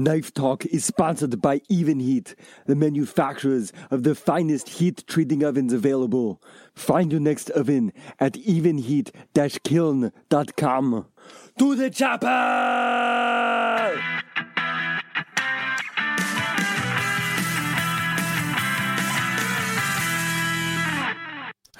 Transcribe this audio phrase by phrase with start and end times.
[0.00, 2.34] Knife Talk is sponsored by Evenheat,
[2.66, 6.42] the manufacturers of the finest heat treating ovens available.
[6.74, 11.06] Find your next oven at evenheat-kiln.com.
[11.58, 12.26] To the chopper!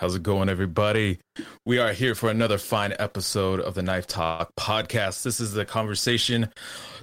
[0.01, 1.19] How's it going, everybody?
[1.67, 5.25] We are here for another fine episode of the Knife Talk podcast.
[5.25, 6.49] This is the conversation.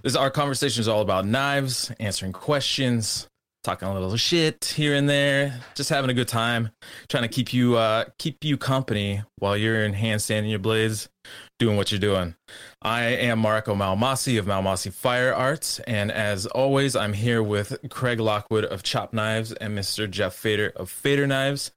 [0.02, 3.28] This our conversation is all about knives, answering questions,
[3.64, 6.71] talking a little shit here and there, just having a good time,
[7.07, 11.07] trying to keep you uh keep you company while you're in hand sanding your blades,
[11.60, 12.33] doing what you're doing.
[12.82, 18.19] I am Mareko Maumasi of Maumasi Fire Arts, and as always, I'm here with Craig
[18.19, 20.10] Lockwood of Chop Knives and Mr.
[20.10, 21.71] Jeff Fader of Fader Knives.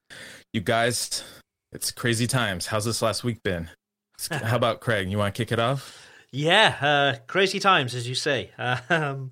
[0.53, 1.23] You guys,
[1.71, 2.67] it's crazy times.
[2.67, 3.71] How's this last week been?
[4.33, 5.09] How about Craig?
[5.09, 6.09] You want to kick it off?
[6.33, 8.51] Yeah, uh, crazy times, as you say.
[8.91, 9.31] Um,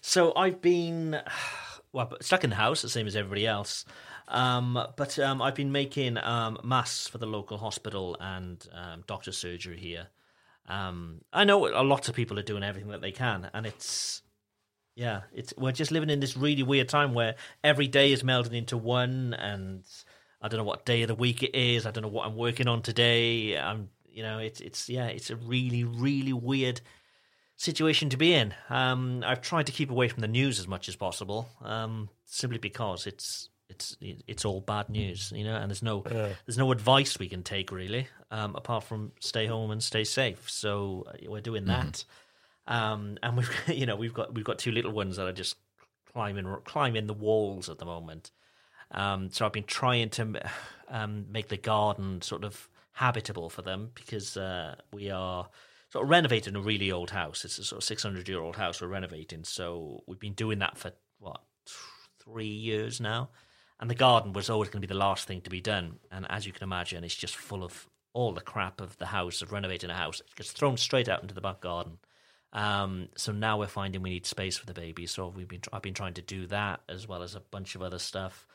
[0.00, 1.20] so I've been
[1.92, 3.84] well stuck in the house, the same as everybody else.
[4.26, 9.30] Um, but um, I've been making um, masks for the local hospital and um, doctor
[9.30, 10.08] surgery here.
[10.68, 14.22] Um, I know a lot of people are doing everything that they can, and it's
[14.96, 18.52] yeah, it's we're just living in this really weird time where every day is melded
[18.52, 19.84] into one, and
[20.46, 21.86] I don't know what day of the week it is.
[21.86, 23.58] I don't know what I'm working on today.
[23.58, 26.80] I'm you know it's it's yeah, it's a really really weird
[27.56, 28.54] situation to be in.
[28.70, 32.58] Um, I've tried to keep away from the news as much as possible, um, simply
[32.58, 36.28] because it's it's it's all bad news, you know, and there's no Yeah.
[36.46, 40.48] there's no advice we can take really, um, apart from stay home and stay safe.
[40.48, 42.04] So uh, we're doing that,
[42.68, 45.56] um, and we've you know we've got we've got two little ones that are just
[46.12, 48.30] climbing climbing the walls at the moment.
[48.90, 50.40] Um, so I've been trying to
[50.88, 55.48] um, make the garden sort of habitable for them because uh, we are
[55.90, 57.44] sort of renovating a really old house.
[57.44, 59.44] It's a sort of 600 year old house we're renovating.
[59.44, 61.40] So we've been doing that for what,
[62.18, 63.30] three years now.
[63.78, 65.98] And the garden was always going to be the last thing to be done.
[66.10, 69.42] And as you can imagine, it's just full of all the crap of the house,
[69.42, 70.20] of renovating a house.
[70.20, 71.98] It gets thrown straight out into the back garden.
[72.54, 75.06] Um, so now we're finding we need space for the baby.
[75.06, 77.82] So we've been I've been trying to do that as well as a bunch of
[77.82, 78.46] other stuff.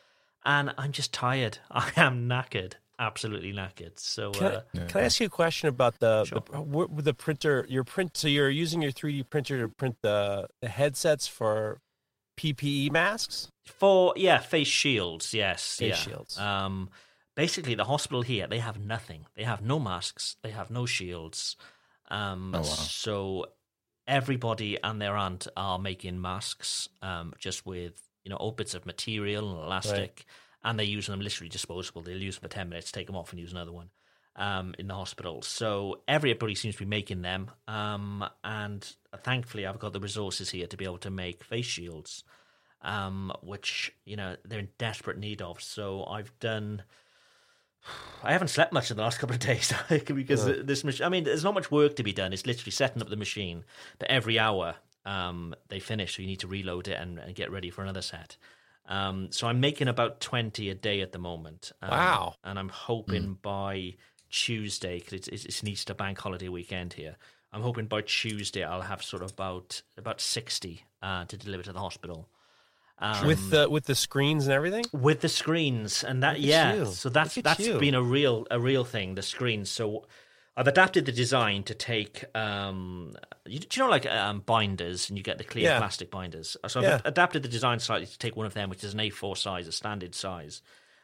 [0.44, 1.60] And I'm just tired.
[1.72, 4.00] I am knackered, absolutely knackered.
[4.00, 6.44] So Can, uh, I, can I ask you a question about the Sure.
[6.52, 7.66] the, what- the printer?
[7.70, 8.18] Your print.
[8.18, 11.80] So you're using your 3D printer to print the the headsets for
[12.40, 13.50] PPE masks.
[13.66, 15.96] For yeah, face shields, yes, Face yeah.
[15.96, 16.38] shields.
[16.40, 16.90] Um,
[17.36, 19.28] basically, the hospital here they have nothing.
[19.36, 20.38] They have no masks.
[20.42, 21.56] They have no shields.
[22.10, 22.64] Um, Oh, wow.
[22.64, 23.46] So
[24.08, 28.86] everybody and their aunt are making masks, um, just with you know old bits of
[28.86, 30.26] material and elastic,
[30.64, 32.02] and they're using them literally disposable.
[32.02, 33.90] They'll use them for ten minutes, take them off, and use another one.
[34.38, 38.90] Um, in the hospital, so everybody seems to be making them, um, and
[39.24, 42.24] thankfully, I've got the resources here to be able to make face shields
[42.84, 45.62] um, which you know they're in desperate need of.
[45.62, 46.84] So I've done.
[48.24, 49.74] I haven't slept much in the last couple of days
[50.06, 51.06] because this machine.
[51.06, 52.34] I mean, there's not much work to be done.
[52.34, 53.64] It's literally setting up the machine,
[54.00, 54.76] but every hour
[55.06, 58.02] um, they finish, so you need to reload it and, and get ready for another
[58.02, 58.38] set.
[58.88, 61.72] Um, so I'm making about twenty a day at the moment.
[61.82, 62.36] Um, Wow.
[62.44, 63.96] And I'm hoping by
[64.30, 67.18] Tuesday, because it's, it's, it's an Easter bank holiday weekend here.
[67.54, 71.74] I'm hoping by Tuesday I'll have sort of about about sixty uh, to deliver to
[71.74, 72.28] the hospital.
[72.98, 74.86] Um, with the with the screens and everything.
[74.92, 77.80] with the screens and that Look yeah so that's that's you.
[77.80, 80.06] been a real a real thing the screens so
[80.58, 83.14] i've adapted the design to take um
[83.46, 85.78] you, do you know like um binders and you get the clear Yeah.
[85.78, 87.02] plastic binders so i've Yeah.
[87.06, 89.72] adapted the design slightly to take one of them which is an a4 size a
[89.72, 90.62] standard size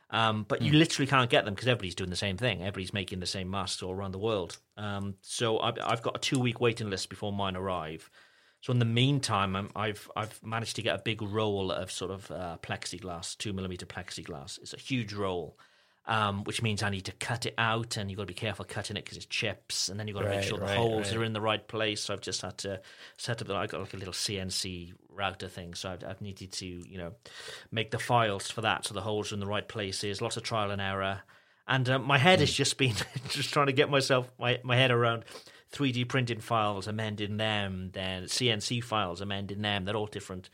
[0.09, 0.67] um, but Hmm.
[0.67, 2.61] you literally can't get them because everybody's doing the same thing.
[2.61, 4.57] Everybody's making the same masks all around the world.
[4.77, 8.09] Um, so I've, I've got a two week waiting list before mine arrive.
[8.61, 12.11] So in the meantime, I'm, I've I've managed to get a big roll of sort
[12.11, 14.59] of uh, plexiglass, two millimeter plexiglass.
[14.59, 15.59] It's a huge roll,
[16.07, 18.65] um, which means I need to cut it out, and you've got to be careful
[18.65, 21.09] cutting it because it's chips, and then you've got to make sure the right, holes
[21.09, 21.17] right.
[21.17, 22.01] are in the right place.
[22.01, 22.81] So I've just had to
[23.17, 23.49] set up.
[23.49, 27.13] I've got like a little CNC router thing, so I've, I've needed to you know
[27.71, 30.21] make the files for that so the holes are in the right places.
[30.21, 31.21] Lots of trial and error.
[31.69, 32.95] And uh, my head has just been
[33.29, 35.25] just trying to get myself my, my head around
[35.77, 39.85] 3D printing files, amending them, then CNC files, amending them.
[39.85, 40.49] They're all different,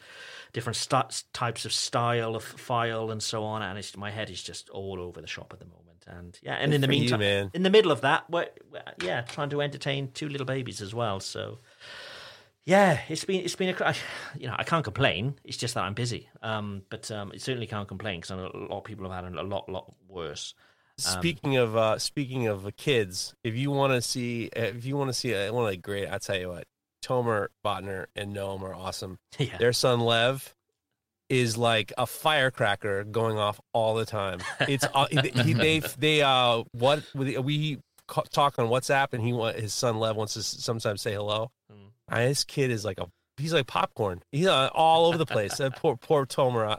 [0.52, 3.62] different st- types of style of file and so on.
[3.62, 5.80] And it's, my head is just all over the shop at the moment.
[6.06, 7.52] And yeah, and Good in the you, meantime, man.
[7.54, 10.94] in the middle of that, we're, we're- yeah, trying to entertain two little babies as
[10.94, 11.20] well.
[11.22, 11.60] So
[12.66, 13.96] yeah, it's been it's been a
[14.38, 15.36] you know I can't complain.
[15.44, 16.30] It's just that I'm busy.
[16.42, 19.44] Um, but um, I certainly can't complain because a lot of people have had a
[19.44, 20.54] lot lot worse.
[20.98, 25.14] Speaking of uh, speaking of kids, if you want to see if you want to
[25.14, 26.66] see uh, one of the great, I tell you what,
[27.04, 29.18] Tomer Botner and Noam are awesome.
[29.40, 29.58] Yeah.
[29.58, 30.54] Their son Lev
[31.30, 34.40] is like a firecracker going off all the time.
[34.62, 37.80] It's uh, he, they they uh what we
[38.32, 41.50] talk on WhatsApp and he want his son Lev wants to sometimes say hello.
[41.72, 41.78] Mm.
[42.12, 43.08] Uh, this kid is like a
[43.38, 44.22] he's like popcorn.
[44.32, 45.58] He's uh, all over the place.
[45.58, 46.78] that poor poor Tomer.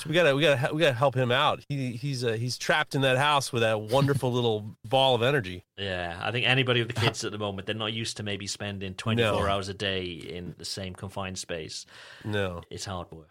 [0.00, 1.62] So we gotta we gotta we gotta help him out.
[1.68, 5.64] He he's uh, he's trapped in that house with that wonderful little ball of energy.
[5.76, 8.46] Yeah, I think anybody with the kids at the moment, they're not used to maybe
[8.46, 9.46] spending 24 No.
[9.46, 11.84] hours a day in the same confined space.
[12.24, 12.62] No.
[12.70, 13.28] It's hard work.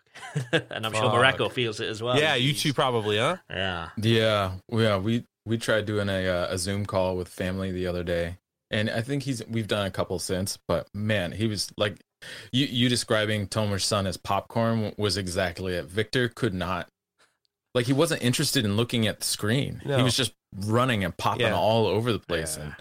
[0.70, 1.14] and I'm sure Fuck.
[1.40, 2.20] Mareko feels it as well.
[2.20, 3.38] yeah, you He's- two probably, huh?
[3.50, 3.90] Yeah.
[3.98, 4.98] Yeah, yeah.
[4.98, 8.38] We we tried doing a uh, a Zoom call with family the other day,
[8.70, 10.60] and I think he's we've done a couple since.
[10.68, 11.98] But man, he was like,
[12.52, 15.86] you you describing Tomer's son as popcorn was exactly it.
[15.86, 16.88] Victor could not,
[17.76, 19.82] like, he wasn't interested in looking at the screen.
[19.86, 19.98] No.
[19.98, 20.34] He was just
[20.66, 21.56] running and popping Yeah.
[21.56, 22.64] all over the place Yeah.
[22.66, 22.76] and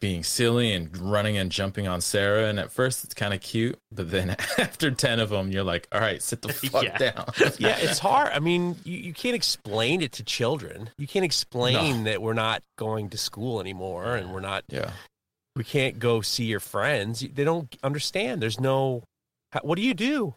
[0.00, 2.48] being silly and running and jumping on Sarah.
[2.48, 5.88] And at first, it's kind of cute, but then after ten of them, you're like,
[5.92, 6.98] all right, sit the fuck Yeah.
[6.98, 7.24] down.
[7.58, 8.30] yeah, it's hard.
[8.32, 10.90] I mean, you, you can't explain it to children.
[10.98, 14.90] You can't explain that we're not going to school anymore and we're not, yeah.
[15.56, 17.20] We can't go see your friends.
[17.20, 18.40] They don't understand.
[18.42, 19.02] There's no,
[19.62, 20.34] what do you do?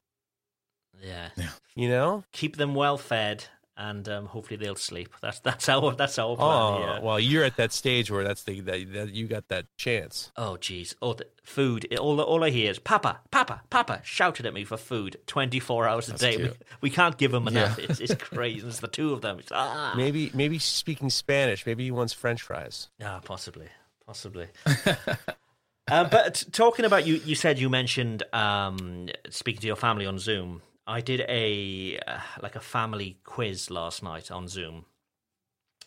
[1.03, 1.29] Yeah.
[1.75, 2.23] You know?
[2.31, 3.45] Keep them well fed
[3.77, 5.13] and um, hopefully they'll sleep.
[5.21, 6.49] That's that's our that's our plan.
[6.49, 6.99] Oh, yeah.
[6.99, 10.31] well, you're at that stage where that's the, that, that you got that chance.
[10.35, 10.95] Oh, jeez.
[11.01, 11.87] Oh, the food.
[11.89, 15.87] It- All, all I hear is Papa, Papa, Papa shouted at me for food 24
[15.87, 16.37] hours a That's day.
[16.37, 16.51] We,
[16.81, 17.77] we can't give them enough.
[17.79, 17.85] Yeah.
[17.89, 18.67] It's, it's crazy.
[18.67, 19.39] It's the two of them.
[19.39, 19.93] It's, ah.
[19.95, 21.65] Maybe, maybe speaking Spanish.
[21.65, 22.89] Maybe he wants French fries.
[23.01, 23.67] Ah, possibly,
[24.09, 24.47] possibly.
[25.87, 30.07] uh, but t- talking about you, you said you mentioned um, speaking to your family
[30.07, 30.63] on Zoom.
[30.87, 34.85] I did a uh, like a family quiz last night on Zoom.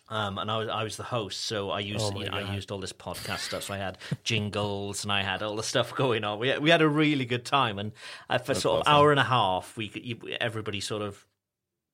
[0.07, 2.53] Um, and I was I was the host, so I used Oh you know, I
[2.53, 3.63] used all this podcast stuff.
[3.63, 6.39] So I had jingles and I had all the stuff going on.
[6.39, 7.91] We had, we had a really good time, and
[8.29, 11.25] uh, for That's sort of hour and a half, we you, everybody sort of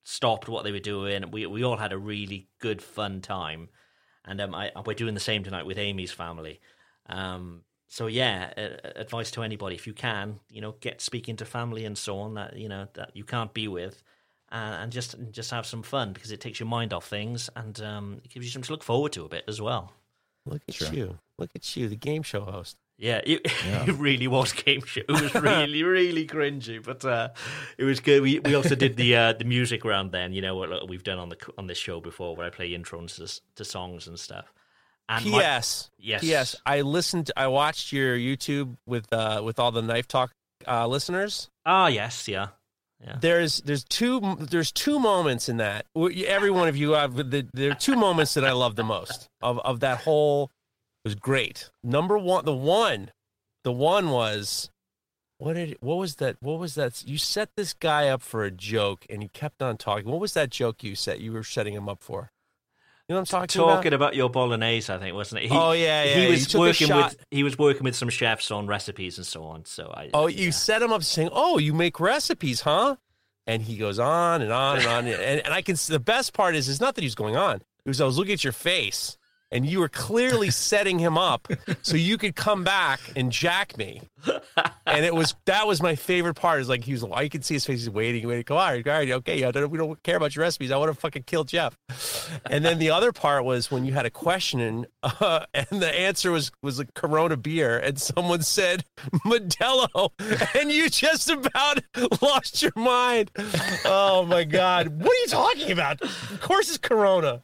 [0.03, 1.31] stopped what they were doing.
[1.31, 3.69] We we all had a really good fun time,
[4.25, 6.59] and um, I, we're doing the same tonight with Amy's family.
[7.07, 11.45] Um, so yeah, uh, advice to anybody if you can, you know, get speaking to
[11.45, 14.03] family and so on that you know that you can't be with,
[14.51, 17.81] uh, and just just have some fun because it takes your mind off things and
[17.81, 19.93] um, it gives you something to look forward to a bit as well.
[20.45, 20.93] Look at Sure.
[20.93, 21.19] you.
[21.37, 22.77] Look at you, the game show host.
[23.01, 23.85] Yeah, it, Yeah.
[23.87, 24.99] it really was game show.
[25.07, 27.29] It was really, really cringy, but uh,
[27.77, 28.21] it was good.
[28.21, 30.33] We we also did the uh, the music round then.
[30.33, 33.15] You know what we've done on the on this show before, where I play intros
[33.15, 34.51] to, to songs and stuff.
[35.07, 35.89] And my- P.S.
[35.97, 36.55] yes, P.S.
[36.65, 37.31] I listened.
[37.37, 40.31] I watched your YouTube with uh with all the knife talk
[40.67, 41.49] uh, listeners.
[41.65, 42.47] Ah, yes, yeah,
[43.01, 43.15] yeah.
[43.21, 45.85] There's there's two there's two moments in that.
[45.95, 49.29] Every one of you have the, there are two moments that I love the most
[49.41, 50.51] of of that whole
[51.03, 51.69] was great.
[51.83, 53.11] Number one, the one,
[53.63, 54.69] the one was
[55.37, 56.35] what did what was that?
[56.41, 57.03] What was that?
[57.07, 60.11] You set this guy up for a joke, and he kept on talking.
[60.11, 61.21] What was that joke you set?
[61.21, 62.31] You were setting him up for.
[63.07, 64.05] You know what I'm talking, about Talking about?
[64.09, 65.49] about your bolognese, I think, wasn't it?
[65.49, 66.25] He, oh yeah, yeah.
[66.25, 69.65] he was working with he was working with some chefs on recipes and so on.
[69.65, 72.97] So I Oh, you set him up saying, "Oh, you make recipes, huh?"
[73.47, 75.75] And he goes on and on and on, and, and I can.
[75.87, 77.55] The best part is, is not that he was going on.
[77.55, 79.17] It was I was looking at your face,
[79.51, 81.47] and you were clearly setting him up
[81.81, 84.01] so you could come back and jack me.
[84.85, 86.59] And it was that was my favorite part.
[86.59, 87.03] Is like he was.
[87.03, 87.79] I could see his face.
[87.79, 88.43] He's waiting, waiting.
[88.43, 89.39] Come on, all right, okay.
[89.39, 90.71] Yeah, we don't care about your recipes.
[90.71, 91.77] I want to fucking kill Jeff.
[92.45, 96.31] And then the other part was when you had a question, uh, and the answer
[96.31, 98.83] was was a Corona beer, and someone said
[99.25, 100.09] Modelo,
[100.59, 101.81] and you just about
[102.21, 103.31] lost your mind.
[103.85, 106.01] Oh my god, what are you talking about?
[106.01, 107.43] Of course, it's Corona.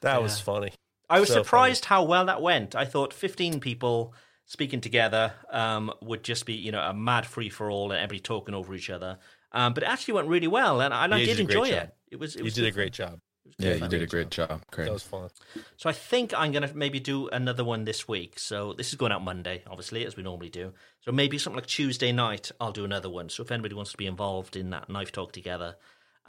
[0.00, 0.72] That was funny.
[1.12, 2.74] I was So surprised how well that went.
[2.74, 4.14] I thought 15 people
[4.46, 8.20] speaking together um, would just be, you know, a mad free for all and everybody
[8.20, 9.18] talking over each other.
[9.52, 11.68] Um, but it actually went really well, and, and I Yeah, you did did enjoy
[11.68, 11.82] job.
[11.82, 11.94] it.
[12.10, 12.34] It was.
[12.34, 13.08] It You was did a great fun.
[13.08, 13.18] job.
[13.44, 14.62] It was good Yeah, you did a great job.
[14.70, 14.86] Great.
[14.86, 15.28] That was fun.
[15.76, 18.38] So I think I'm going to maybe do another one this week.
[18.38, 20.72] So this is going out Monday, obviously, as we normally do.
[21.00, 23.28] So maybe something like Tuesday night, I'll do another one.
[23.28, 25.76] So if anybody wants to be involved in that knife talk together,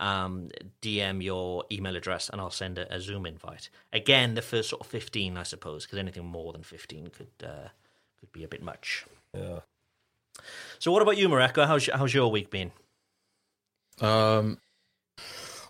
[0.04, 0.50] um,
[0.82, 3.70] DM your email address and I'll send a, a Zoom invite.
[3.94, 7.70] Again, the first sort of 15, I suppose, because anything more than 15 could uh,
[8.20, 9.06] could be a bit much.
[9.34, 9.60] Yeah.
[10.80, 11.66] So what about you, Mareko?
[11.66, 12.72] How's how's your week been?
[14.02, 14.60] Um.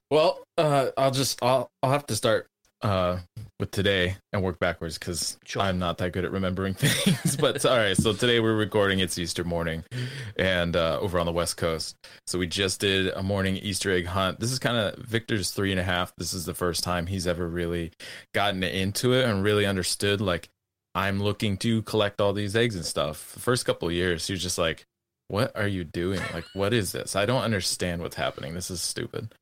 [0.09, 2.49] Well, uh, I'll just I'll I'll have to start
[2.83, 3.19] uh
[3.59, 5.61] with today and work backwards because Sure.
[5.61, 7.37] I'm not that good at remembering things.
[7.37, 8.99] but all right, so today we're recording.
[8.99, 9.83] It's Easter morning,
[10.35, 11.95] and uh, over on the West Coast.
[12.27, 14.39] So we just did a morning Easter egg hunt.
[14.39, 16.13] This is kind of Victor's three and a half.
[16.17, 17.91] This is the first time he's ever really
[18.33, 20.49] gotten into it and really understood like
[20.95, 23.31] I'm looking to collect all these eggs and stuff.
[23.33, 24.85] The first couple of years, he was just like,
[25.29, 26.19] "What are you doing?
[26.33, 27.15] Like, what is this?
[27.15, 28.55] I don't understand what's happening.
[28.55, 29.33] This is stupid."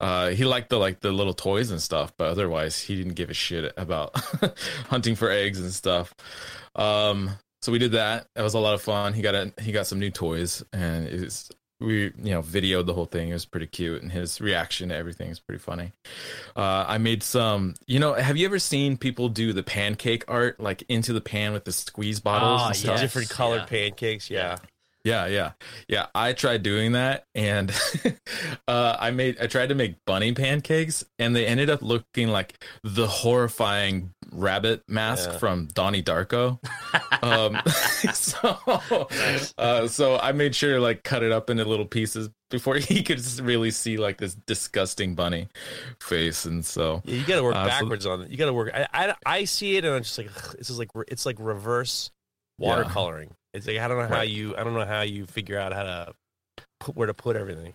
[0.00, 3.30] Uh, he liked the like the little toys and stuff, but otherwise he didn't give
[3.30, 4.14] a shit about
[4.90, 6.14] hunting for eggs and stuff.
[6.74, 7.30] Um,
[7.62, 8.26] so we did that.
[8.36, 9.14] It was a lot of fun.
[9.14, 12.92] He got a, he got some new toys, and it's we you know videoed the
[12.94, 13.30] whole thing.
[13.30, 15.92] It was pretty cute, and his reaction to everything is pretty funny.
[16.56, 17.74] Uh, I made some.
[17.86, 21.52] You know, have you ever seen people do the pancake art like into the pan
[21.52, 22.90] with the squeeze bottles Ah, and stuff?
[22.94, 23.00] yes.
[23.00, 23.66] Different colored yeah.
[23.66, 24.28] pancakes.
[24.28, 24.58] Yeah.
[25.04, 25.52] Yeah, yeah,
[25.86, 26.06] yeah.
[26.14, 27.70] I tried doing that, and
[28.68, 32.64] uh, I made I tried to make bunny pancakes, and they ended up looking like
[32.82, 35.38] the horrifying rabbit mask Yeah.
[35.38, 36.58] from Donnie Darko.
[37.22, 37.60] um,
[38.14, 42.76] so, uh, so I made sure to like cut it up into little pieces before
[42.76, 45.48] he could really see like this disgusting bunny
[46.00, 48.30] face, and so Yeah, you got to work Uh, so- backwards on it.
[48.30, 48.70] You got to work.
[48.72, 52.10] I, I, I see it and I'm just like, this is like it's like reverse
[52.58, 52.76] Yeah.
[53.54, 53.56] Watercoloring.
[53.56, 54.28] It's like I don't know how Right.
[54.28, 56.12] you I don't know how you figure out how to
[56.80, 57.74] put where to put everything.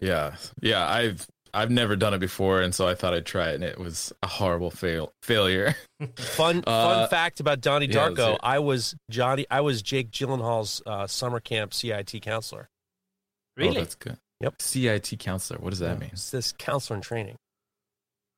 [0.00, 0.88] yeah, yeah.
[0.88, 3.78] I've I've never done it before, and so I thought I'd try it, and it
[3.78, 5.74] was a horrible fail failure.
[6.16, 8.34] Fun Uh, fun fact about Donnie yeah, let's Darko.
[8.34, 8.40] it.
[8.42, 9.46] I was Johnny.
[9.50, 12.68] I was Jake Gyllenhaal's uh, summer camp CIT counselor.
[12.70, 13.78] Oh, Really?
[13.80, 14.16] that's good.
[14.40, 14.62] Yep.
[14.62, 15.58] CIT counselor.
[15.58, 16.10] What does that mean?
[16.12, 17.34] It's this counselor in training.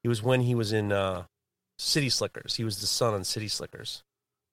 [0.02, 1.24] He was when he was in uh,
[1.78, 2.54] City Slickers.
[2.56, 4.00] He was the son on City Slickers,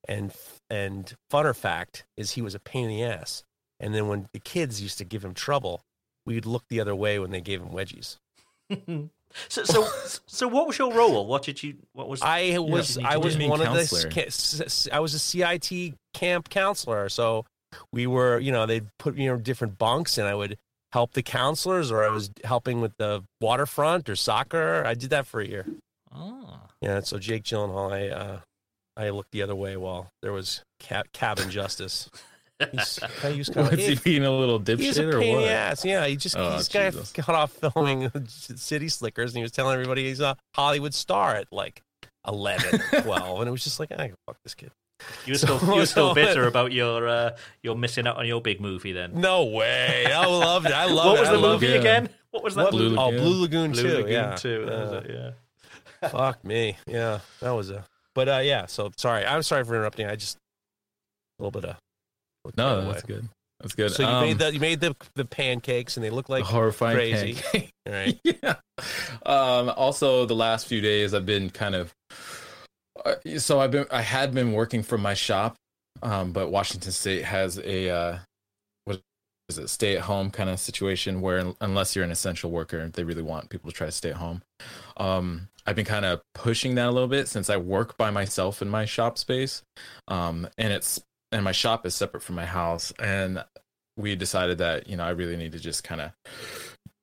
[0.08, 0.34] and
[0.70, 3.44] and funner fact is he was a pain in the ass.
[3.80, 5.82] And then when the kids used to give him trouble,
[6.26, 8.18] we'd look the other way when they gave him wedgies.
[9.50, 9.88] so, so,
[10.26, 11.26] so, what was your role?
[11.28, 11.76] What did you?
[11.94, 12.22] What was?
[12.22, 13.40] I was you I was do?
[13.40, 14.10] Being one of the counselor.
[14.12, 17.08] ca- s- s- I was a CIT camp counselor.
[17.10, 17.46] So
[17.94, 20.58] we were, you know, they'd put me in different bunks, and I would
[20.92, 24.84] help the counselors, or I was helping with the waterfront or soccer.
[24.86, 25.66] I did that for a year.
[26.12, 26.62] Ah.
[26.82, 28.40] Yeah, so Jake Gyllenhaal, I uh,
[28.98, 32.10] I looked the other way while there was ca- cabin justice.
[32.72, 35.30] He's, he was kind Was he of being a little he's a dipshit or pain
[35.30, 35.42] in what?
[35.46, 35.86] the ass.
[35.86, 37.12] Yeah, he just Oh, he's guy Jesus.
[37.14, 41.48] got off filming City Slickers, and he was telling everybody he's a Hollywood star at
[41.52, 41.84] like
[42.28, 44.72] 11, 12, and it was just like, I fuck this kid.
[45.28, 48.18] You were So- still, you were still so- bitter about your uh, your missing out
[48.18, 48.94] on your big movie.
[48.94, 50.06] Then No way!
[50.12, 50.72] I loved it.
[50.74, 51.12] I loved it.
[51.12, 51.80] what was I the movie it.
[51.80, 52.10] again?
[52.32, 52.64] What was that?
[52.64, 52.72] What?
[52.72, 53.22] Blue oh, Lagoon.
[53.24, 53.88] Blue Lagoon Blue too.
[53.98, 54.66] Lagoon yeah, too.
[54.66, 55.34] That was Uh, it,
[56.02, 56.10] yeah.
[56.10, 56.78] Fuck me.
[56.88, 57.86] Yeah, that was a.
[58.18, 58.66] But uh, yeah.
[58.66, 59.24] So sorry.
[59.28, 60.08] I'm sorry for interrupting.
[60.08, 60.38] I just
[61.38, 61.78] a little bit of.
[62.58, 63.30] No, that's good.
[63.60, 63.92] That's good.
[63.92, 66.96] So you Um, made the you made the the pancakes and they look like horrifying
[66.98, 67.34] crazy.
[67.36, 67.70] pancake.
[67.86, 68.20] all right.
[68.24, 68.56] yeah.
[69.24, 71.94] Um, also, the last few days, I've been kind of.
[73.06, 73.86] Uh, so I've been.
[73.92, 75.56] I had been working from my shop,
[76.02, 78.18] um, but Washington State has a uh,
[78.86, 79.00] what
[79.50, 79.68] is it?
[79.68, 83.50] Stay at home kind of situation where unless you're an essential worker, they really want
[83.52, 84.42] people to try to stay at home.
[84.98, 88.62] Um, I've been kind of pushing that a little bit since I work by myself
[88.62, 89.64] in my shop space,
[90.08, 91.02] um, and it's
[91.32, 93.44] and my shop is separate from my house, and
[93.98, 96.12] we decided that you know I really need to just kind of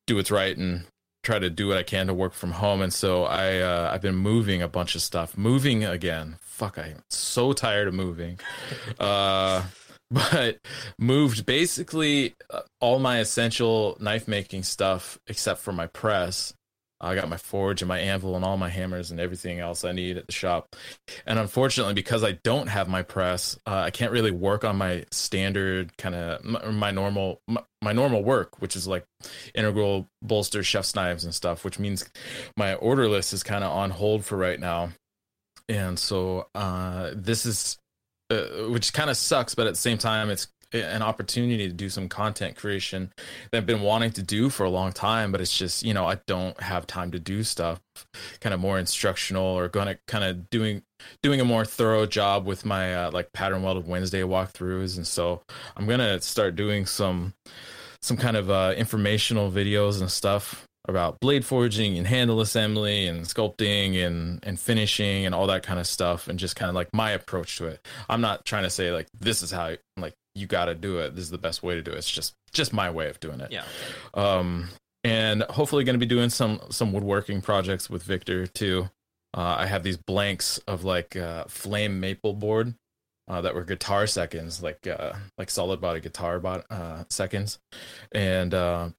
[0.06, 0.84] do what's right and
[1.24, 2.82] try to do what I can to work from home.
[2.82, 6.36] And so I uh, I've been moving a bunch of stuff, moving again.
[6.40, 8.38] Fuck, I'm so tired of moving.
[9.00, 9.64] uh,
[10.10, 10.58] but
[10.98, 16.54] moved basically uh, all my essential knife making stuff except for my press.
[17.04, 19.92] I got my forge and my anvil and all my hammers and everything else I
[19.92, 20.74] need at the shop.
[21.26, 25.04] And unfortunately, because I don't have my press, uh, I can't really work on my
[25.10, 29.04] standard kind of my, my normal my, my normal work, which is like
[29.54, 32.08] integral bolster chef's knives and stuff, which means
[32.56, 34.90] my order list is kind of on hold for right now.
[35.68, 37.78] And so uh, this is,
[38.30, 41.88] uh, which kind of sucks, but at the same time, it's an opportunity to do
[41.88, 43.12] some content creation
[43.50, 46.06] that I've been wanting to do for a long time, but it's just, you know,
[46.06, 47.80] I don't have time to do stuff
[48.40, 50.82] kind of more instructional or going to kind of doing
[51.22, 55.42] doing a more thorough job with my uh, like pattern welded Wednesday walkthroughs and so
[55.76, 57.34] I'm going to start doing some
[58.02, 63.24] some kind of uh, informational videos and stuff about blade forging and handle assembly and
[63.24, 66.88] sculpting and and finishing and all that kind of stuff and just kind of like
[66.92, 67.86] my approach to it.
[68.08, 71.14] I'm not trying to say like this is how like you got to do it.
[71.14, 71.98] This is the best way to do it.
[71.98, 73.52] It's just just my way of doing it.
[73.52, 73.64] Yeah.
[74.14, 74.68] Um
[75.04, 78.88] and hopefully going to be doing some some woodworking projects with Victor too.
[79.36, 82.74] Uh, I have these blanks of like uh, flame maple board
[83.28, 87.58] uh, that were guitar seconds, like uh, like solid body guitar bot, uh, seconds,
[88.12, 88.90] and uh,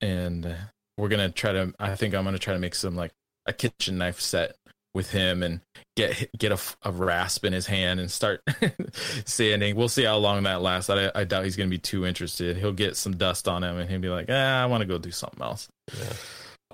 [0.00, 0.56] and
[0.96, 1.74] we're gonna try to.
[1.78, 3.12] I think I'm gonna try to make some like
[3.46, 4.56] a kitchen knife set
[4.94, 5.60] with him and
[5.96, 8.42] get get a, a rasp in his hand and start
[9.24, 9.76] sanding.
[9.76, 10.90] We'll see how long that lasts.
[10.90, 12.56] I, I doubt he's gonna be too interested.
[12.56, 14.98] He'll get some dust on him and he'll be like, ah, I want to go
[14.98, 15.68] do something else.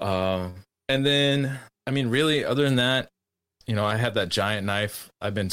[0.00, 0.54] Um,
[0.88, 3.08] and then I mean, really, other than that,
[3.66, 5.10] you know, I have that giant knife.
[5.20, 5.50] I've been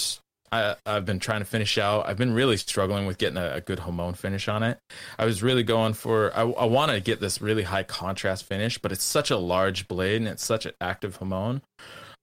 [0.52, 2.08] I, I've been trying to finish out.
[2.08, 4.78] I've been really struggling with getting a, a good Hamon finish on it.
[5.20, 6.32] I was really going for.
[6.36, 9.88] I, I want to get this really high contrast finish, but it's such a large
[9.88, 11.62] blade and it's such an active Hamon.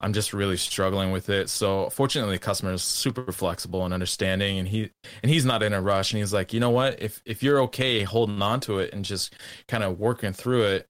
[0.02, 1.48] I'm just really struggling with it.
[1.48, 4.90] So fortunately, the customer is super flexible and understanding, and he
[5.22, 6.12] and he's not in a rush.
[6.12, 7.00] And he's like, you know what?
[7.00, 9.34] If if you're okay holding on to it and just
[9.68, 10.86] kind of working through it,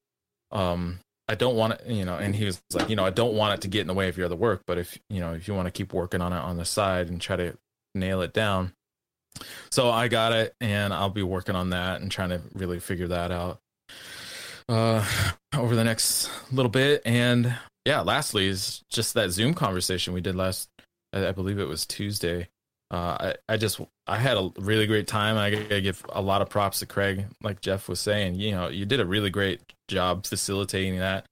[0.51, 2.17] um, I don't want it, you know.
[2.17, 4.09] And he was like, you know, I don't want it to get in the way
[4.09, 4.63] of your other work.
[4.67, 7.09] But if you know, if you want to keep working on it on the side
[7.09, 7.57] and try to
[7.95, 8.73] nail it down,
[9.71, 13.09] so I got it, and I'll be working on that and trying to really figure
[13.09, 13.59] that out
[14.69, 15.05] uh
[15.55, 17.53] over the next little bit and
[17.85, 20.69] yeah, lastly is just that Zoom conversation we did last.
[21.13, 22.49] I, I believe it was Tuesday.
[22.91, 25.39] Uh, I, I just I had a really great time.
[25.39, 28.35] I gotta give a lot of props to Craig, like Jeff was saying.
[28.35, 31.27] You know, you did a really great job facilitating that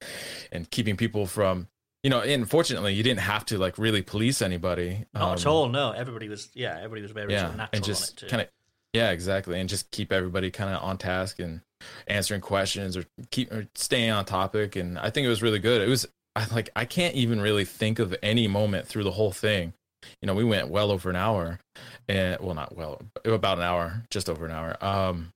[0.51, 1.69] and keeping people from.
[2.03, 5.05] You know, and fortunately, you didn't have to like really police anybody.
[5.13, 5.69] Not um, at all.
[5.69, 6.49] No, everybody was.
[6.55, 8.27] Yeah, everybody was very yeah, sort of natural and just on it too.
[8.29, 8.49] kind of
[8.95, 11.61] yeah, exactly, and just keep everybody kind of on task and
[12.07, 14.77] answering questions or keep or staying on topic.
[14.77, 15.83] And I think it was really good.
[15.83, 19.33] It was I like I can't even really think of any moment through the whole
[19.33, 19.73] thing.
[20.23, 21.61] You know, we went well over an hour,
[22.09, 24.77] and well, not well, about an hour, just over an hour.
[24.83, 25.33] Um,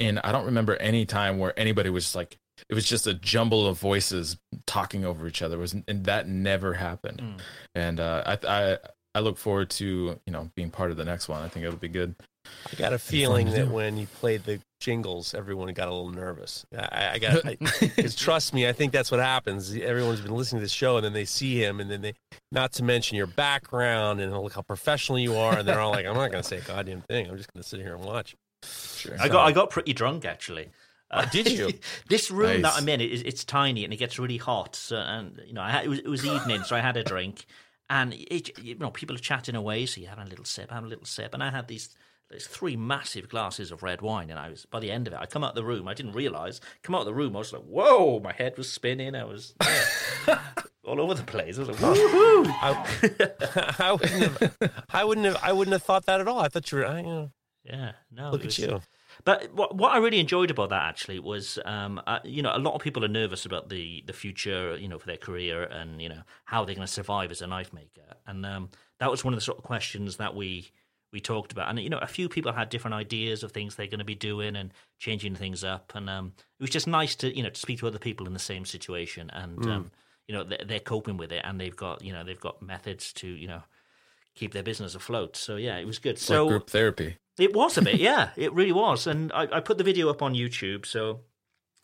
[0.00, 2.36] and I don't remember any time where anybody was just like,
[2.68, 4.36] it was just a jumble of voices
[4.66, 5.56] talking over each other.
[5.56, 7.20] It was and that never happened.
[7.20, 7.40] Mm.
[7.74, 8.78] And uh, I I
[9.14, 11.42] I look forward to you know being part of the next one.
[11.42, 12.14] I think it'll be good.
[12.44, 16.66] I got a feeling that when you played the jingles, everyone got a little nervous.
[16.76, 19.74] I, I got because trust me, I think that's what happens.
[19.74, 22.14] Everyone's been listening to the show, and then they see him, and then they,
[22.52, 26.06] not to mention your background and look how professional you are, and they're all like,
[26.06, 27.28] "I'm not going to say a goddamn thing.
[27.28, 28.34] I'm just going to sit here and watch."
[28.64, 29.16] Sure.
[29.20, 30.68] I got I got pretty drunk actually.
[31.10, 31.70] Uh, did you?
[32.08, 34.74] this room that I'm in, it, it's tiny and it gets really hot.
[34.74, 37.04] So, and you know, I had, it was it was evening, so I had a
[37.04, 37.46] drink,
[37.88, 39.86] and it, you know, people are chatting away.
[39.86, 41.90] So you have a little sip, have a little sip, and I had these.
[42.34, 45.20] There's three massive glasses of red wine, and I was by the end of it.
[45.20, 45.86] I come out of the room.
[45.86, 46.60] I didn't realize.
[46.82, 47.36] Come out of the room.
[47.36, 49.14] I was like, "Whoa!" My head was spinning.
[49.14, 50.40] I was yeah,
[50.84, 51.58] all over the place.
[51.58, 54.84] I was like, "Woohoo!" I, I wouldn't have.
[54.92, 55.38] I wouldn't have.
[55.44, 56.40] I wouldn't have thought that at all.
[56.40, 56.86] I thought you were.
[56.88, 57.30] I, you know,
[57.62, 58.32] Yeah, no.
[58.32, 58.80] look at was- you.
[59.22, 62.58] But what, what I really enjoyed about that actually was, um, uh, you know, a
[62.58, 66.02] lot of people are nervous about the, the future, you know, for their career and
[66.02, 69.24] you know how they're going to survive as a knife maker, and um, that was
[69.24, 70.72] one of the sort of questions that we
[71.14, 71.70] we talked about.
[71.70, 74.16] And you know, a few people had different ideas of things they're going to be
[74.16, 77.58] doing and changing things up, and um, it was just nice to you know to
[77.58, 79.90] speak to other people in the same situation, and um,
[80.26, 83.12] you know they're, they're coping with it, and they've got you know they've got methods
[83.14, 83.62] to you know
[84.34, 85.36] keep their business afloat.
[85.36, 86.16] So yeah, it was good.
[86.16, 87.16] It's so like group therapy.
[87.38, 88.30] it was a bit, yeah.
[88.36, 91.20] It really was, and I, I put the video up on YouTube, so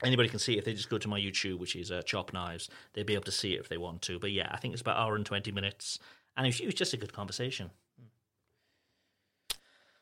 [0.02, 2.32] anybody can see it if they just go to my YouTube, which is uh, Chop
[2.32, 2.68] Knives.
[2.92, 4.18] They'll be able to see it if they want to.
[4.18, 6.00] But yeah, I think it's about an hour and twenty minutes,
[6.36, 7.70] and it was, it was just a good conversation.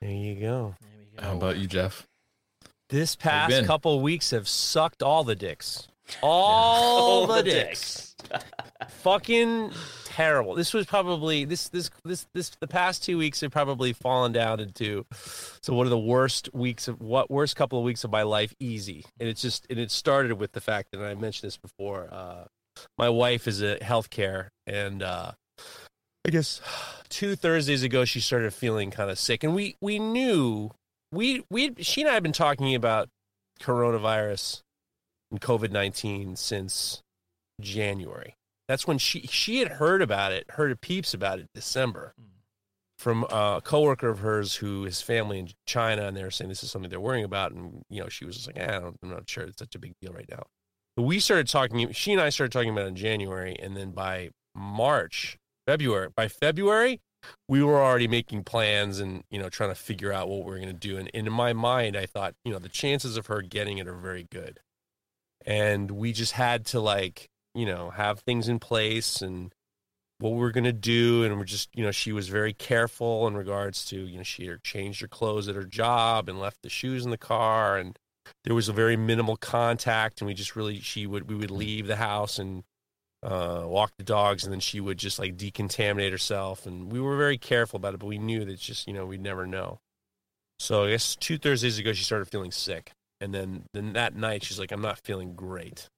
[0.01, 0.75] There you go.
[0.81, 1.23] There we go.
[1.27, 2.07] How about you, Jeff?
[2.89, 5.89] This past couple of weeks have sucked all the dicks.
[6.23, 8.17] All the, the dicks.
[8.89, 9.71] Fucking
[10.07, 10.55] terrible.
[10.55, 14.59] This was probably this this this this the past two weeks have probably fallen down
[14.59, 15.05] into
[15.61, 18.55] so one of the worst weeks of what worst couple of weeks of my life
[18.59, 19.05] easy.
[19.21, 22.09] And it's just and it started with the fact that and I mentioned this before.
[22.11, 22.45] Uh
[22.97, 25.33] my wife is a healthcare and uh
[26.29, 26.61] I guess
[27.09, 30.71] two Thursdays ago she started feeling kind of sick and we we knew
[31.11, 33.09] we we she and I had been talking about
[33.63, 34.61] coronavirus
[35.31, 37.01] and COVID nineteen since
[37.63, 38.35] January.
[38.69, 42.13] That's when she she had heard about it, heard a peeps about it December
[42.99, 46.63] from a coworker of hers who his family in China, and they were saying this
[46.63, 48.99] is something they're worrying about, and you know she was just like, eh, I don't,
[49.03, 50.43] I'm not sure it's such a big deal right now.
[50.95, 51.91] But we started talking.
[51.93, 55.39] She and I started talking about it in January, and then by March,
[55.69, 56.99] February, by February,
[57.47, 60.57] we were already making plans and you know trying to figure out what we are
[60.57, 60.97] going to do.
[60.97, 63.95] And, in my mind, I thought you know the chances of her getting it are
[63.95, 64.61] very good,
[65.45, 69.53] and we just had to like you know have things in place and
[70.21, 71.23] what we we're going to do.
[71.25, 74.51] And we're just you know she was very careful in regards to you know she
[74.65, 77.77] changed her clothes at her job and left the shoes in the car.
[77.77, 77.99] And
[78.45, 80.23] there was a very minimal contact.
[80.23, 82.65] And we just really she would we would leave the house and
[83.23, 87.17] uh, walk the dogs and then she would just like decontaminate herself and we were
[87.17, 89.79] very careful about it but we knew that just you know we'd never know.
[90.61, 94.45] So i guess two thursdays ago she started feeling sick and then then that night
[94.45, 95.89] she's like i'm not feeling great.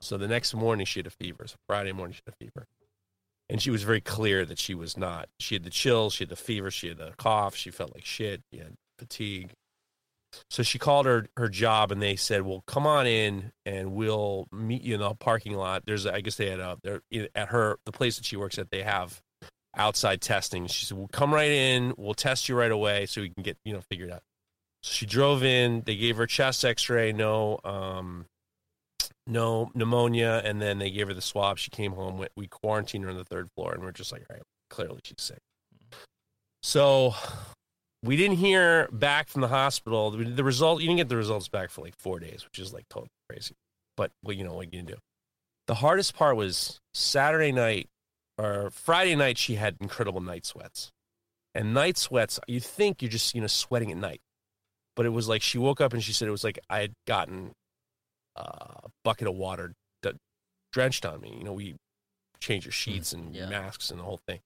[0.00, 1.46] So the next morning she had a fever.
[1.46, 2.66] So friday morning she had a fever.
[3.48, 6.28] And she was very clear that she was not she had the chills she had
[6.30, 9.52] the fever she had the cough she felt like shit she had fatigue
[10.48, 14.46] so she called her her job and they said well come on in and we'll
[14.52, 17.02] meet you in the parking lot there's i guess they had a they're
[17.34, 19.20] at her the place that she works at they have
[19.76, 20.66] outside testing.
[20.66, 21.94] She said, "We'll come right in.
[21.96, 24.22] We'll test you right away so we can get you know figured out."
[24.82, 25.82] So she drove in.
[25.82, 28.26] They gave her chest X-ray, no, um,
[29.26, 31.58] no pneumonia, and then they gave her the swab.
[31.58, 32.18] She came home.
[32.18, 35.00] Went we quarantined her on the third floor, and we're just like, "All right, clearly
[35.04, 35.40] she's sick."
[36.62, 37.14] So
[38.02, 40.10] we didn't hear back from the hospital.
[40.10, 42.88] The result, you didn't get the results back for like four days, which is like
[42.88, 43.54] totally crazy.
[43.96, 44.96] But well, you know what you can do.
[45.66, 47.88] The hardest part was Saturday night
[48.38, 49.36] or Friday night.
[49.36, 50.90] She had incredible night sweats,
[51.54, 52.40] and night sweats.
[52.48, 54.20] You think you're just you know sweating at night,
[54.96, 56.92] but it was like she woke up and she said it was like I had
[57.06, 57.52] gotten
[58.36, 60.12] a bucket of water d-
[60.72, 61.34] drenched on me.
[61.36, 61.76] You know, we
[62.40, 62.92] change your hmm.
[62.92, 63.48] sheets and yeah.
[63.48, 64.40] masks and the whole thing.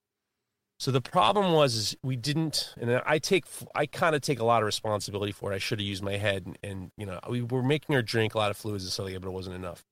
[0.79, 4.45] So the problem was is we didn't, and I take I kind of take a
[4.45, 5.55] lot of responsibility for it.
[5.55, 8.35] I should have used my head, and, and, you know we were making her drink
[8.35, 9.83] a lot of fluids and stuff but it wasn't enough.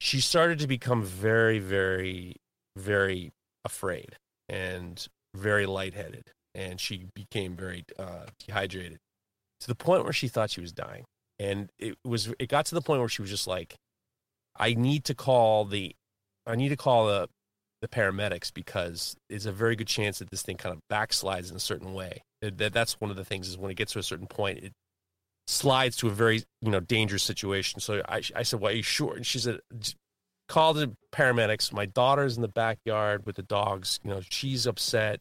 [0.00, 2.36] She started to become very, very,
[2.76, 3.32] very
[3.64, 4.16] afraid
[4.48, 8.98] and very lightheaded, and she became very uh, dehydrated
[9.60, 11.04] to the point where she thought she was dying.
[11.38, 13.74] And it was it got to the point where she was just like,
[14.56, 15.96] I need to call the,
[16.46, 17.28] I need to call the
[17.84, 21.56] the paramedics because it's a very good chance that this thing kind of backslides in
[21.56, 22.22] a certain way.
[22.40, 24.72] That that's one of the things is when it gets to a certain point, it
[25.46, 27.80] slides to a very you know dangerous situation.
[27.80, 29.60] So I I said, "Well, are you sure?" And she said,
[30.48, 31.72] "Call the paramedics.
[31.72, 34.00] My daughter's in the backyard with the dogs.
[34.02, 35.20] You know, she's upset.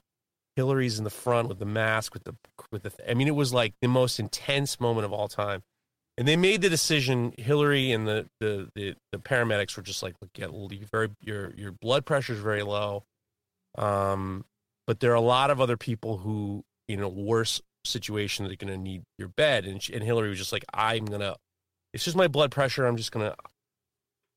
[0.56, 2.36] Hillary's in the front with the mask with the
[2.72, 2.92] with the.
[3.10, 5.64] I mean, it was like the most intense moment of all time."
[6.18, 7.34] And they made the decision.
[7.38, 11.54] Hillary and the the the, the paramedics were just like, look, yeah, you very your
[11.56, 13.04] your blood pressure is very low,
[13.78, 14.46] um,
[14.86, 18.66] but there are a lot of other people who in a worse situation that are
[18.66, 19.66] going to need your bed.
[19.66, 21.36] And she, and Hillary was just like, I'm gonna.
[21.94, 22.86] It's just my blood pressure.
[22.86, 23.36] I'm just gonna.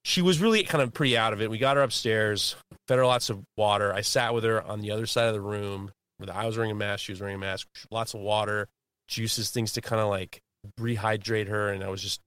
[0.05, 1.51] She was really kind of pretty out of it.
[1.51, 2.55] We got her upstairs,
[2.87, 3.93] fed her lots of water.
[3.93, 5.91] I sat with her on the other side of the room.
[6.19, 7.67] Where I was wearing a mask, she was wearing a mask.
[7.91, 8.69] Lots of water,
[9.09, 10.41] juices, things to kind of like
[10.79, 12.21] rehydrate her and I was just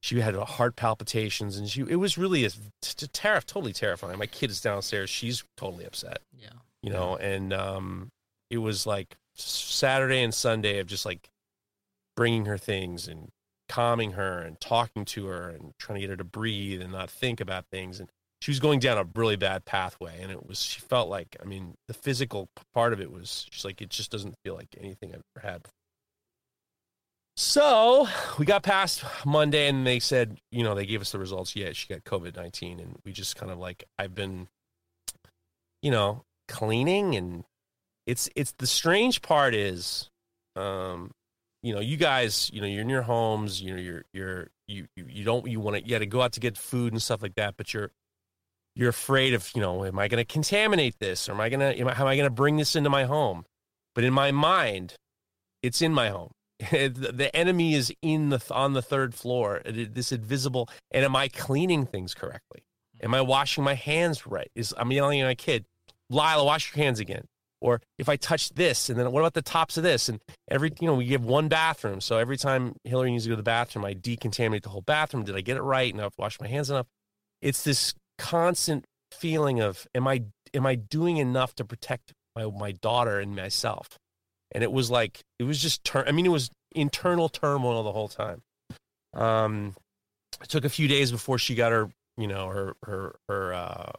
[0.00, 4.18] she had heart palpitations and she it was really a, t- ter- totally terrifying.
[4.18, 6.18] My kid is downstairs, she's totally upset.
[6.36, 6.50] Yeah.
[6.82, 8.08] You know, and um
[8.50, 11.30] it was like Saturday and Sunday of just like
[12.16, 13.28] bringing her things and
[13.68, 17.08] calming her and talking to her and trying to get her to breathe and not
[17.08, 18.10] think about things and
[18.42, 21.46] she was going down a really bad pathway and it was she felt like i
[21.46, 25.14] mean the physical part of it was she's like it just doesn't feel like anything
[25.14, 25.81] i've ever had before.
[27.36, 31.56] So we got past Monday and they said, you know, they gave us the results.
[31.56, 32.78] Yeah, she got COVID 19.
[32.78, 34.48] And we just kind of like, I've been,
[35.82, 37.44] you know, cleaning and
[38.06, 40.10] it's, it's the strange part is,
[40.56, 41.10] um,
[41.62, 44.86] you know, you guys, you know, you're in your homes, you know, you're, you're, you,
[44.96, 47.22] you, you don't, you want to, you to go out to get food and stuff
[47.22, 47.92] like that, but you're,
[48.74, 51.60] you're afraid of, you know, am I going to contaminate this or am I going
[51.60, 53.44] to, how am I going to bring this into my home?
[53.94, 54.96] But in my mind,
[55.62, 56.32] it's in my home
[56.70, 59.62] the enemy is in the on the third floor.
[59.64, 60.68] This invisible.
[60.90, 62.64] And am I cleaning things correctly?
[63.02, 64.50] Am I washing my hands right?
[64.54, 65.64] Is I'm yelling at my kid,
[66.08, 67.26] Lila, wash your hands again.
[67.60, 70.08] Or if I touch this, and then what about the tops of this?
[70.08, 70.20] And
[70.50, 73.36] every you know we give one bathroom, so every time Hillary needs to go to
[73.36, 75.24] the bathroom, I decontaminate the whole bathroom.
[75.24, 75.96] Did I get it right?
[75.96, 76.86] To wash my hands enough.
[77.40, 82.72] It's this constant feeling of am I am I doing enough to protect my my
[82.72, 83.98] daughter and myself?
[84.52, 87.92] And it was like it was just tur- I mean, it was internal turmoil the
[87.92, 88.42] whole time.
[89.14, 89.74] Um,
[90.40, 93.92] it took a few days before she got her, you know, her her her uh,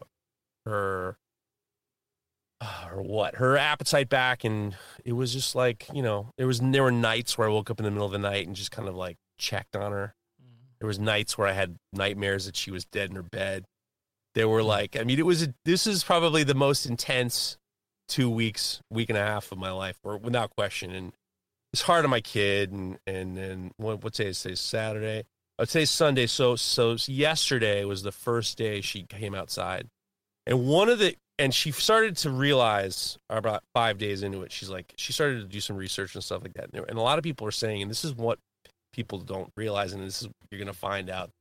[0.65, 1.17] her
[2.61, 6.59] uh, or what her appetite back, and it was just like you know, there was
[6.59, 8.71] there were nights where I woke up in the middle of the night and just
[8.71, 10.13] kind of like checked on her.
[10.79, 13.63] There was nights where I had nightmares that she was dead in her bed.
[14.35, 17.57] There were like, I mean, it was a, this is probably the most intense
[18.07, 20.91] two weeks, week and a half of my life, or without question.
[20.91, 21.13] And
[21.71, 22.71] it's hard on my kid.
[22.71, 24.55] And and then what what day is today?
[24.55, 25.23] Saturday.
[25.59, 26.27] I'd say Sunday.
[26.27, 29.87] So so yesterday was the first day she came outside,
[30.45, 34.51] and one of the and she started to realize about five days into it.
[34.51, 36.69] She's like she started to do some research and stuff like that.
[36.73, 38.39] And a lot of people are saying, and this is what
[38.93, 41.31] people don't realize, and this is what you're gonna find out.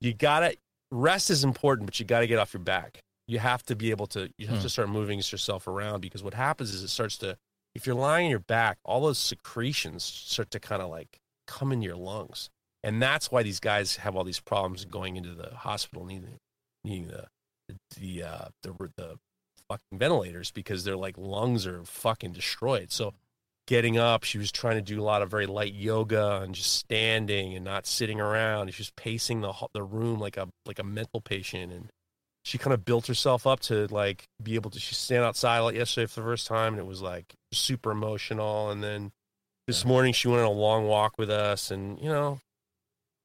[0.00, 0.56] You gotta
[0.90, 3.02] rest is important, but you gotta get off your back
[3.32, 4.62] you have to be able to you have hmm.
[4.62, 7.36] to start moving yourself around because what happens is it starts to
[7.74, 11.72] if you're lying on your back all those secretions start to kind of like come
[11.72, 12.50] in your lungs.
[12.82, 16.38] And that's why these guys have all these problems going into the hospital needing
[16.84, 17.26] needing the
[17.96, 19.18] the uh, the, the
[19.68, 22.90] fucking ventilators because their like lungs are fucking destroyed.
[22.90, 23.14] So
[23.68, 26.74] getting up she was trying to do a lot of very light yoga and just
[26.74, 28.72] standing and not sitting around.
[28.74, 31.90] She was pacing the the room like a like a mental patient and
[32.44, 34.80] she kind of built herself up to like be able to.
[34.80, 38.70] She stand outside like yesterday for the first time, and it was like super emotional.
[38.70, 39.12] And then
[39.66, 42.40] this morning she went on a long walk with us, and you know,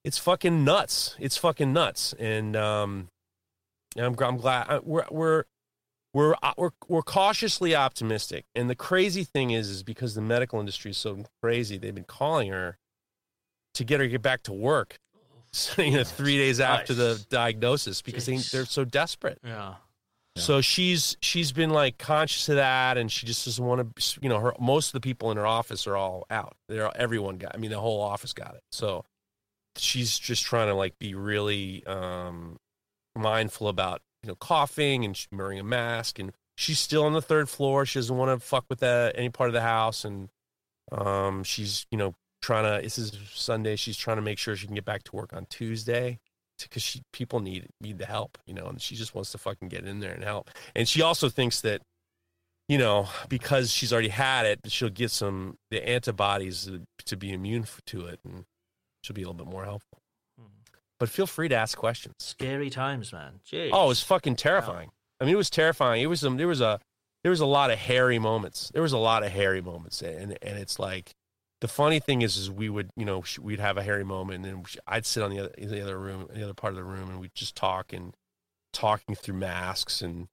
[0.03, 1.15] it's fucking nuts.
[1.19, 2.13] It's fucking nuts.
[2.19, 3.09] And um,
[3.97, 5.43] I'm I'm glad I- we're we're
[6.13, 8.45] we're uh, we're we're cautiously optimistic.
[8.55, 12.03] And the crazy thing is, is because the medical industry is so crazy, they've been
[12.03, 12.77] calling her
[13.73, 14.99] to get her to get back to work.
[15.51, 19.39] So, you know, three days after the diagnosis because they, they're so desperate.
[19.43, 19.75] Yeah.
[20.37, 24.19] So she's she's been like conscious of that, and she just doesn't want to.
[24.21, 26.55] You know, her most of the people in her office are all out.
[26.69, 27.55] They're everyone got.
[27.55, 28.61] I mean, the whole office got it.
[28.71, 29.03] So
[29.77, 32.57] she's just trying to like be really um,
[33.15, 37.49] mindful about you know coughing and wearing a mask, and she's still on the third
[37.49, 37.85] floor.
[37.85, 40.29] She doesn't want to fuck with that, any part of the house, and
[40.91, 42.15] um, she's you know
[42.47, 42.81] trying to.
[42.81, 43.75] This is Sunday.
[43.75, 46.19] She's trying to make sure she can get back to work on Tuesday
[46.59, 49.67] because she people need need the help, you know, and she just wants to fucking
[49.67, 50.49] get in there and help.
[50.73, 51.81] And she also thinks that,
[52.69, 56.69] you know, because she's already had it, she'll get some the antibodies
[57.05, 58.45] to be immune to it, and
[59.03, 59.99] she'll be a little bit more helpful.
[60.99, 62.15] But feel free to ask questions.
[62.19, 63.41] Scary times, man.
[63.47, 63.69] Jeez.
[63.71, 64.89] Oh, it was fucking terrifying.
[65.19, 66.01] I mean, it was terrifying.
[66.01, 66.79] It was um, there was a
[67.23, 68.71] there was a lot of hairy moments.
[68.73, 71.13] There was a lot of hairy moments, and and it's like
[71.61, 74.45] the funny thing is, is we would you know we'd have a hairy moment, and
[74.45, 77.09] then I'd sit on the other the other room, the other part of the room,
[77.09, 78.13] and we'd just talk and
[78.73, 80.27] talking through masks and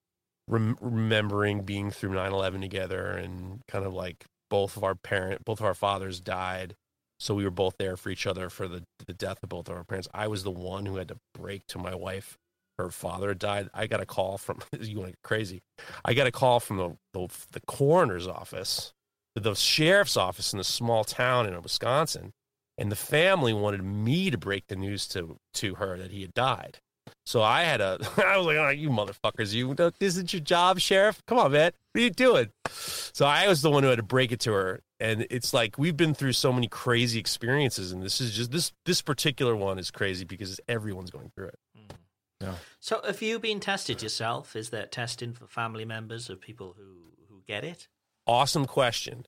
[0.48, 5.60] rem- remembering being through 9-11 together, and kind of like both of our parent, both
[5.60, 6.74] of our fathers died.
[7.18, 9.76] So we were both there for each other for the the death of both of
[9.76, 10.08] our parents.
[10.12, 12.38] I was the one who had to break to my wife
[12.78, 13.68] her father died.
[13.72, 15.62] I got a call from you went crazy.
[16.04, 18.92] I got a call from the, the the coroner's office,
[19.34, 22.32] the sheriff's office in a small town in Wisconsin,
[22.78, 26.34] and the family wanted me to break the news to to her that he had
[26.34, 26.78] died.
[27.26, 30.78] So I had a, I was like, oh, you motherfuckers, you, this isn't your job,
[30.78, 31.22] sheriff.
[31.26, 31.72] Come on, man.
[31.92, 32.50] What are you doing?
[32.68, 34.80] So I was the one who had to break it to her.
[35.00, 37.92] And it's like, we've been through so many crazy experiences.
[37.92, 41.58] And this is just, this, this particular one is crazy because everyone's going through it.
[41.76, 41.96] Mm-hmm.
[42.40, 42.54] Yeah.
[42.80, 44.56] So, have you been tested yourself?
[44.56, 47.88] Is there testing for family members of people who who get it?
[48.26, 49.26] Awesome question.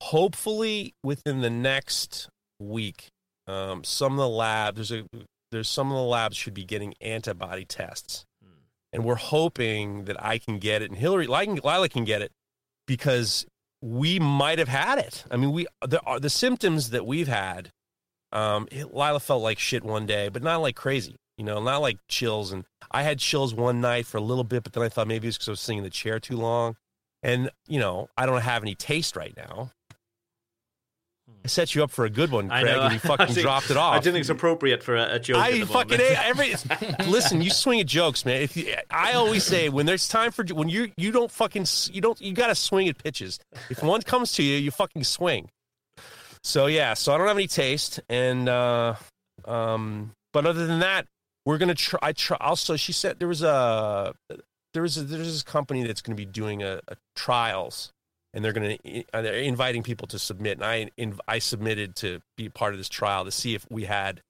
[0.00, 2.28] Hopefully within the next
[2.58, 3.08] week,
[3.46, 5.04] um, some of the labs, there's a,
[5.50, 8.24] there's some of the labs should be getting antibody tests.
[8.92, 12.30] And we're hoping that I can get it and Hillary, Lila can get it
[12.86, 13.46] because
[13.80, 15.24] we might have had it.
[15.30, 17.70] I mean, we the are the symptoms that we've had.
[18.30, 21.16] Um, Lila felt like shit one day, but not like crazy.
[21.36, 22.52] You know, not like chills.
[22.52, 25.28] And I had chills one night for a little bit, but then I thought maybe
[25.28, 26.76] it's because I was sitting in the chair too long.
[27.22, 29.70] And you know, I don't have any taste right now.
[31.44, 33.76] I set you up for a good one, Craig, and you fucking think- dropped it
[33.76, 33.94] off.
[33.94, 35.38] I didn't think it's appropriate for a, a joke.
[35.38, 36.26] I fucking moment.
[36.26, 36.54] every
[37.10, 37.40] listen.
[37.40, 38.42] You swing at jokes, man.
[38.42, 42.00] If you, I always say when there's time for when you you don't fucking you
[42.00, 43.40] don't you got to swing at pitches.
[43.70, 45.48] If one comes to you, you fucking swing.
[46.44, 48.94] So yeah, so I don't have any taste, and uh,
[49.44, 51.06] um, but other than that,
[51.44, 51.98] we're gonna try.
[52.02, 52.36] I try.
[52.40, 54.14] Also, she said there was a
[54.74, 57.92] there was a, there's this company that's going to be doing a, a trials,
[58.32, 60.58] and they're going to they're inviting people to submit.
[60.58, 63.84] And I in, I submitted to be part of this trial to see if we
[63.84, 64.20] had,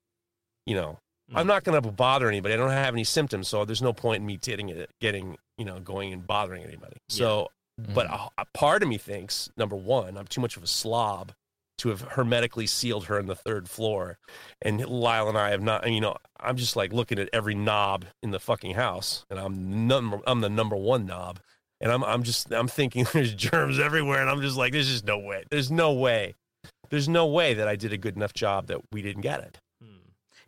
[0.66, 0.98] you know,
[1.30, 1.38] hmm.
[1.38, 2.54] I'm not going to bother anybody.
[2.54, 5.64] I don't have any symptoms, so there's no point in me getting it, getting you
[5.64, 6.96] know, going and bothering anybody.
[7.08, 8.14] So, but hmm.
[8.14, 11.32] a, a part of me thinks number one, I'm too much of a slob
[11.82, 14.18] to have hermetically sealed her in the third floor,
[14.60, 15.90] and Lila and I have not.
[15.90, 19.88] You know, I'm just like looking at every knob in the fucking house, and I'm
[19.88, 21.40] number I'm the number one knob,
[21.80, 25.04] and I'm I'm just I'm thinking there's germs everywhere, and I'm just like there's just
[25.04, 25.42] no way.
[25.50, 26.36] There's no way.
[26.90, 29.58] There's no way that I did a good enough job that we didn't get it.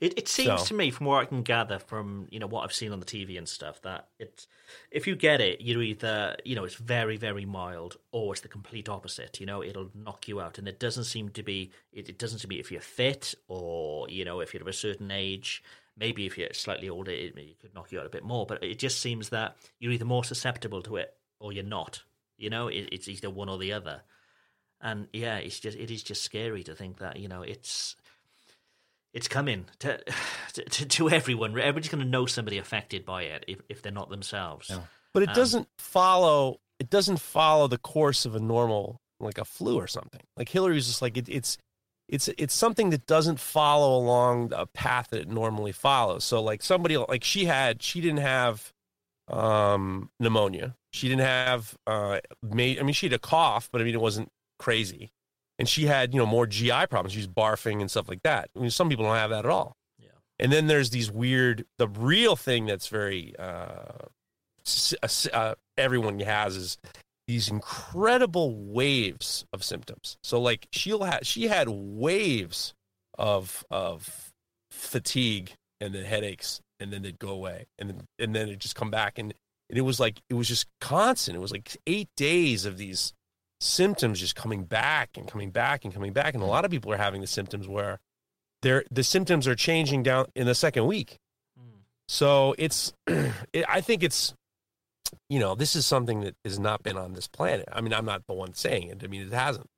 [0.01, 2.63] It, it seems So- to me, from what I can gather from you know what
[2.65, 4.47] I've seen on the TV and stuff, that it's
[4.91, 8.49] if you get it, you're either you know it's very very mild or it's the
[8.49, 9.41] complete opposite.
[9.41, 11.71] You know, it'll knock you out, and it doesn't seem to be.
[11.93, 14.69] It, it doesn't seem to be if you're fit or you know if you're of
[14.69, 15.63] a certain age.
[15.97, 18.47] Maybe if you're slightly older, it, it could knock you out a bit more.
[18.47, 22.03] But it just seems that you're either more susceptible to it or you're not.
[22.37, 24.03] You know, it, it's either one or the other.
[24.81, 27.95] And yeah, it's just it is just scary to think that you know it's
[29.15, 29.99] it's coming to
[30.53, 31.53] to, to everyone.
[31.59, 34.71] Everybody's going to know somebody affected by it if, if they're not themselves.
[35.15, 39.45] but it Um, doesn't follow it doesn't follow the course of a normal like a
[39.45, 40.21] flu or something.
[40.37, 41.57] Like hillary's just like it, it's
[42.09, 46.25] it's it's something that doesn't follow along a path that it normally follows.
[46.25, 48.73] So like somebody like she had she didn't have
[49.29, 50.77] um pneumonia.
[50.93, 54.01] She didn't have uh ma- i mean she had a cough but i mean it
[54.01, 55.11] wasn't crazy
[55.59, 58.49] and she had you know more gi problems she was barfing and stuff like that
[58.57, 60.09] i mean some people don't have that at all Yeah.
[60.39, 64.07] and then there's these weird, the real thing that's very uh,
[65.33, 66.79] uh, everyone has is
[67.27, 70.17] these incredible waves of symptoms.
[70.23, 72.75] So like she'll have she had waves
[73.19, 74.33] of of
[74.71, 78.75] fatigue and then headaches and then they'd go away and then and then it just
[78.75, 79.33] come back and,
[79.71, 81.37] and it was like it was just constant.
[81.37, 83.13] It was like eight days of these
[83.65, 86.35] symptoms just coming back and coming back and coming back.
[86.35, 87.99] And a lot of people are having the symptoms where
[88.63, 91.19] they're the symptoms are changing down in the second week.
[92.09, 94.35] So it's, it, I think it's,
[95.29, 97.69] you know, this is something that has not been on this planet.
[97.73, 99.03] I mean, I'm not the one saying it.
[99.03, 99.69] I mean, it hasn't,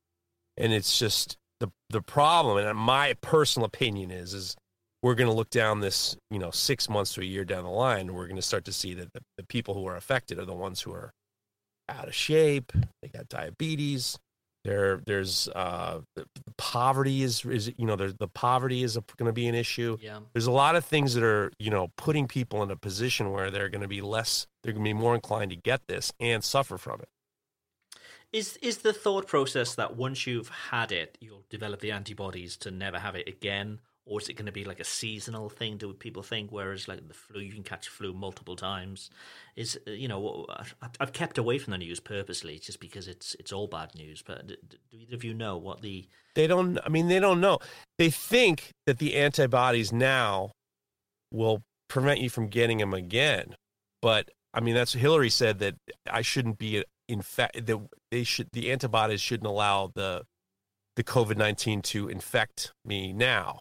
[0.57, 2.59] and it's just the the problem.
[2.59, 4.57] And my personal opinion is, is
[5.03, 7.70] we're going to look down this, you know, six months to a year down the
[7.70, 10.38] line, and we're going to start to see that the, the people who are affected
[10.38, 11.12] are the ones who are
[11.88, 12.72] out of shape.
[13.03, 14.18] They got diabetes.
[14.64, 16.01] There, there's uh,
[16.59, 19.96] poverty is is you know the poverty is going to be an issue.
[20.01, 20.18] Yeah.
[20.33, 23.53] There's a lot of things that are you know putting people in a position where
[23.53, 26.42] they're going to be less, they're going to be more inclined to get this and
[26.42, 27.09] suffer from it.
[28.33, 32.72] Is is the thought process that once you've had it, you'll develop the antibodies to
[32.72, 35.76] never have it again, or is it going to be like a seasonal thing?
[35.76, 36.50] Do people think?
[36.52, 39.10] Whereas like the flu, you can catch flu multiple times.
[39.56, 40.46] Is uh, you know
[41.00, 44.22] I've kept away from the news purposely just because it's it's all bad news.
[44.24, 44.56] But do
[44.92, 46.78] either of you know what the they don't?
[46.84, 47.58] I mean, they don't know.
[47.98, 50.52] They think that the antibodies now
[51.32, 53.56] will prevent you from getting them again.
[54.00, 55.74] But I mean, that's Hillary said that
[56.08, 57.66] I shouldn't be infect.
[57.66, 57.80] That
[58.12, 60.22] they should the antibodies shouldn't allow the
[60.94, 63.58] the COVID nineteen to infect me now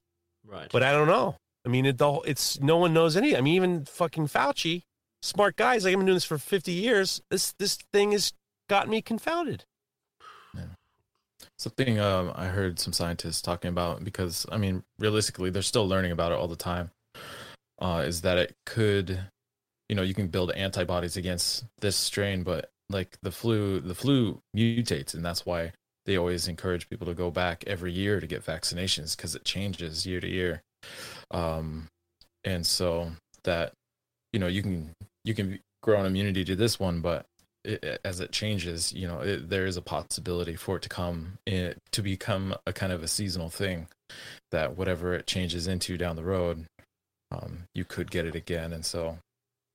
[0.47, 0.69] Right.
[0.71, 1.36] But I don't know.
[1.65, 3.36] I mean, it, the, it's no one knows any.
[3.36, 4.84] I mean, even fucking Fauci,
[5.21, 5.84] smart guys.
[5.84, 7.21] Like I've been doing this for fifty years.
[7.29, 8.34] This this thing has
[8.69, 9.65] got me confounded.
[10.53, 10.62] Yeah.
[11.58, 16.12] Something um, I heard some scientists talking about because I mean, realistically, they're still learning
[16.12, 16.91] about it all the time.
[17.79, 19.19] Uh, is that it could,
[19.89, 24.41] you know, you can build antibodies against this strain, but like the flu, the flu
[24.55, 25.73] mutates, and that's why
[26.06, 30.06] they always encourage people to go back every year to get vaccinations because it changes
[30.06, 30.62] year to year.
[31.32, 31.88] Um,
[32.44, 33.12] and so
[33.44, 33.74] that
[34.34, 37.26] you know you can you can grow an immunity to this one, but
[37.63, 41.34] it, as it changes, you know it, there is a possibility for it to come
[41.46, 43.88] in, to become a kind of a seasonal thing
[44.52, 46.65] that whatever it changes into down the road,
[47.32, 48.74] um, you could get it again.
[48.74, 49.18] And so,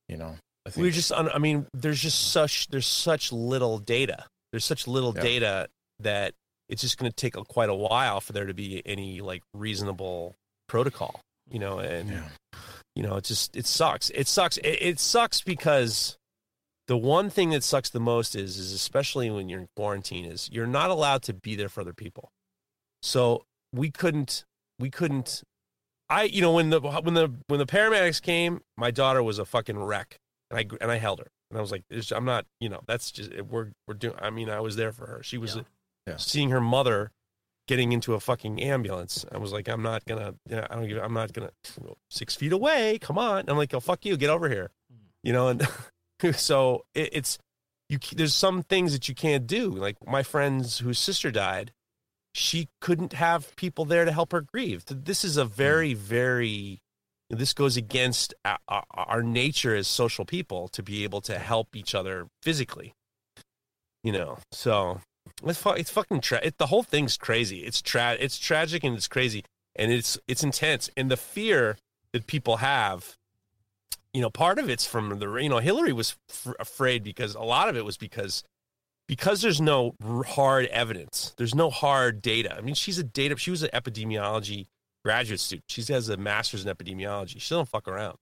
[0.07, 4.25] you know, I think we're just I mean, there's just such there's such little data.
[4.51, 5.21] There's such little yeah.
[5.21, 5.67] data
[6.03, 6.33] that
[6.71, 9.43] it's just going to take a, quite a while for there to be any like
[9.53, 10.35] reasonable
[10.67, 12.23] protocol, you know, and yeah.
[12.95, 14.09] you know, it just it sucks.
[14.11, 14.57] It sucks.
[14.57, 16.17] It, it, sucks because
[16.87, 20.49] the one thing that sucks the most is is especially when you're in quarantine is
[20.51, 22.29] you're not allowed to be there for other people.
[23.01, 24.45] So we couldn't
[24.79, 25.43] we couldn't
[26.09, 29.45] I you know when the when the when the paramedics came, my daughter was a
[29.45, 30.15] fucking wreck,
[30.49, 31.83] and I and I held her, and I was like,
[32.13, 34.15] I'm not, you know, that's just we're we're doing.
[34.21, 35.21] I mean, I was there for her.
[35.21, 35.63] She was yeah
[36.07, 36.17] yeah.
[36.17, 37.11] seeing her mother
[37.67, 39.25] getting into a fucking ambulance.
[39.31, 41.51] I was like, I'm not gonna, you know, I don't give, I'm not gonna
[42.09, 42.99] six feet away.
[42.99, 43.45] Come on.
[43.47, 45.05] I'm like, oh fuck you, get over here, hmm.
[45.23, 45.47] you know.
[45.47, 45.65] And
[46.35, 47.37] so it, it's
[47.89, 47.97] you.
[48.13, 49.69] There's some things that you can't do.
[49.69, 51.71] Like my friend's whose sister died,
[52.33, 54.83] she couldn't have people there to help her grieve.
[54.87, 55.51] This is a hmm.
[55.53, 56.81] very, very.
[57.29, 61.95] This goes against our, our nature as social people to be able to help each
[61.95, 62.93] other physically.
[64.03, 64.99] You know, so
[65.45, 67.59] it's, fu- it's fucking tra- it, the whole thing's crazy.
[67.59, 69.43] It's tra- it's tragic and it's crazy
[69.75, 70.89] and it's it's intense.
[70.97, 71.77] And the fear
[72.13, 73.17] that people have,
[74.13, 77.41] you know, part of it's from the you know Hillary was f- afraid because a
[77.41, 78.43] lot of it was because
[79.07, 81.33] because there's no hard evidence.
[81.37, 82.55] There's no hard data.
[82.55, 83.35] I mean, she's a data.
[83.37, 84.67] She was an epidemiology
[85.03, 85.65] graduate student.
[85.67, 87.41] She has a master's in epidemiology.
[87.41, 88.17] She don't fuck around.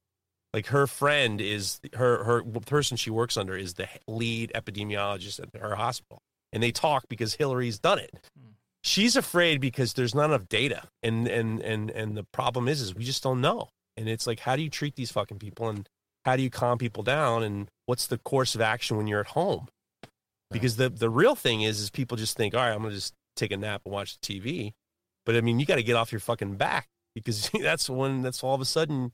[0.53, 5.61] Like her friend is her her person she works under is the lead epidemiologist at
[5.61, 8.15] her hospital and they talk because Hillary's done it.
[8.37, 8.51] Hmm.
[8.83, 12.95] She's afraid because there's not enough data, and and and and the problem is, is
[12.95, 13.69] we just don't know.
[13.97, 15.87] And it's like, how do you treat these fucking people, and
[16.25, 19.27] how do you calm people down, and what's the course of action when you're at
[19.27, 19.67] home?
[20.51, 23.13] Because the the real thing is, is people just think, all right, I'm gonna just
[23.35, 24.73] take a nap and watch the TV,
[25.25, 28.43] but I mean, you got to get off your fucking back because that's when that's
[28.43, 29.11] all of a sudden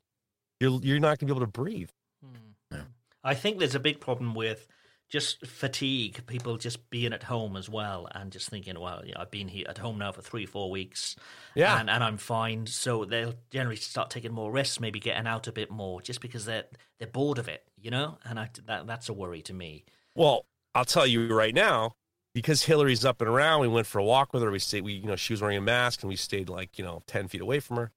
[0.59, 1.89] you're you're not gonna be able to breathe.
[2.23, 2.79] Hmm.
[3.23, 4.67] I think there's a big problem with
[5.09, 9.21] just fatigue, people just being at home as well, and just thinking, well, you know,
[9.21, 11.15] I've been here at home now for three, four weeks,
[11.53, 12.65] yeah, and, and I'm fine.
[12.65, 16.45] So they'll generally start taking more risks, maybe getting out a bit more, just because
[16.45, 16.65] they're
[16.97, 18.17] they're bored of it, you know.
[18.23, 19.85] And I, that that's a worry to me.
[20.15, 21.95] Well, I'll tell you right now,
[22.33, 23.61] because Hillary's up and around.
[23.61, 24.51] We went for a walk with her.
[24.51, 24.81] We stayed.
[24.81, 27.27] We you know she was wearing a mask, and we stayed like you know ten
[27.27, 27.91] feet away from her.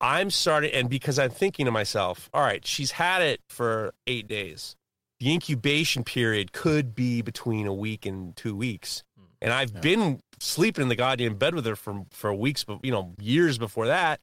[0.00, 4.28] I'm starting, and because I'm thinking to myself, all right, she's had it for eight
[4.28, 4.76] days
[5.20, 9.02] the incubation period could be between a week and two weeks.
[9.18, 9.24] Hmm.
[9.42, 9.80] And I've Yeah.
[9.80, 13.58] been sleeping in the goddamn bed with her for for weeks, but you know, years
[13.58, 14.20] before that.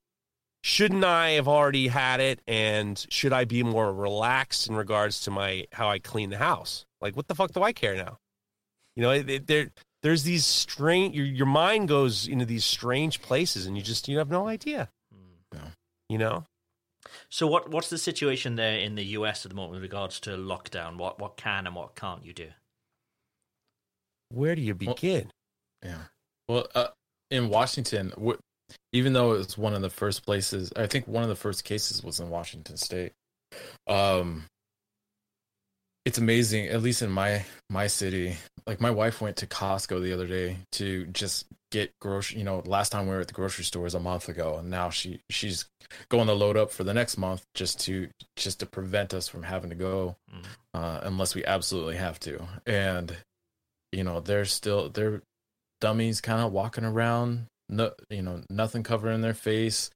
[0.64, 2.42] Shouldn't I have already had it?
[2.48, 6.86] And should I be more relaxed in regards to my how I clean the house?
[7.02, 8.18] Like, what the fuck do I care now?
[8.96, 9.72] You know, it, it- there
[10.02, 11.16] there's these strange.
[11.16, 14.90] Your your mind goes into these strange places, and you just you have no idea.
[15.14, 15.58] Hmm.
[15.58, 15.70] Yeah.
[16.10, 16.46] You know,
[17.30, 20.32] So what what's the situation there in the US at the moment with regards to
[20.32, 20.98] lockdown?
[20.98, 22.50] What what can and what can't you do?
[24.30, 25.32] where do you Well- begin?
[25.84, 26.06] Yeah.
[26.48, 26.90] Well, uh,
[27.30, 28.40] in Washington, w-
[28.92, 31.64] even though it was one of the first places, I think one of the first
[31.64, 33.14] cases was in Washington State.
[33.88, 34.46] Um,
[36.06, 38.38] it's amazing, at least in my my city.
[38.68, 42.38] Like my wife went to Costco the other day to just get grocery.
[42.40, 44.70] You know, last time we were at the grocery store was a month ago, and
[44.70, 45.66] now she she's
[46.10, 49.44] going to load up for the next month just to just to prevent us from
[49.44, 50.46] having to go Mm.
[50.74, 52.42] uh, unless we absolutely have to.
[52.66, 53.16] And
[53.92, 55.22] you know, they're still they're
[55.82, 59.90] dummies kind of walking around no you know nothing covering their face.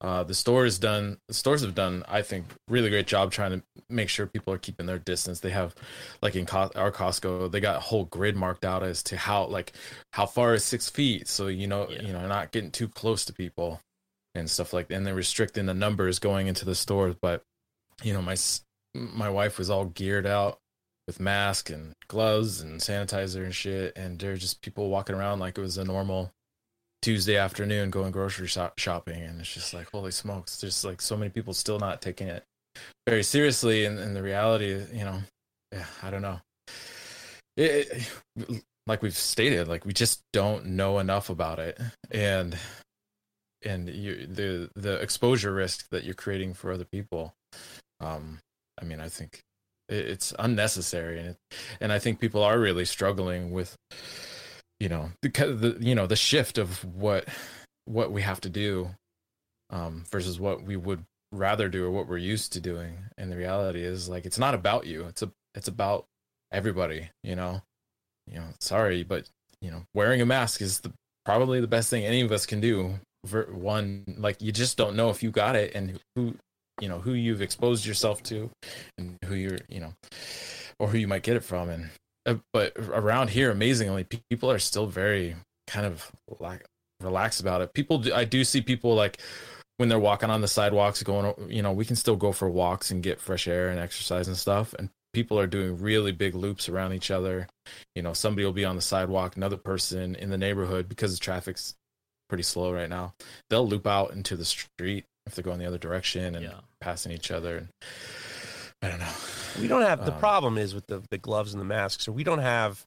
[0.00, 3.62] Uh the stores done the stores have done i think really great job trying to
[3.90, 5.40] make sure people are keeping their distance.
[5.40, 5.74] They have
[6.22, 9.46] like in Co- our costco they got a whole grid marked out as to how
[9.46, 9.72] like
[10.12, 11.26] how far is six feet.
[11.28, 12.02] So you know Yeah.
[12.02, 13.80] you know not getting too close to people
[14.34, 17.16] and stuff like that and they're restricting the numbers going into the stores.
[17.20, 17.42] But
[18.04, 18.36] you know my
[18.94, 20.58] my wife was all geared out
[21.08, 23.96] with mask and gloves and sanitizer and shit.
[23.96, 26.30] And there are just people walking around like it was a normal
[27.02, 31.16] tuesday afternoon going grocery shop- shopping and it's just like holy smokes there's like so
[31.16, 32.42] many people still not taking it
[33.08, 35.20] very seriously and, and the reality you know
[35.72, 36.40] yeah i don't know.
[37.56, 41.78] It, it- like we've stated like we just don't know enough about it
[42.10, 42.56] and
[43.62, 47.34] and you the the exposure risk that you're creating for other people
[48.00, 48.38] um
[48.80, 49.40] i mean i think
[49.90, 51.36] it- it's unnecessary and it,
[51.82, 53.76] and i think people are really struggling with
[54.80, 57.26] you know because the you know the shift of what
[57.84, 58.90] what we have to do
[59.70, 62.94] um versus what we would rather do or what we're used to doing.
[63.18, 65.04] And the reality is like it's not about you.
[65.04, 66.06] It's a it's about
[66.52, 67.62] everybody you know?
[68.26, 69.28] You know sorry but
[69.60, 70.92] you know wearing a mask is the
[71.24, 72.94] probably the best thing any of us can do
[73.50, 76.34] one like you just don't know if you got it and who
[76.80, 78.50] you know who you've exposed yourself to
[78.96, 79.92] and who you're you know
[80.78, 81.68] or who you might get it from.
[81.68, 81.90] And
[82.28, 85.34] Uh, but around here amazingly people are still very
[85.66, 86.10] kind of
[86.40, 86.64] like
[87.00, 89.18] relaxed about it people do, i do see people like
[89.78, 92.90] when they're walking on the sidewalks going you know we can still go for walks
[92.90, 96.68] and get fresh air and exercise and stuff and people are doing really big loops
[96.68, 97.46] around each other
[97.94, 101.20] you know somebody will be on the sidewalk another person in the neighborhood because the
[101.24, 101.74] traffic's
[102.28, 103.14] pretty slow right now
[103.48, 106.60] they'll loop out into the street if they're going the other direction and Yeah.
[106.80, 107.68] passing each other and
[108.82, 109.12] i don't know
[109.60, 112.12] We don't have the Um, problem is with the, the gloves and the masks, or
[112.12, 112.84] we don't have.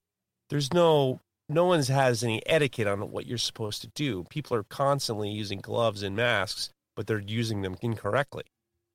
[0.49, 1.19] There's no
[1.49, 4.23] no one's has any etiquette on what you're supposed to do.
[4.29, 8.43] People are constantly using gloves and masks, but they're using them incorrectly.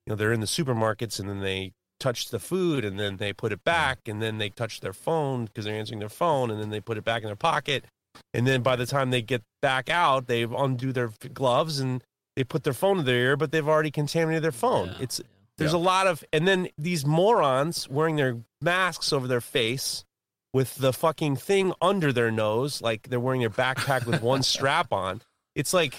[0.07, 3.35] You know, they're in the supermarkets and then they touch the food and then they
[3.35, 6.59] put it back and then they touch their phone because they're answering their phone and
[6.61, 7.85] then they put it back in their pocket.
[8.33, 12.03] And then by the time they get back out, they undo their gloves and
[12.37, 14.89] they put their phone in their ear, but they've already contaminated their phone.
[14.89, 15.27] Yeah, It's yeah.
[15.59, 20.05] There's a lot of, and then these morons wearing their masks over their face
[20.53, 24.93] with the fucking thing under their nose, like they're wearing their backpack with one strap
[24.93, 25.23] on.
[25.55, 25.95] It's like,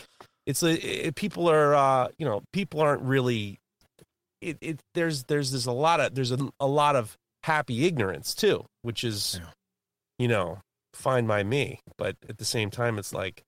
[0.45, 3.59] it's a, it, people are, uh, you know, people aren't really.
[4.41, 8.35] It, it there's there's there's a lot of there's a, a lot of happy ignorance
[8.35, 9.49] too, which is, Yeah.
[10.19, 10.59] you know,
[10.93, 11.79] fine by me.
[11.97, 13.43] But at the same time, it's like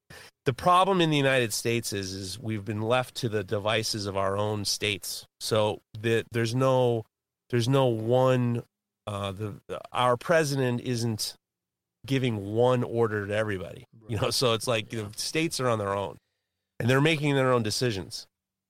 [0.46, 4.18] the problem in the United States is is we've been left to the devices of
[4.18, 5.26] our own states.
[5.40, 7.04] So the, there's no
[7.50, 8.64] there's no one
[9.08, 9.56] uh, the
[9.92, 11.34] our president isn't
[12.06, 13.86] giving one order to everybody.
[14.08, 15.04] You know, so it's like Yeah.
[15.12, 16.18] the states are on their own
[16.80, 18.26] and they're making their own decisions.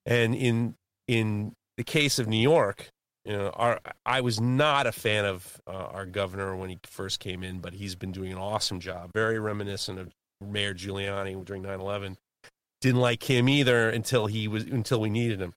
[0.05, 0.75] And in
[1.07, 2.89] in the case of New York,
[3.29, 7.19] you know, our I was not a fan of uh, our governor when he first
[7.19, 9.11] came in, but he's been doing an awesome job.
[9.13, 10.11] Very reminiscent of
[10.41, 12.17] Mayor Giuliani during 9/11.
[12.81, 15.53] Didn't like him either until he was until we needed him.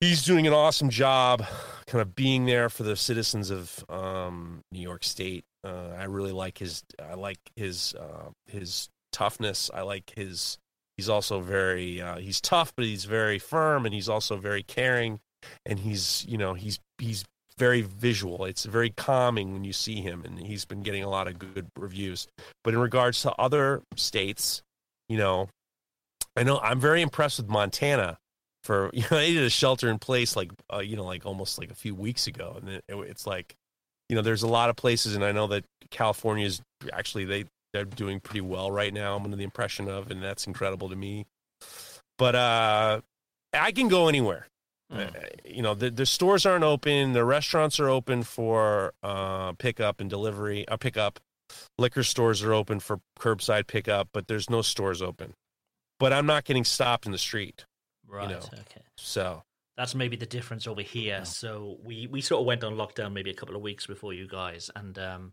[0.00, 1.44] He's doing an awesome job,
[1.86, 5.44] kind of being there for the citizens of um, New York State.
[5.62, 6.84] Uh, I really like his.
[6.98, 9.70] I like his uh, his toughness.
[9.74, 10.56] I like his.
[10.96, 12.00] He's also very.
[12.00, 15.20] Uh, he's tough, but he's very firm, and he's also very caring.
[15.66, 17.24] And he's you know he's he's
[17.58, 18.44] very visual.
[18.44, 21.66] It's very calming when you see him, and he's been getting a lot of good
[21.76, 22.26] reviews.
[22.64, 24.62] But in regards to other states,
[25.08, 25.48] you know,
[26.36, 28.18] I know I'm very impressed with Montana.
[28.64, 31.58] For you know, they did a shelter in place like uh, you know like almost
[31.58, 33.56] like a few weeks ago, and it, it's like
[34.08, 36.62] you know, there's a lot of places, and I know that California is
[36.92, 39.14] actually they they're doing pretty well right now.
[39.16, 41.26] I'm under the impression of, and that's incredible to me.
[42.16, 43.00] But uh,
[43.52, 44.46] I can go anywhere.
[44.92, 45.14] Mm.
[45.14, 47.12] Uh, you know, the, the stores aren't open.
[47.12, 50.66] The restaurants are open for uh, pickup and delivery.
[50.66, 51.20] Uh, pickup.
[51.78, 55.34] Liquor stores are open for curbside pickup, but there's no stores open.
[55.98, 57.64] But I'm not getting stopped in the street.
[58.06, 58.30] Right.
[58.30, 58.36] know.
[58.36, 58.82] Okay.
[58.96, 59.42] So
[59.76, 61.24] That's maybe the difference over here.
[61.24, 64.26] So we we sort of went on lockdown maybe a couple of weeks before you
[64.26, 65.32] guys, and um,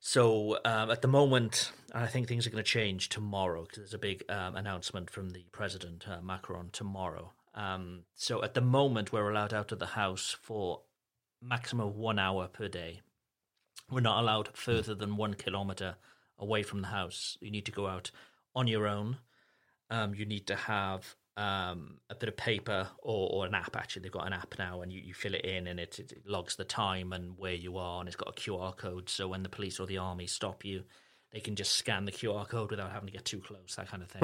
[0.00, 3.94] so um, at the moment, I think things are going to change tomorrow because there's
[3.94, 7.32] a big um, announcement from the president uh, Macron tomorrow.
[7.54, 10.80] Um, so at the moment, we're allowed out of the house for
[11.40, 13.00] maximum one hour per day.
[13.90, 15.96] We're not allowed further than one kilometer
[16.38, 17.36] away from the house.
[17.40, 18.10] You need to go out
[18.54, 19.18] on your own.
[19.90, 23.76] Um, you need to have um, a bit of paper or, or an app.
[23.76, 26.22] Actually, they've got an app now, and you, you fill it in, and it, it
[26.26, 29.08] logs the time and where you are, and it's got a QR code.
[29.08, 30.84] So when the police or the army stop you,
[31.32, 33.74] they can just scan the QR code without having to get too close.
[33.76, 34.22] That kind of thing.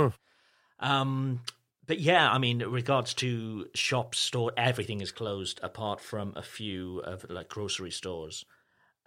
[0.81, 1.41] Um,
[1.87, 7.01] but yeah, I mean, regards to shops, store, everything is closed apart from a few
[7.01, 8.45] of like grocery stores.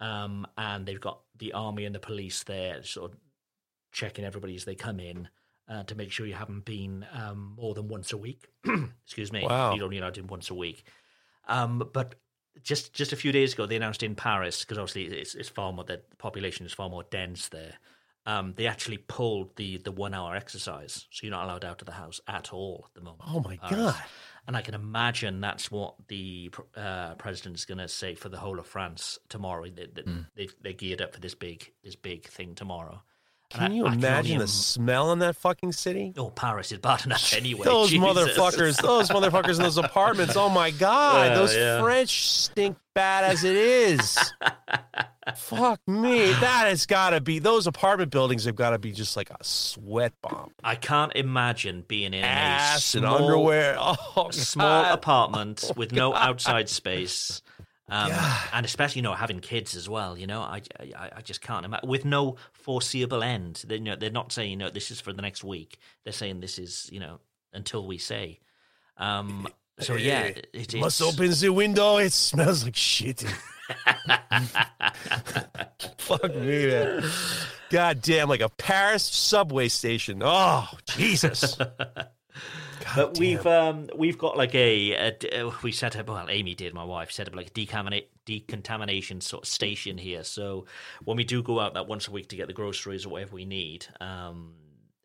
[0.00, 3.18] Um, and they've got the army and the police there, sort of
[3.92, 5.28] checking everybody as they come in
[5.68, 8.48] uh, to make sure you haven't been um, more than once a week.
[9.04, 9.44] Excuse me.
[9.44, 9.74] Wow.
[9.74, 10.84] You're only allowed in once a week.
[11.48, 12.16] Um, but
[12.62, 15.72] just just a few days ago, they announced in Paris because obviously it's, it's far
[15.72, 17.74] more the population is far more dense there.
[18.26, 21.86] Um, they actually pulled the the one hour exercise, so you're not allowed out of
[21.86, 23.22] the house at all at the moment.
[23.28, 23.56] Oh my.
[23.68, 23.94] God.
[24.46, 28.36] And I can imagine that's what the uh, president is going to say for the
[28.38, 29.64] whole of France tomorrow.
[29.64, 30.18] They, they, Hmm.
[30.36, 33.02] they've, they're geared up for this big this big thing tomorrow.
[33.50, 36.12] Can I- you imagine the smell in that fucking city?
[36.16, 37.64] Oh, Paris is bad enough anyway.
[37.64, 38.04] those Jesus.
[38.06, 40.36] motherfuckers, those motherfuckers in those apartments.
[40.36, 41.80] Oh my god, Yeah, those yeah.
[41.82, 44.18] French stink bad as it is.
[45.36, 47.38] Fuck me, that has got to be.
[47.38, 50.50] Those apartment buildings have got to be just like a sweat bomb.
[50.62, 53.74] I can't imagine being in a Ass and underwear.
[53.78, 54.92] Oh, small God.
[54.92, 57.40] apartment with no outside space.
[57.88, 58.48] Um, God.
[58.54, 60.16] and especially, you know, having kids as well.
[60.16, 63.62] You know, I, I, I just can't imagine with no foreseeable end.
[63.66, 65.78] They, you know, they're not saying, you know, this is for the next week.
[66.02, 67.20] They're saying this is, you know,
[67.52, 68.40] until we say.
[68.96, 69.46] Um,
[69.80, 71.98] so yeah, Hey, it, Must open the window.
[71.98, 73.20] It smells like shit.
[75.98, 77.04] Fuck me, man.
[77.70, 80.22] God damn, like a Paris subway station.
[80.24, 81.58] Oh, Jesus.
[82.94, 86.84] But we've um we've got like a, uh, we set up well Amy did my
[86.84, 90.24] wife set up like a decontaminate decontamination sort of station here.
[90.24, 90.66] So
[91.04, 93.34] when we do go out that once a week to get the groceries or whatever
[93.34, 94.54] we need, um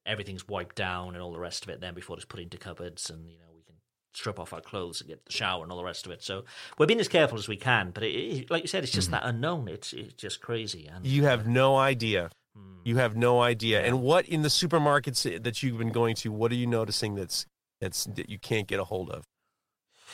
[0.06, 3.10] everything's wiped down and all the rest of it then before it's put into cupboards
[3.10, 3.76] and you know we can
[4.14, 6.24] strip off our clothes and get the shower and all the rest of it.
[6.24, 6.46] So
[6.78, 7.92] we're being as careful as we can.
[7.92, 9.68] But it, it, like you said, it's just that unknown.
[9.68, 10.88] It's it's just crazy.
[10.88, 12.30] And You have no idea.
[12.56, 12.80] Hmm.
[12.84, 13.82] You have no idea.
[13.84, 17.46] And what in the supermarkets that you've been going to, what are you noticing that's
[17.80, 19.25] that's that you can't get a hold of?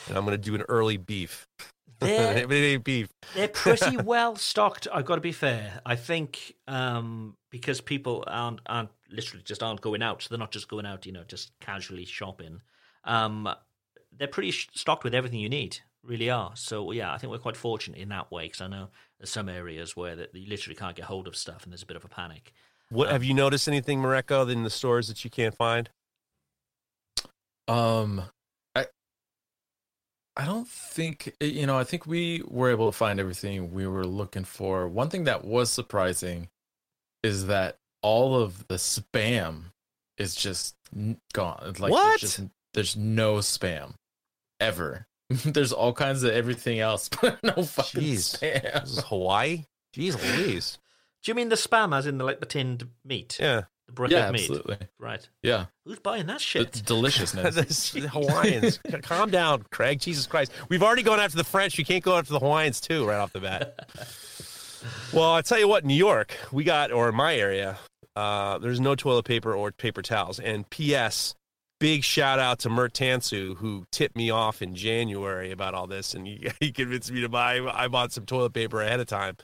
[0.08, 1.46] And I'm going to do an early beef.
[2.02, 3.08] It ain't beef.
[3.34, 4.86] They're pretty well stocked.
[4.92, 5.80] I've got to be fair.
[5.86, 10.50] I think um, because people aren't aren't literally just aren't going out, so they're not
[10.50, 12.60] just going out, you know, just casually shopping.
[13.04, 13.48] Um,
[14.14, 15.78] they're pretty stocked with everything you need.
[16.02, 16.52] Really are.
[16.54, 18.88] So yeah, I think we're quite fortunate in that way because I know
[19.18, 21.86] there's some areas where that you literally can't get hold of stuff, and there's a
[21.86, 22.52] bit of a panic.
[22.90, 25.88] What have you noticed anything, Mareko, in the stores that you can't find?
[27.68, 28.22] Um,
[28.74, 28.86] I
[30.36, 31.78] I don't think eh, you know.
[31.78, 34.86] I think we were able to find everything we were looking for.
[34.88, 36.48] One thing that was surprising
[37.22, 39.64] is that all of the spam
[40.18, 40.76] is just
[41.32, 41.62] gone.
[41.66, 42.20] It's Like What?
[42.20, 43.94] There's, just, there's no spam
[44.60, 45.06] ever.
[45.44, 48.38] there's all kinds of everything else, but no fucking Jeez.
[48.38, 48.84] This spam.
[48.84, 49.64] is Hawaii?
[49.94, 50.78] Jeez Louise.
[51.24, 53.62] Do you mean the spam, as in the like the tinned meat, Yeah.
[53.86, 54.40] The brick Yeah, of meat?
[54.42, 54.78] absolutely.
[54.98, 55.28] Right.
[55.42, 56.82] Yeah, Who's buying that the shit?
[56.84, 57.92] deliciousness.
[57.92, 58.78] The Hawaiians.
[59.02, 60.00] Calm down, Craig.
[60.00, 60.52] Jesus Christ.
[60.68, 61.78] We've already gone after the French.
[61.78, 63.88] You can't go after the Hawaiians, too, right off the bat.
[65.12, 67.78] well, I'll tell you what, New York, we got, or in my area,
[68.16, 70.38] uh, there's no toilet paper or paper towels.
[70.40, 71.34] And P.S.,
[71.78, 76.14] big shout out to Mert Tansu, who tipped me off in January about all this.
[76.14, 79.36] And he, he convinced me to buy, I bought some toilet paper ahead of time.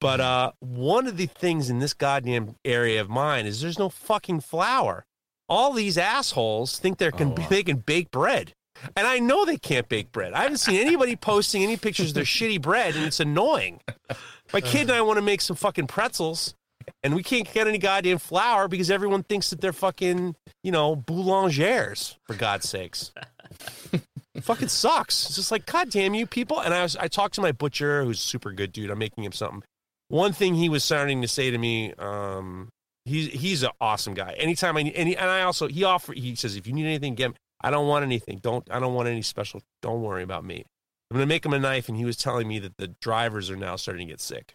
[0.00, 3.88] But uh, one of the things in this goddamn area of mine is there's no
[3.90, 5.04] fucking flour.
[5.48, 7.46] All these assholes think they can Oh, wow.
[7.50, 8.52] they can bake bread,
[8.96, 10.32] and I know they can't bake bread.
[10.32, 13.80] I haven't seen anybody posting any pictures of their shitty bread, and it's annoying.
[14.52, 16.54] My kid and I want to make some fucking pretzels,
[17.02, 20.96] and we can't get any goddamn flour because everyone thinks that they're fucking you know
[20.96, 23.12] boulangers for God's sakes.
[24.40, 25.26] fucking sucks.
[25.26, 26.60] It's just like, God damn you people.
[26.60, 28.90] And I was, I talked to my butcher, who's a super good dude.
[28.90, 29.62] I'm making him something.
[30.10, 32.68] One thing he was starting to say to me, um,
[33.04, 34.34] he's he's an awesome guy.
[34.36, 36.86] Anytime I need, and, he, and I also he offer he says if you need
[36.86, 37.30] anything, get.
[37.30, 37.36] Me.
[37.62, 38.38] I don't want anything.
[38.42, 39.62] Don't I don't want any special.
[39.82, 40.64] Don't worry about me.
[41.10, 43.56] I'm gonna make him a knife, and he was telling me that the drivers are
[43.56, 44.54] now starting to get sick.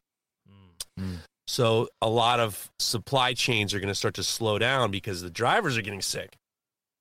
[1.00, 1.18] Mm.
[1.48, 5.30] So a lot of supply chains are going to start to slow down because the
[5.30, 6.36] drivers are getting sick.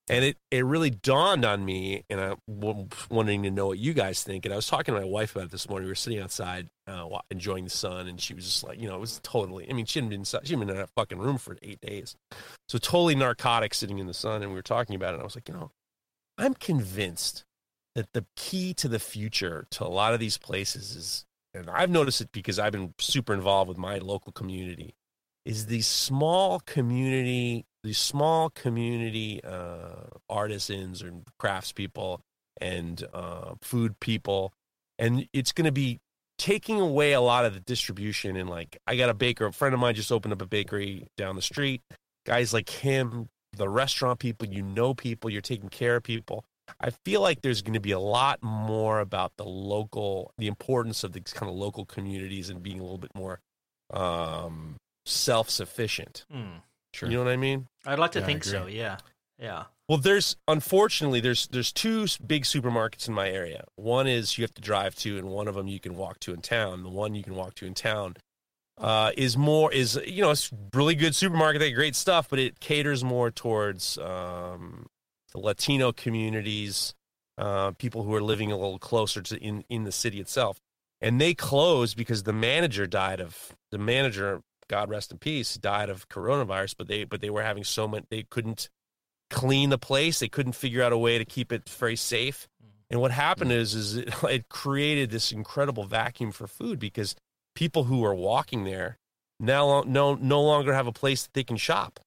[0.09, 3.95] And it, it really dawned on me, and I was wanting to know what you
[3.95, 4.45] guys think.
[4.45, 5.87] And I was talking to my wife about it this morning.
[5.87, 8.97] We were sitting outside uh, enjoying the sun, and she was just like, you know,
[8.97, 9.67] it was totally.
[9.71, 12.17] I mean, she hadn't been she hadn't been in that fucking room for eight days,
[12.69, 14.43] so totally narcotic, sitting in the sun.
[14.43, 15.15] And we were talking about it.
[15.15, 15.71] And I was like, you know,
[16.37, 17.45] I'm convinced
[17.95, 21.25] that the key to the future to a lot of these places is
[21.55, 24.97] and I've noticed it because I've been super involved with my local community,
[25.45, 32.19] is these small community, these small community uh, artisans and craftspeople
[32.61, 34.53] and uh, food people,
[34.99, 36.01] and it's going to be
[36.39, 38.37] taking away a lot of the distribution.
[38.37, 41.07] And like, I got a baker, a friend of mine just opened up a bakery
[41.17, 41.83] down the street.
[42.27, 46.45] Guys like him, the restaurant people, you know people, you're taking care of people.
[46.81, 51.05] I feel like there's going to be a lot more about the local, the importance
[51.05, 53.41] of these kind of local communities and being a little bit more
[53.93, 56.25] um, self sufficient.
[56.33, 56.59] Hmm.
[56.95, 57.11] Sure.
[57.11, 57.67] You know what I mean?
[57.85, 58.67] I'd like to Yeah, think so.
[58.67, 58.99] Yeah,
[59.39, 59.65] yeah.
[59.89, 63.65] Well, there's unfortunately there's there's two big supermarkets in my area.
[63.75, 66.33] One is you have to drive to, and one of them you can walk to
[66.33, 66.85] in town.
[66.85, 68.15] The one you can walk to in town
[68.79, 71.61] uh, is more is you know it's really good supermarket.
[71.61, 74.87] They great stuff, but it caters more towards um,
[75.33, 76.95] the Latino communities,
[77.37, 80.61] uh, people who are living a little closer to in in the city itself.
[81.01, 84.43] And they closed because the manager died of the manager.
[84.69, 86.75] God rest in peace, died of coronavirus.
[86.79, 88.69] But they but they were having so much they couldn't
[89.31, 90.19] clean the place.
[90.19, 92.49] They couldn't figure out a way to keep it very safe.
[92.63, 92.71] Mm-hmm.
[92.91, 93.61] And what happened mm-hmm.
[93.61, 97.17] is, is it, it created this incredible vacuum for food because
[97.55, 98.99] people who are walking there
[99.41, 102.01] now no no longer have a place that they can shop.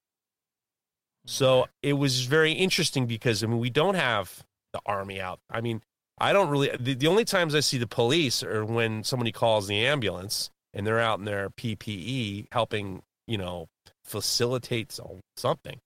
[1.25, 4.43] So it was very interesting because I mean we don't have
[4.73, 5.39] the army out.
[5.49, 5.81] I mean
[6.17, 9.67] I don't really the, the only times I see the police are when somebody calls
[9.67, 13.67] the ambulance and they're out in their PPE helping you know
[14.05, 14.97] facilitate
[15.35, 15.79] something.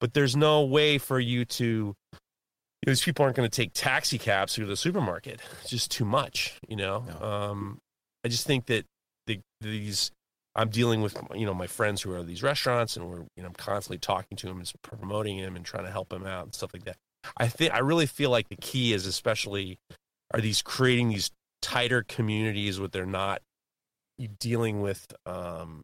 [0.00, 3.72] But there's no way for you to you know, these people aren't going to take
[3.72, 5.40] taxi cabs through the supermarket.
[5.62, 7.04] It's just too much you know?
[7.20, 7.26] No.
[7.26, 7.78] um,
[8.24, 8.84] i just think that
[9.26, 10.10] the, these
[10.54, 13.46] i'm dealing with you know my friends who are these restaurants and we're you know
[13.46, 16.54] i'm constantly talking to them and promoting them and trying to help them out and
[16.54, 16.96] stuff like that.
[17.38, 19.78] I think i really feel like the key is especially
[20.32, 21.30] are these creating these
[21.62, 23.40] tighter communities where they're not
[24.18, 25.82] you dealing with um,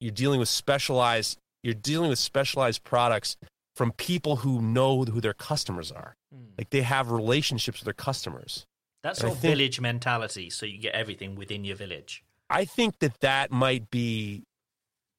[0.00, 3.36] you're dealing with specialized you're dealing with specialized products
[3.74, 6.46] from people who know who their customers are Hmm.
[6.58, 8.64] like they have relationships with their customers
[9.02, 10.50] That's And think- village mentality.
[10.50, 12.22] So you get everything within your village.
[12.50, 14.42] i think that that might be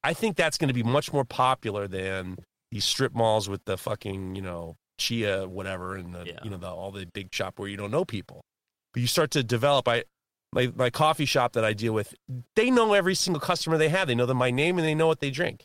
[0.04, 2.38] i think that's going to be much more popular than
[2.72, 6.40] these strip malls with the fucking you know chia whatever and the Yeah.
[6.44, 8.42] you know the, all the big shop where you don't know people
[8.94, 10.04] but you start to develop i
[10.58, 12.16] my, my coffee shop that i deal with
[12.56, 14.08] they know every single customer they have.
[14.08, 15.64] They know them by name and they know what they drink.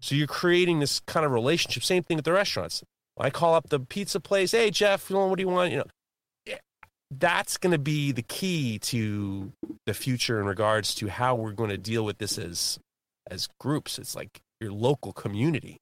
[0.00, 1.82] So you're creating this kind of relationship.
[1.82, 2.84] Same thing with the restaurants.
[3.18, 5.72] I call up the pizza place hey jeff you know, what do you want?
[5.72, 5.84] You know
[7.18, 9.52] that's going to be the key to
[9.86, 12.78] the future in regards to how we're going to deal with this as
[13.30, 13.98] as groups.
[13.98, 15.78] It's like your local community.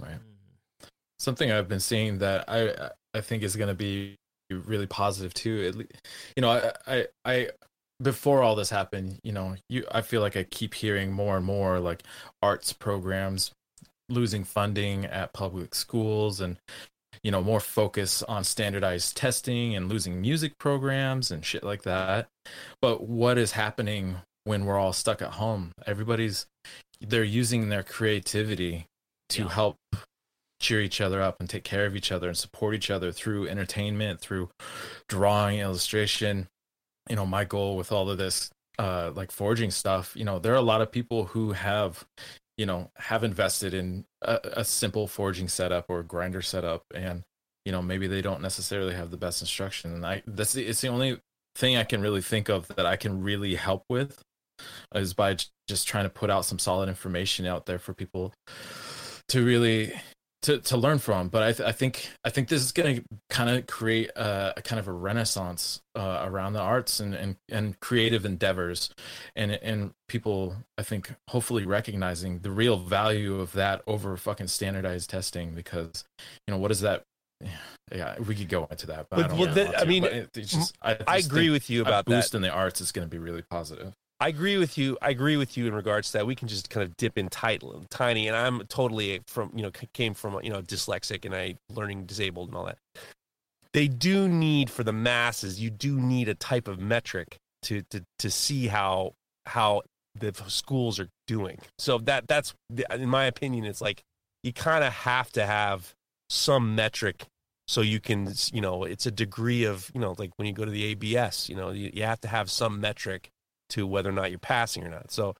[0.00, 0.14] Right.
[0.14, 0.86] Hmm.
[1.18, 4.16] something I've been seeing that I I think is going to be
[4.50, 5.66] really positive too.
[5.68, 5.92] At least,
[6.36, 7.48] you know, I, I I
[8.02, 11.44] before all this happened, you know, you I feel like I keep hearing more and
[11.46, 12.02] more like
[12.42, 13.52] arts programs
[14.08, 16.56] losing funding at public schools and
[17.22, 22.28] you know more focus on standardized testing and losing music programs and shit like that.
[22.80, 25.72] But what is happening when we're all stuck at home?
[25.86, 26.46] Everybody's
[27.00, 28.86] they're using their creativity
[29.30, 29.48] to Yeah.
[29.50, 29.76] help
[30.60, 33.48] cheer each other up and take care of each other and support each other through
[33.48, 34.50] entertainment, through
[35.08, 36.48] drawing, illustration.
[37.08, 40.52] You know, my goal with all of this, uh, like forging stuff, you know, there
[40.52, 42.06] are a lot of people who have,
[42.56, 47.22] you know, have invested in a, a simple forging setup or grinder setup, and
[47.64, 49.94] you know, maybe they don't necessarily have the best instruction.
[49.94, 51.20] And I, that's the, it's the only
[51.56, 54.22] thing I can really think of that I can really help with
[54.94, 55.36] is by
[55.68, 58.32] just trying to put out some solid information out there for people
[59.28, 59.92] to really
[60.42, 63.04] to, to learn from but I, th- I think i think this is going to
[63.28, 67.36] kind of create a, a kind of a renaissance uh, around the arts and, and
[67.50, 68.88] and creative endeavors
[69.36, 75.10] and and people i think hopefully recognizing the real value of that over fucking standardized
[75.10, 76.04] testing because
[76.46, 77.02] you know what is that
[77.94, 80.30] yeah, we could go into that, but, But- I, well, that- I mean, But it-
[80.36, 82.10] it's just, I, I agree with you about that.
[82.10, 83.94] boost in the arts is going to be really positive.
[84.20, 84.98] I agree with you.
[85.00, 86.26] I agree with you in regards to that.
[86.26, 89.70] We can just kind of dip in tight, tiny, and I'm totally from you know
[89.94, 92.78] came from you know dyslexic and I learning disabled and all that.
[93.72, 95.60] They do need for the masses.
[95.60, 99.14] You do need a type of metric to to to see how
[99.46, 99.82] how
[100.18, 101.58] the schools are doing.
[101.78, 104.02] So that that's in my opinion, it's like
[104.42, 105.94] you kind of have to have
[106.28, 107.26] some metric
[107.66, 110.64] so you can you know it's a degree of you know like when you go
[110.64, 113.30] to the ABS you know you, you have to have some metric
[113.70, 115.10] to whether or not you're passing or not.
[115.10, 115.34] So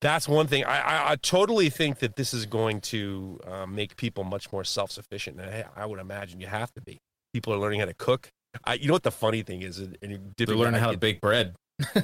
[0.00, 0.64] that's one thing.
[0.64, 4.64] I i, I totally think that this is going to uh, make people much more
[4.64, 6.98] self-sufficient I, I would imagine you have to be.
[7.32, 8.28] People are learning how to cook.
[8.64, 9.96] I, you know what the funny thing is and
[10.36, 11.54] They're learning how to bake bread.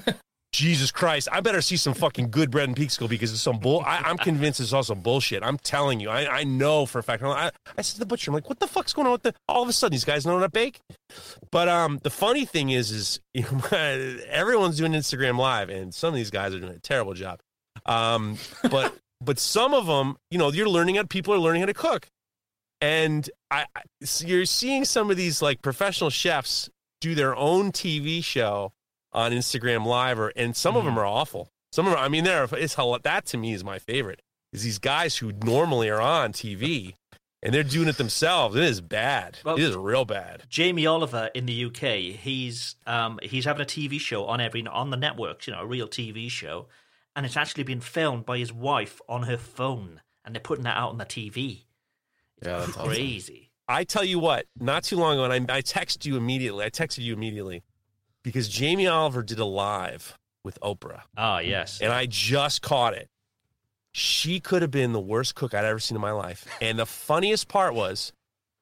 [0.53, 3.83] Jesus Christ, I better see some fucking good bread in Peekskill because it's some bull.
[3.87, 5.43] I, I'm convinced it's all some bullshit.
[5.43, 7.23] I'm telling you, I, I know for a fact.
[7.23, 9.35] I, I said to the butcher, I'm like, what the fuck's going on with the?
[9.49, 10.81] All of a sudden, these guys know how to bake.
[11.51, 16.09] But um, the funny thing is, is you know, everyone's doing Instagram live, and some
[16.09, 17.41] of these guys are doing a terrible job.
[17.87, 18.37] Um,
[18.71, 21.75] but but some of them, you know, you're learning how people are learning how to
[21.75, 22.09] cook,
[22.83, 23.83] and I, I
[24.21, 26.69] you're seeing some of these like professional chefs
[27.01, 28.73] do their own TV show
[29.13, 31.51] on Instagram Live, or and some of them are awful.
[31.73, 32.75] Some of them, I mean, they're it's.
[32.75, 34.21] That to me is my favorite.
[34.53, 36.95] Is these guys who normally are on TV
[37.43, 38.55] and they're doing it themselves.
[38.55, 39.39] It is bad.
[39.45, 40.45] Well- it is real bad.
[40.49, 44.91] Jamie Oliver in the UK, he's um, he's having a TV show on every on
[44.91, 46.69] the networks, you know, a real TV show,
[47.17, 50.77] and it's actually been filmed by his wife on her phone, and they're putting that
[50.77, 51.65] out on the TV.
[52.43, 52.89] Yeah, that's awesome.
[52.89, 53.51] Crazy.
[53.69, 56.65] I tell you what, not too long ago, and I, I texted you immediately.
[56.65, 57.63] I texted you immediately
[58.23, 61.81] because Jamie Oliver did a live with Oprah, Ah, yes.
[61.81, 63.09] and I just caught it.
[63.93, 66.47] She could have been the worst cook I'd ever seen in my life.
[66.63, 68.13] And the funniest part was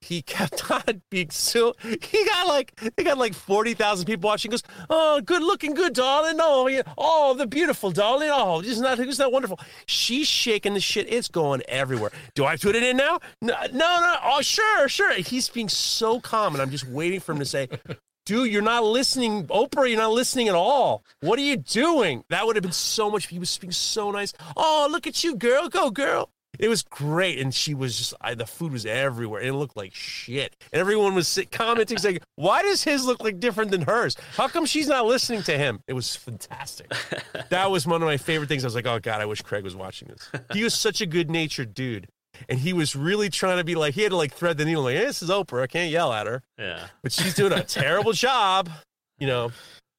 [0.01, 4.51] he kept on being so he got like he got like 40,000 people watching.
[4.51, 6.39] He goes, "Oh, good looking, good darling.
[6.41, 6.83] Oh, yeah.
[6.99, 8.31] oh, the beautiful darling.
[8.33, 11.07] Oh, isn't that isn't that wonderful?" She's shaking the shit.
[11.09, 12.11] It's going everywhere.
[12.35, 13.21] Do I put it in now?
[13.41, 14.15] No, no, no.
[14.25, 15.13] Oh, sure, sure.
[15.15, 17.69] He's being so calm, and I'm just waiting for him to say,
[18.31, 19.45] dude, you're not listening.
[19.49, 21.03] Oprah, you're not listening at all.
[21.19, 22.23] What are you doing?
[22.29, 23.27] That would have been so much.
[23.27, 24.33] He was being so nice.
[24.57, 25.69] Oh, look at you, girl.
[25.69, 26.31] Go, girl.
[26.57, 27.41] It was great.
[27.41, 29.41] And she was just, I, the food was everywhere.
[29.41, 30.55] It looked like shit.
[30.73, 34.17] And everyone was sit, commenting, saying, why does his look like different than hers?
[34.37, 35.83] How come she's not listening to him?
[35.89, 36.93] It was fantastic.
[37.49, 38.63] that was one of my favorite things.
[38.63, 40.31] I was like, oh, God, I wish Craig was watching this.
[40.53, 42.07] He was such a good natured dude.
[42.49, 44.83] And he was really trying to be like, he had to like thread the needle,
[44.85, 45.63] like, hey, this is Oprah.
[45.63, 46.87] I can't yell at her yeah.
[47.03, 48.71] but she's doing a terrible job.
[49.19, 49.53] You know,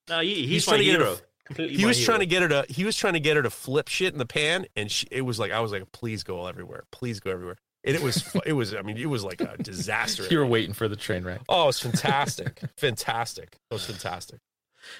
[0.09, 1.15] No, he, he's, He's trying to get her-
[1.45, 2.05] Completely he was hero.
[2.05, 4.19] trying to get her to he was trying to get her to flip shit in
[4.19, 7.29] the pan, and she, it was like I was like, please go everywhere, please go
[7.31, 7.57] everywhere.
[7.83, 10.23] And it was it was I mean it was like a disaster.
[10.31, 11.41] You were waiting for the train wreck.
[11.49, 13.57] oh, it was fantastic, fantastic.
[13.69, 14.39] It was fantastic.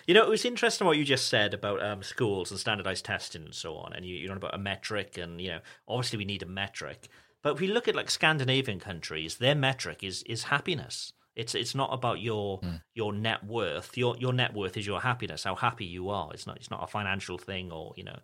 [0.05, 3.43] You know, it was interesting what you just said about um, schools and standardized testing
[3.45, 3.93] and so on.
[3.93, 7.07] And you, you know about a metric, and you know, obviously we need a metric.
[7.41, 11.13] But if we look at like Scandinavian countries, their metric is is happiness.
[11.35, 12.75] It's it's not about your hmm.
[12.93, 13.97] your net worth.
[13.97, 16.29] Your your net worth is your happiness, how happy you are.
[16.33, 18.19] It's not it's not a financial thing or you know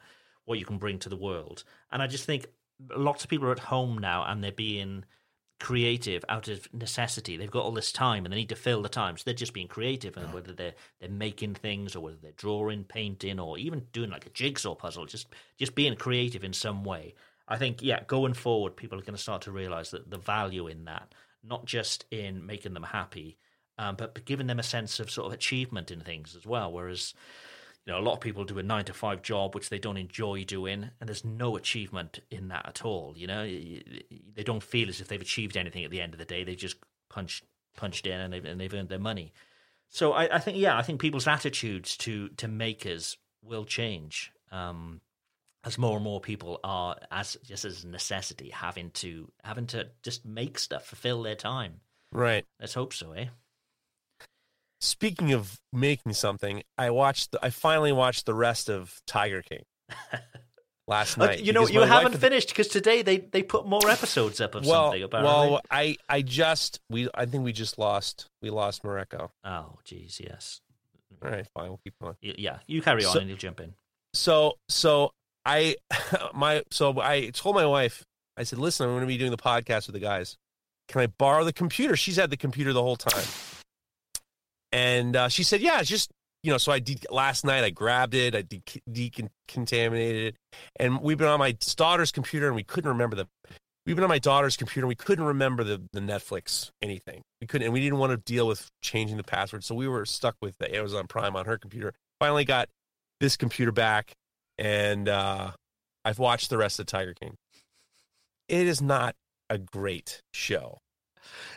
[0.45, 1.63] what you can bring to the world.
[1.91, 2.47] And I just think
[2.95, 5.03] lots of people are at home now and they're being
[5.59, 7.36] creative out of necessity.
[7.36, 9.53] They've got all this time and they need to fill the time, so they're just
[9.53, 10.15] being creative.
[10.18, 14.26] And whether they're they're making things or whether they're drawing, painting, or even doing like
[14.26, 17.15] a jigsaw puzzle, just just being creative in some way.
[17.48, 20.68] I think yeah, going forward, people are going to start to realize that the value
[20.68, 23.38] in that, not just in making them happy,
[23.78, 26.72] um, but giving them a sense of sort of achievement in things as well.
[26.72, 27.14] Whereas
[27.86, 29.98] you know, a lot of people do a nine to five job which they don't
[29.98, 33.14] enjoy doing, and there's no achievement in that at all.
[33.16, 36.26] You know, they don't feel as if they've achieved anything at the end of the
[36.26, 36.43] day.
[36.43, 36.78] They just
[37.10, 37.45] punched
[37.78, 39.32] punched in and they've, and they've earned their money.
[39.89, 45.00] So I, I think, yeah, I think people's attitudes to to makers will change um,
[45.68, 49.88] as more and more people are, as just as a necessity, having to having to
[50.01, 51.82] just make stuff, fulfill their time.
[52.11, 52.45] Right.
[52.59, 53.26] Let's hope so, eh?
[54.80, 57.36] Speaking of making something, I watched.
[57.41, 59.63] I finally watched the rest of Tiger King
[60.88, 61.39] last Uh, night.
[61.41, 64.65] you know, you haven't had- finished because today they, they put more episodes up of
[64.65, 65.01] well, something.
[65.03, 69.32] Apparently, well, I I just we I think we just lost we lost Mareko.
[69.43, 70.61] oh, geez, yes,
[71.24, 72.15] All right, fine, we'll keep going.
[72.22, 72.59] Yeah.
[72.68, 73.74] You carry on So- and you'll jump in.
[74.13, 75.11] so so
[75.48, 75.76] I
[76.34, 78.04] my so I told my wife
[78.36, 80.36] I said listen I'm going to be doing the podcast with the guys
[80.88, 83.26] can I borrow the computer she's had the computer the whole time
[84.72, 86.12] and uh, she said yeah just
[86.43, 90.36] you know so I de- last night I grabbed it I de- decontaminated it
[90.76, 93.28] and we've been on my daughter's computer and we couldn't remember the
[93.88, 94.86] we've been on my daughter's computer.
[94.86, 97.22] and We couldn't remember the the Netflix anything.
[97.41, 100.06] We couldn't, and we didn't want to deal with changing the password, so we were
[100.06, 101.93] stuck with the Amazon Prime on her computer.
[102.20, 102.68] Finally, got
[103.20, 104.14] this computer back,
[104.58, 105.51] and uh,
[106.03, 107.38] I've watched the rest of Tiger King.
[108.47, 109.16] It is not
[109.49, 110.80] a great show.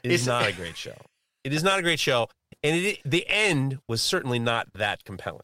[0.02, 0.96] It is not a great show.
[1.44, 2.28] It is not a great show,
[2.62, 5.40] and it, the end was certainly not that compelling.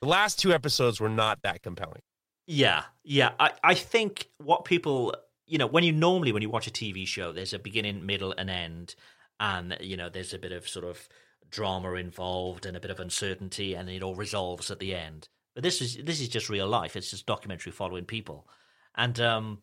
[0.00, 2.02] The last two episodes were not that compelling.
[2.46, 3.32] Yeah, yeah.
[3.38, 5.14] I, I think what people,
[5.46, 8.34] you know, when you normally when you watch a TV show, there's a beginning, middle,
[8.36, 8.96] and end,
[9.38, 11.08] and you know, there's a bit of sort of
[11.50, 15.28] drama involved and a bit of uncertainty, and it all resolves at the end.
[15.54, 16.96] But this is this is just real life.
[16.96, 18.46] It's just documentary following people,
[18.94, 19.58] and um,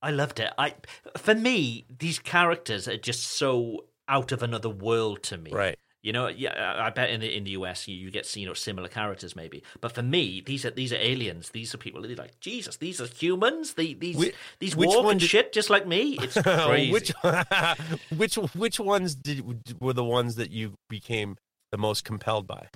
[0.00, 0.52] I loved it.
[0.56, 0.74] I
[1.16, 5.50] for me, these characters are just so out of another world to me.
[5.50, 5.78] Right.
[6.02, 8.52] You know, yeah, I bet in the in the US you, you get you know
[8.52, 11.48] similar characters maybe, but for me these are these are aliens.
[11.48, 12.02] These are people.
[12.02, 12.76] They're like Jesus.
[12.76, 13.72] These are humans.
[13.72, 16.18] They, these Whi- these which walk and did- shit just like me.
[16.22, 16.92] It's crazy.
[16.92, 17.12] which
[18.16, 21.38] which which ones did were the ones that you became
[21.72, 22.68] the most compelled by?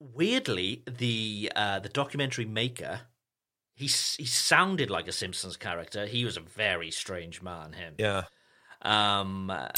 [0.00, 3.02] Weirdly, the uh, the documentary maker,
[3.74, 6.06] he he sounded like a Simpsons character.
[6.06, 7.74] He was a very strange man.
[7.74, 7.94] Him.
[7.98, 8.24] Yeah.
[8.82, 9.68] Um, uh,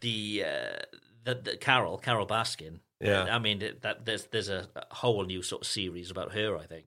[0.00, 2.78] the, uh, the the Carole Carole Baskin.
[3.00, 3.24] Yeah.
[3.24, 6.56] I mean that there's there's a whole new sort of series about her.
[6.56, 6.86] I think.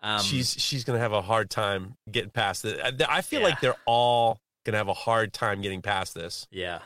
[0.00, 2.78] Um, she's she's gonna have a hard time getting past it.
[2.80, 3.46] I- I feel Yeah.
[3.48, 6.46] like they're all gonna have a hard time getting past this.
[6.50, 6.78] Yeah.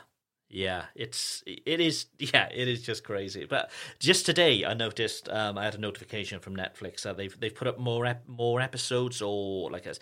[0.49, 3.45] Yeah, it's it is yeah, it is just crazy.
[3.45, 7.53] But just today, I noticed um, I had a notification from Netflix that they've they've
[7.53, 9.95] put up more ep- more episodes or like a,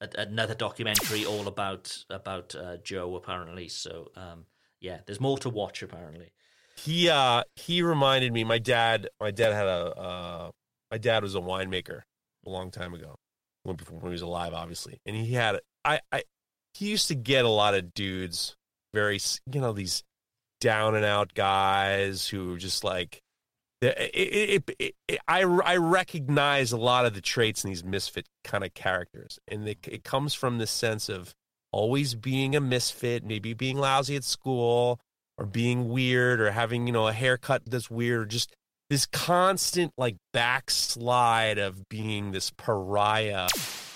[0.00, 3.68] a, another documentary all about about uh, Joe apparently.
[3.68, 4.44] So um,
[4.80, 6.32] yeah, there's more to watch apparently.
[6.76, 8.44] He uh he reminded me.
[8.44, 9.08] My dad.
[9.20, 9.96] My dad had a.
[9.96, 10.50] Uh,
[10.90, 12.02] my dad was a winemaker
[12.46, 13.16] a long time ago,
[13.62, 15.60] when before when he was alive, obviously, and he had.
[15.84, 16.24] I I
[16.74, 18.56] he used to get a lot of dudes,
[18.94, 19.20] very
[19.52, 20.02] you know these
[20.60, 23.20] down and out guys who just like.
[23.82, 28.64] It, it, it, I I recognize a lot of the traits in these misfit kind
[28.64, 31.34] of characters, and it, it comes from this sense of
[31.70, 35.00] always being a misfit, maybe being lousy at school,
[35.38, 38.54] or being weird or having you know a haircut that's weird or just
[38.90, 43.48] this constant like backslide of being this pariah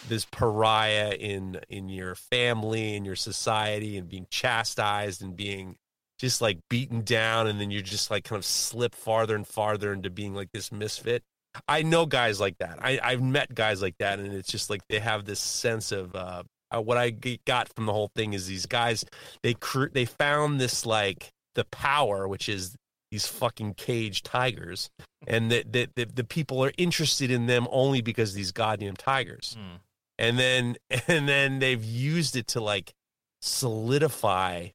[0.08, 5.76] this pariah in in your family and your society and being chastised and being
[6.18, 9.92] just like beaten down and then you're just like kind of slip farther and farther
[9.92, 11.22] into being like this misfit?
[11.66, 12.78] I know guys like that.
[12.82, 16.14] I, i've met guys like that and it's just like they have this sense of
[16.14, 16.42] uh,
[16.74, 17.10] uh, what i
[17.46, 19.04] got from the whole thing is these guys
[19.42, 22.76] they cr- they found this like the power which is
[23.10, 24.90] these fucking caged tigers
[25.26, 29.56] and that the, the, the people are interested in them only because these goddamn tigers.
[29.58, 29.76] Hmm.
[30.18, 30.76] And then
[31.08, 32.94] and then they've used it to like
[33.40, 34.68] solidify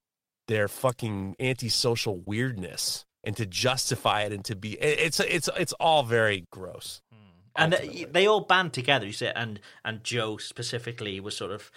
[0.48, 6.04] their fucking antisocial weirdness and to justify it and to be it's it's it's all
[6.04, 7.18] very gross hmm.
[7.56, 8.12] and uh, they, ultimately.
[8.12, 9.06] they all band together.
[9.06, 11.72] You say, and and Joe specifically was sort of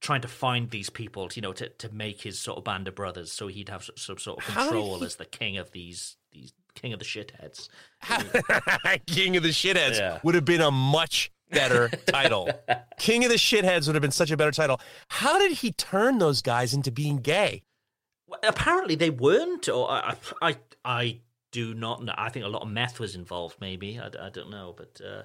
[0.00, 2.86] trying to find these people, to, you know, to, to make his sort of band
[2.86, 6.16] of brothers, so he'd have some sort of control he- as the king of these
[6.32, 7.68] these king of the shitheads.
[9.06, 10.20] King of the Shitheads Yeah.
[10.22, 12.50] would have been a much better title.
[12.98, 14.80] King of the Shitheads would have been such a better title.
[15.08, 17.62] How did he turn those guys into being gay?
[18.26, 21.20] Well, apparently they weren't, or I, I, I,
[21.50, 22.12] do not know.
[22.16, 23.56] I think a lot of meth was involved.
[23.58, 25.22] Maybe I, I don't know, but uh,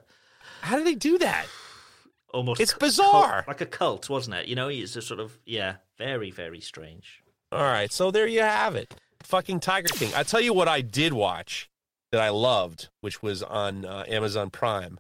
[0.62, 1.46] How did they do that?
[2.34, 3.44] almost It's bizarre.
[3.44, 4.48] cult- like a cult, wasn't it?
[4.48, 7.22] You know, he's a sort of yeah, very very strange.
[7.52, 8.94] All right, so there you have it.
[9.24, 10.12] Fucking Tiger King.
[10.16, 11.70] I tell you what I did watch
[12.12, 15.00] that I loved, which was on uh, Amazon Prime.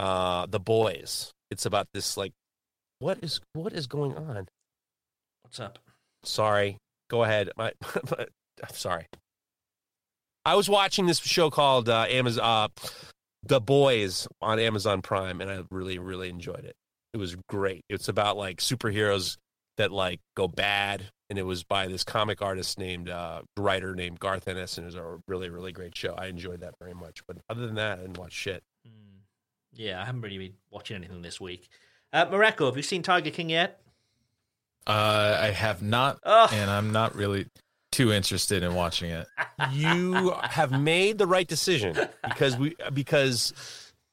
[0.00, 1.30] Uh, the Boys.
[1.50, 2.32] It's about this like,
[3.00, 4.48] what is what is going on?
[5.42, 5.78] What's up?
[6.24, 6.78] Sorry.
[7.10, 7.50] Go ahead.
[7.54, 7.72] My,
[8.18, 9.04] I'm sorry.
[10.46, 12.68] I was watching this show called uh, Amazon, uh,
[13.42, 16.74] The Boys on Amazon Prime, and I really, really enjoyed it.
[17.12, 17.82] It was great.
[17.90, 19.36] It's about like superheroes
[19.76, 24.18] that like go bad, and it was by this comic artist named uh, writer named
[24.18, 26.14] Garth Ennis, and it was a really, really great show.
[26.14, 27.20] I enjoyed that very much.
[27.28, 28.62] But other than that, I didn't watch shit.
[29.72, 31.68] Yeah, I haven't really been watching anything this week.
[32.12, 33.80] Uh, Mareko, have you seen Tiger King yet?
[34.86, 36.50] Uh, I have not, Ugh.
[36.52, 37.46] and I'm not really
[37.92, 39.26] too interested in watching it.
[39.72, 41.96] you have made the right decision
[42.26, 43.52] because we because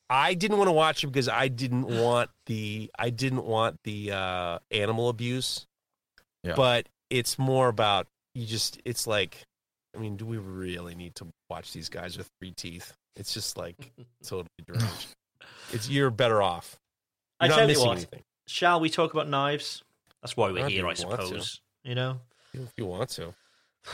[0.10, 4.12] I didn't want to watch it because I didn't want the I didn't want the
[4.12, 5.66] uh animal abuse.
[6.44, 6.54] Yeah.
[6.56, 9.38] But it's more about you just it's like
[9.96, 12.94] I mean, do we really need to watch these guys with three teeth?
[13.16, 13.92] It's just like
[14.24, 15.08] totally deranged.
[15.74, 16.78] It's you're better off.
[17.40, 18.24] I You're not tell you what, anything.
[18.48, 19.84] shall we talk about knives?
[20.22, 21.62] That's why we're Not here, I you want suppose.
[21.84, 22.20] You know.
[22.54, 23.34] If you want to.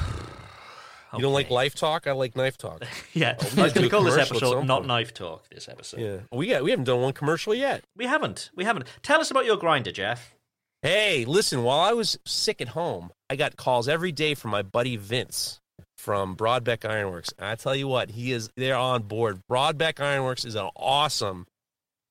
[1.15, 1.53] You don't like Okay.
[1.53, 2.07] life talk?
[2.07, 2.81] I like knife talk.
[3.13, 4.75] Yeah, Oh, we I was should going to call this commercial at episode some "Not
[4.77, 4.87] point.
[4.87, 5.99] Knife Talk." This episode.
[5.99, 6.17] Yeah.
[6.35, 7.83] We got we haven't done one commercial yet.
[7.95, 8.49] We haven't.
[8.55, 8.87] We haven't.
[9.03, 10.33] Tell us about your grinder, Jeff.
[10.81, 14.63] Hey, listen, while I was sick at home, I got calls every day from my
[14.63, 15.59] buddy Vince
[15.99, 17.31] from Broadbeck Ironworks.
[17.37, 19.39] And I tell you what, he is they're on board.
[19.47, 21.45] Broadbeck Ironworks is an awesome,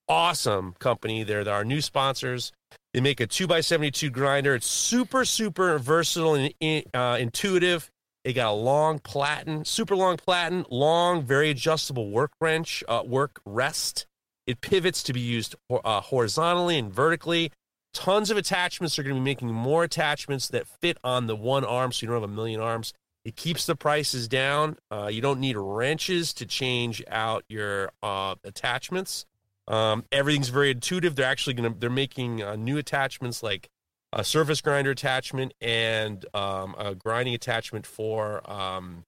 [0.09, 1.23] awesome company.
[1.23, 2.53] They're, they're our new sponsors.
[2.93, 4.55] They make a 2x72 grinder.
[4.55, 7.91] It's super, super versatile and uh, intuitive.
[8.25, 13.41] They got a long platen, super long platen, long, very adjustable work wrench, uh, work
[13.45, 14.07] rest.
[14.47, 17.51] It pivots to be used uh, horizontally and vertically
[17.93, 18.97] tons of attachments.
[18.97, 22.09] They're going to be making more attachments that fit on the one arm so you
[22.09, 22.93] don't have a million arms.
[23.25, 24.79] It keeps the prices down.
[24.91, 29.27] Uh, you don't need wrenches to change out your uh, attachments.
[29.69, 31.15] Um, everything's very intuitive.
[31.15, 33.69] They're actually going to they're making uh, new attachments like
[34.13, 39.05] a surface grinder attachment and um, a grinding attachment for um,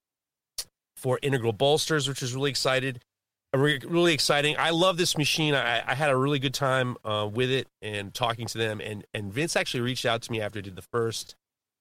[0.96, 3.00] for integral bolsters, which is really excited
[3.56, 4.56] re- really exciting.
[4.58, 5.54] I love this machine.
[5.54, 8.80] I, I had a really good time uh, with it and talking to them.
[8.80, 11.34] And and Vince actually reached out to me after I did the first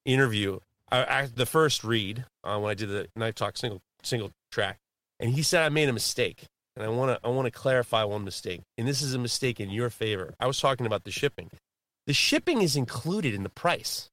[0.06, 0.60] interview,
[0.92, 4.80] uh, the first read uh, when I did the Knife Talk single single track,
[5.20, 6.46] and he said I made a mistake.
[6.76, 8.62] And I want to I want to clarify one mistake.
[8.78, 10.34] And this is a mistake in your favor.
[10.40, 11.50] I was talking about the shipping.
[12.08, 14.10] The shipping is included in the price.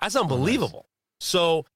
[0.00, 0.86] That's unbelievable.
[1.20, 1.66] So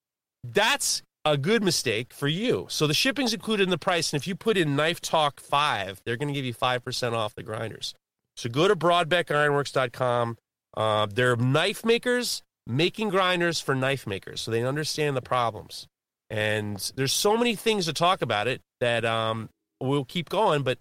[0.43, 2.67] that's a good mistake for you.
[2.71, 6.01] So the shipping's included in the price, and if you put in Knife Talk five,
[6.05, 7.95] they're going to give you five percent off the grinders.
[8.37, 10.39] So go to BrodbeckIronworks.com.
[10.77, 15.87] Uh, they're knife makers making grinders for knife makers, so they understand the problems.
[16.31, 19.51] And there's so many things to talk about it that um,
[19.85, 20.79] we'll keep going, but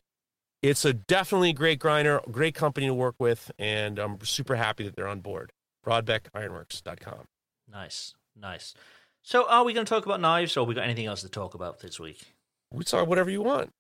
[0.62, 4.96] it's a definitely great grinder, great company to work with, and I'm super happy that
[4.96, 5.52] they're on board.
[5.86, 7.26] BrodbeckIronworks.com.
[7.72, 8.74] Nice, nice.
[9.22, 11.54] So, are we going to talk about knives, or we got anything else to talk
[11.54, 12.34] about this week?
[12.72, 13.72] We talk whatever you want.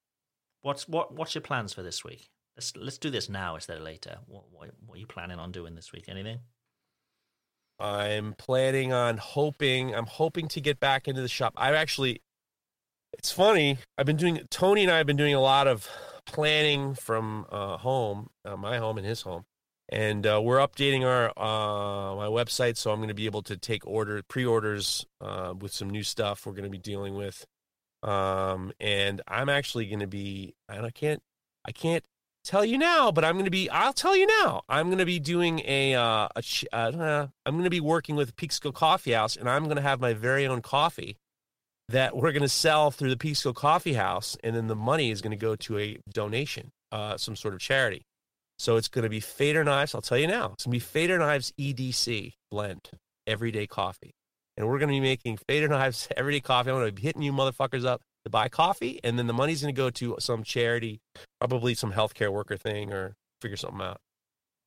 [0.61, 1.13] What's what?
[1.13, 2.29] What's your plans for this week?
[2.55, 4.17] Let's let's do this now instead of later.
[4.27, 6.05] What what, what are you planning on doing this week?
[6.07, 6.39] Anything?
[7.79, 9.93] I'm planning on hoping.
[9.93, 11.53] I'm hoping to get back into the shop.
[11.57, 12.21] I actually,
[13.23, 13.77] it's funny.
[13.97, 14.41] I've been doing.
[14.49, 15.87] Tony and I have been doing a lot of
[16.25, 19.45] planning from uh, home, uh, my home and his home,
[19.87, 22.75] and uh, we're updating our uh, my website.
[22.75, 26.45] So I'm going to be able to take order pre-orders uh, with some new stuff
[26.45, 27.45] we're going to be dealing with.
[28.03, 30.53] Um, and I'm actually going to be.
[30.67, 31.23] And I can't.
[31.65, 32.03] I can't
[32.43, 33.69] tell you now, but I'm going to be.
[33.69, 34.63] I'll tell you now.
[34.67, 38.35] I'm going to be doing a uh, a, uh i'm going to be working with
[38.35, 41.19] Peekskill Coffee House, and I'm going to have my very own coffee
[41.89, 45.21] that we're going to sell through the Peekskill Coffee House, and then the money is
[45.21, 48.03] going to go to a donation, uh, some sort of charity.
[48.59, 49.93] So it's going to be Fader Knives.
[49.93, 50.51] I'll tell you now.
[50.53, 52.89] It's going to be Fader Knives EDC blend,
[53.27, 54.11] everyday coffee,
[54.55, 56.69] and we're going to be making Fader Knives everyday coffee.
[56.69, 59.61] I'm going to be hitting you motherfuckers up to buy coffee, and then the money's
[59.61, 60.99] going to go to some charity,
[61.39, 63.97] probably some healthcare worker thing, or figure something out.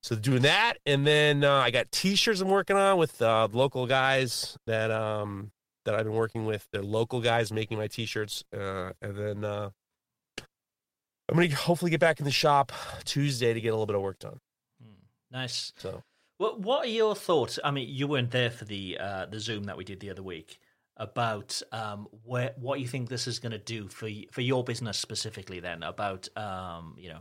[0.02, 3.86] So doing that, and then uh, I got T-shirts I'm working on with uh, local
[3.86, 5.50] guys that um
[5.86, 6.68] that I've been working with.
[6.70, 9.70] They're local guys making my T-shirts, uh, and then uh,
[11.28, 12.72] I'm gonna hopefully get back in the shop
[13.04, 14.40] Tuesday to get a little bit of work done.
[15.30, 15.72] Nice.
[15.76, 16.02] So
[16.38, 17.58] What What are your thoughts?
[17.64, 20.22] I mean, you weren't there for the uh, the Zoom that we did the other
[20.22, 20.58] week
[20.96, 24.98] about um, where what you think this is going to do for for your business
[24.98, 25.60] specifically.
[25.60, 27.20] Then about um, you know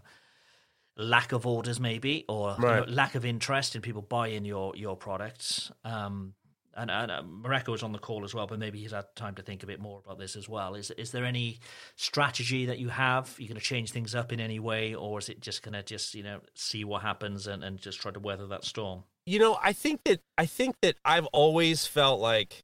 [0.98, 4.96] lack of orders maybe or you know, lack of interest in people buying your your
[4.96, 5.72] products.
[5.84, 6.36] Um,
[6.76, 9.64] and, and was on the call as well, but maybe he's had time to think
[9.64, 10.76] a bit more about this as well.
[10.76, 11.60] Is is there any
[11.96, 13.34] strategy that you have?
[13.38, 15.84] You're going to change things up in any way, or is it just going to
[15.84, 19.04] just you know see what happens and, and just try to weather that storm?
[19.26, 22.62] you know, I think that I think that I've always felt like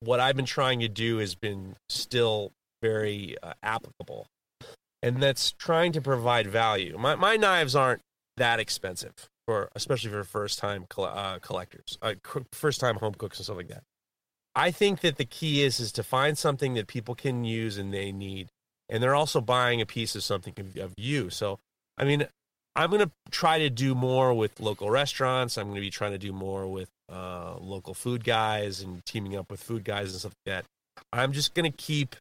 [0.00, 4.26] what I've been trying to do has been still very uh, applicable,
[5.02, 6.96] and that's trying to provide value.
[6.98, 8.02] My my knives aren't
[8.36, 12.14] that expensive for, especially for first time uh, collectors, uh,
[12.52, 13.82] first time home cooks and stuff like that.
[14.54, 17.92] I think that the key is is to find something that people can use and
[17.92, 18.48] they need,
[18.88, 21.30] and they're also buying a piece of something of, of you.
[21.30, 21.58] So,
[21.98, 22.26] I mean,
[22.74, 25.56] I'm going to try to do more with local restaurants.
[25.56, 29.36] I'm going to be trying to do more with uh, local food guys and teaming
[29.36, 30.64] up with food guys and stuff like that.
[31.12, 32.16] I'm just going to keep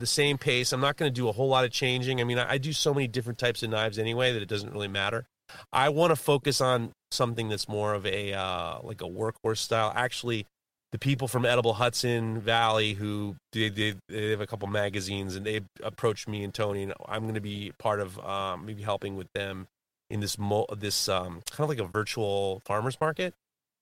[0.00, 0.72] the same pace.
[0.72, 2.20] I'm not going to do a whole lot of changing.
[2.20, 4.72] I mean, I, I do so many different types of knives anyway that it doesn't
[4.72, 5.26] really matter.
[5.72, 9.92] I want to focus on something that's more of a uh, like a workhorse style.
[9.94, 10.46] Actually,
[10.92, 15.46] the people from Edible Hudson Valley who they, they, they have a couple magazines and
[15.46, 19.16] they approached me and Tony and I'm going to be part of um, maybe helping
[19.16, 19.66] with them
[20.10, 23.32] in this mo- this um, kind of like a virtual farmers market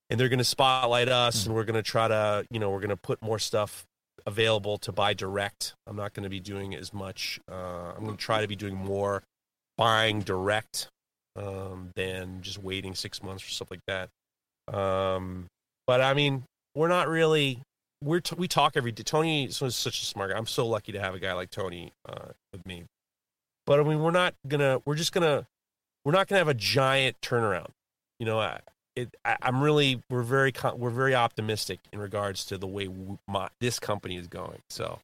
[0.08, 1.50] and they're going to spotlight us, Hmm.
[1.50, 3.84] and we're going to try to, you know, we're going to put more stuff
[4.26, 5.74] available to buy direct.
[5.86, 7.40] I'm not going to be doing as much.
[7.50, 9.22] Uh, I'm going to try to be doing more
[9.78, 10.88] buying direct
[11.36, 14.08] um, than just waiting six months or stuff like that.
[14.72, 15.46] Um,
[15.86, 17.62] but I mean, we're not really.
[18.02, 19.02] We're t- we talk every day.
[19.02, 20.38] Tony is such a smart guy.
[20.38, 22.84] I'm so lucky to have a guy like Tony uh, with me.
[23.66, 24.80] But I mean, we're not gonna.
[24.84, 25.46] We're just gonna.
[26.04, 27.70] We're not gonna have a giant turnaround.
[28.18, 28.60] You know, I,
[28.96, 30.02] it, I, I'm really.
[30.08, 30.52] We're very.
[30.74, 34.60] We're very optimistic in regards to the way w- my, this company is going.
[34.70, 35.00] So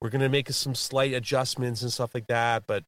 [0.00, 2.64] we're gonna make some slight adjustments and stuff like that.
[2.66, 2.84] But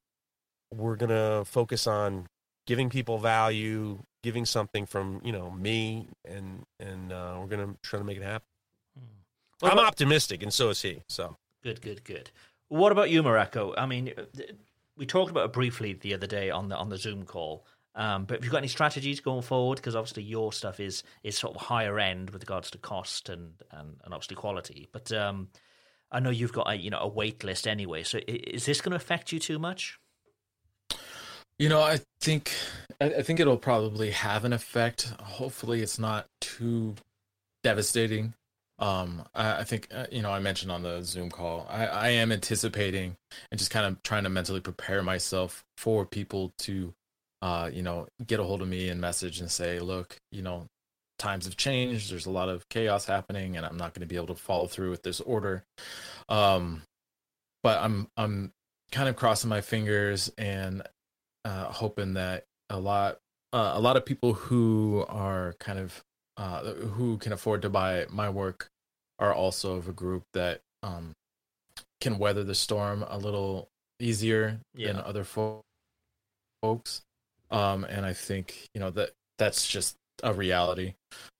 [0.75, 2.27] we're gonna focus on
[2.69, 7.99] giving people value, giving something from you know me, and and uh, we're gonna try
[7.99, 8.47] to make it happen.
[9.61, 11.03] What I'm about- optimistic, and so is he.
[11.09, 12.31] So Good, good, good.
[12.69, 13.75] What about you, Mareko?
[13.77, 14.23] I mean, uh,
[14.97, 17.67] we talked about it briefly the other day on the on the Zoom call.
[17.95, 19.77] Um, but have you got any strategies going forward?
[19.77, 23.55] Because obviously your stuff is is sort of higher end with regards to cost and
[23.73, 24.89] and, and obviously quality.
[24.93, 25.49] But um,
[26.13, 28.05] I know you've got a you know a wait list anyway.
[28.05, 29.99] So is this going to affect you too much?
[31.59, 32.53] You know, I think
[33.01, 35.13] I, think it'll probably have an effect.
[35.21, 36.95] Hopefully, it's not too
[37.65, 38.35] devastating.
[38.79, 41.67] Um, I, I think uh, you know I mentioned on the Zoom call.
[41.69, 43.17] I, I am anticipating
[43.51, 46.95] and just kind of trying to mentally prepare myself for people to,
[47.43, 50.67] uh, you know, get a hold of me and message and say, look, you know,
[51.19, 52.13] times have changed.
[52.13, 54.69] There's a lot of chaos happening, and I'm not going to be able to follow
[54.69, 55.65] through with this order.
[56.29, 56.83] Um,
[57.65, 58.53] but I'm I'm
[58.93, 60.83] kind of crossing my fingers and
[61.49, 63.19] uh, hoping that a lot
[63.55, 66.05] uh, a lot of people who are kind of
[66.37, 68.69] uh, who can afford to buy my work
[69.19, 71.13] are also of a group that um,
[72.03, 73.69] can weather the storm a little
[73.99, 75.63] easier than other fo-
[76.63, 77.01] folks.
[77.51, 80.95] Um, and I think you know that that's just a reality.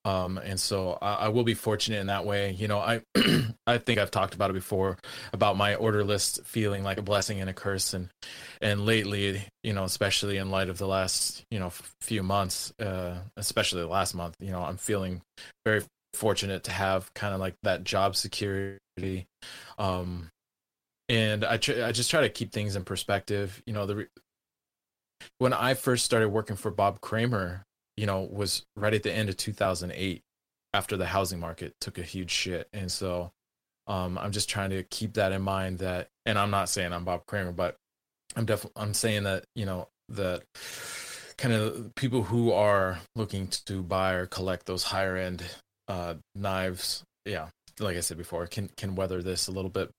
[0.05, 2.51] Um, and so I, I will be fortunate in that way.
[2.51, 3.01] You know, I
[3.67, 4.97] I think I've talked about it before
[5.33, 8.09] about my order list feeling like a blessing and a curse, and
[8.61, 11.71] and lately, you know, especially in light of the last you know
[12.01, 15.21] few months, uh, especially the last month, you know, I'm feeling
[15.65, 18.79] very fortunate to have kind of like that job security.
[19.77, 20.29] Um,
[21.07, 23.61] and I tr- I just try to keep things in perspective.
[23.65, 24.07] You know, the re-
[25.39, 27.65] when I first started working for Bob Kramer,
[27.99, 30.21] you know, was right at the end of 2008
[30.73, 32.69] after the housing market took a huge shit.
[32.71, 33.33] And so
[33.87, 37.03] um, I'm just trying to keep that in mind that, and I'm not saying I'm
[37.03, 37.75] Bob Kramer, but
[38.37, 40.43] I'm definitely, I'm saying that, you know, that
[41.37, 45.43] kind of people who are looking to buy or collect those higher end
[45.89, 47.49] uh, knives, yeah,
[47.81, 49.91] like I said before, can, can weather this a little bit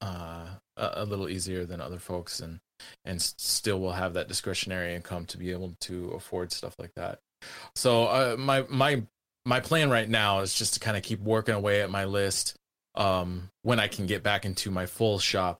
[0.00, 0.46] uh,
[0.76, 2.58] a, a little easier than other folks and
[3.04, 7.20] and still will have that discretionary income to be able to afford stuff like that.
[7.74, 9.02] So uh, my my
[9.44, 12.56] my plan right now is just to kind of keep working away at my list
[12.96, 15.58] um when i can get back into my full shop.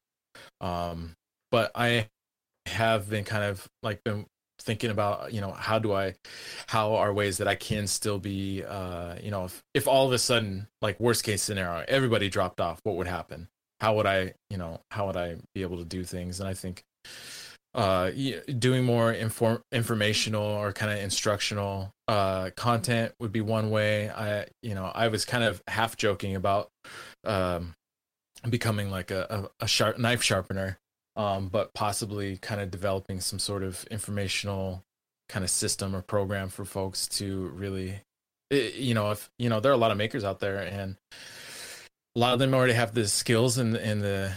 [0.60, 1.14] Um
[1.50, 2.08] but i
[2.66, 4.24] have been kind of like been
[4.60, 6.14] thinking about you know how do i
[6.68, 10.12] how are ways that i can still be uh you know if, if all of
[10.12, 13.48] a sudden like worst case scenario everybody dropped off what would happen?
[13.80, 16.40] How would I, you know, how would I be able to do things?
[16.40, 16.84] And I think
[17.74, 18.10] uh,
[18.58, 24.10] doing more inform informational or kind of instructional uh, content would be one way.
[24.10, 26.68] I, you know, I was kind of half joking about
[27.24, 27.74] um,
[28.48, 30.78] becoming like a, a, a sharp knife sharpener,
[31.16, 34.84] um, but possibly kind of developing some sort of informational
[35.28, 38.00] kind of system or program for folks to really,
[38.52, 40.96] eh, you know, if you know, there are a lot of makers out there and
[42.14, 44.32] a lot of them already have the skills and and the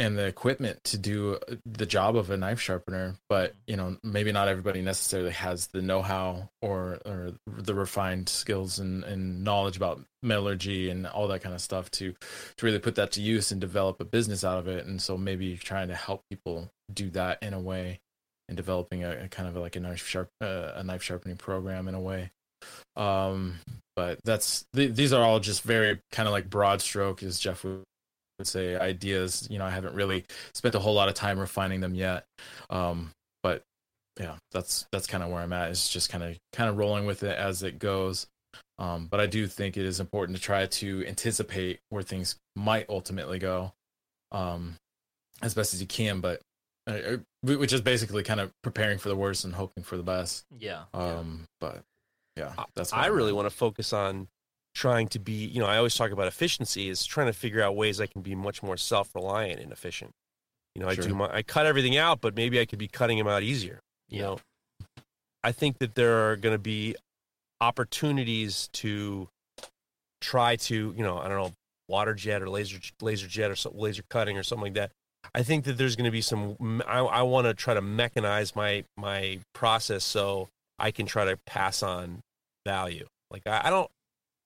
[0.00, 4.32] and the equipment to do the job of a knife sharpener but you know maybe
[4.32, 10.00] not everybody necessarily has the know-how or or the refined skills and, and knowledge about
[10.22, 12.14] metallurgy and all that kind of stuff to
[12.56, 14.86] to really put that to use and develop a business out of it.
[14.86, 18.00] And so maybe trying to help people do that in a way
[18.48, 21.88] and developing a, a kind of like a knife sharp uh, a knife sharpening program
[21.88, 22.30] in a way.
[22.96, 23.58] Um
[23.96, 27.64] but that's th- these are all just very kind of like broad stroke as jeff
[27.64, 27.82] would,
[28.40, 31.80] would say ideas you know i haven't really spent a whole lot of time refining
[31.80, 32.24] them yet
[32.70, 33.10] um
[33.42, 33.62] but
[34.18, 37.04] yeah that's that's kind of where i'm at is just kind of kind of rolling
[37.04, 38.26] with it as it goes
[38.78, 42.86] um but i do think it is important to try to anticipate where things might
[42.88, 43.72] ultimately go
[44.32, 44.74] um
[45.42, 46.40] as best as you can but
[46.86, 50.02] uh, uh, which is basically kind of preparing for the worst and hoping for the
[50.02, 50.84] best Yeah.
[50.94, 51.82] um but
[52.36, 54.28] yeah that's I really want to focus on
[54.80, 57.76] trying to be, you know, I always talk about efficiency is trying to figure out
[57.76, 60.10] ways I can be much more self-reliant and efficient.
[60.74, 63.18] You know, I do my I cut everything out, but maybe I could be cutting
[63.18, 63.80] them out easier.
[64.08, 64.22] You Yeah.
[64.22, 64.38] know,
[65.44, 66.96] I think that there are going to be
[67.60, 69.28] opportunities to
[70.22, 71.52] try to, you know, I don't know,
[71.86, 74.92] water jet or laser laser jet or so, laser cutting or something like that.
[75.34, 76.82] I think that there's going to be some.
[76.86, 80.48] I, I want to try to mechanize my my process so
[80.78, 82.20] I can try to pass on
[82.64, 83.06] value.
[83.30, 83.90] Like I, I don't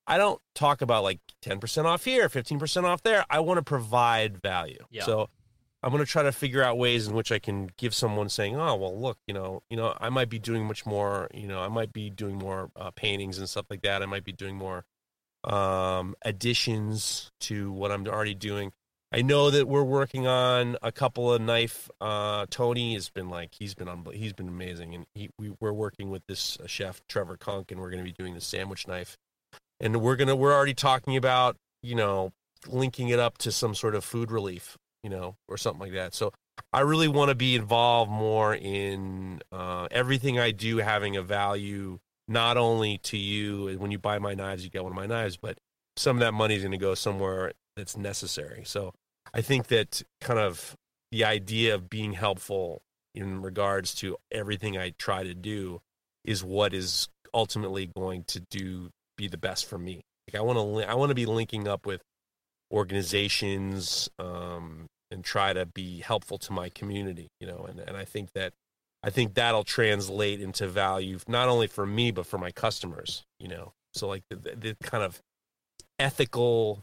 [0.06, 3.24] I don't talk about like 10% off here, 15% off there.
[3.30, 4.84] I want to provide value.
[4.90, 5.04] Yeah.
[5.04, 5.28] So
[5.82, 8.56] I'm going to try to figure out ways in which I can give someone saying,
[8.56, 11.60] "Oh, well, look, you know, you know, I might be doing much more, you know,
[11.60, 14.02] I might be doing more uh, paintings and stuff like that.
[14.02, 14.84] I might be doing more
[15.44, 18.72] um, additions to what I'm already doing.
[19.12, 21.88] I know that we're working on a couple of knife.
[22.00, 25.72] Uh, Tony has been like he's been unbel- he's been amazing, and he, we, we're
[25.72, 28.88] working with this uh, chef Trevor Kunk, and we're going to be doing the sandwich
[28.88, 29.16] knife,
[29.80, 32.32] and we're gonna we're already talking about you know
[32.68, 36.14] linking it up to some sort of food relief, you know, or something like that.
[36.14, 36.32] So
[36.72, 41.98] I really want to be involved more in uh, everything I do having a value
[42.26, 45.36] not only to you when you buy my knives, you get one of my knives,
[45.36, 45.58] but
[45.96, 48.62] some of that money is going to go somewhere that's necessary.
[48.64, 48.92] So
[49.32, 50.74] I think that kind of
[51.10, 52.82] the idea of being helpful
[53.14, 55.80] in regards to everything I try to do
[56.24, 60.00] is what is ultimately going to do be the best for me.
[60.28, 62.02] Like I want to I want to be linking up with
[62.72, 68.04] organizations um, and try to be helpful to my community, you know, and, and I
[68.04, 68.52] think that
[69.02, 73.48] I think that'll translate into value not only for me but for my customers, you
[73.48, 73.72] know.
[73.92, 75.20] So like the, the, the kind of
[75.98, 76.82] ethical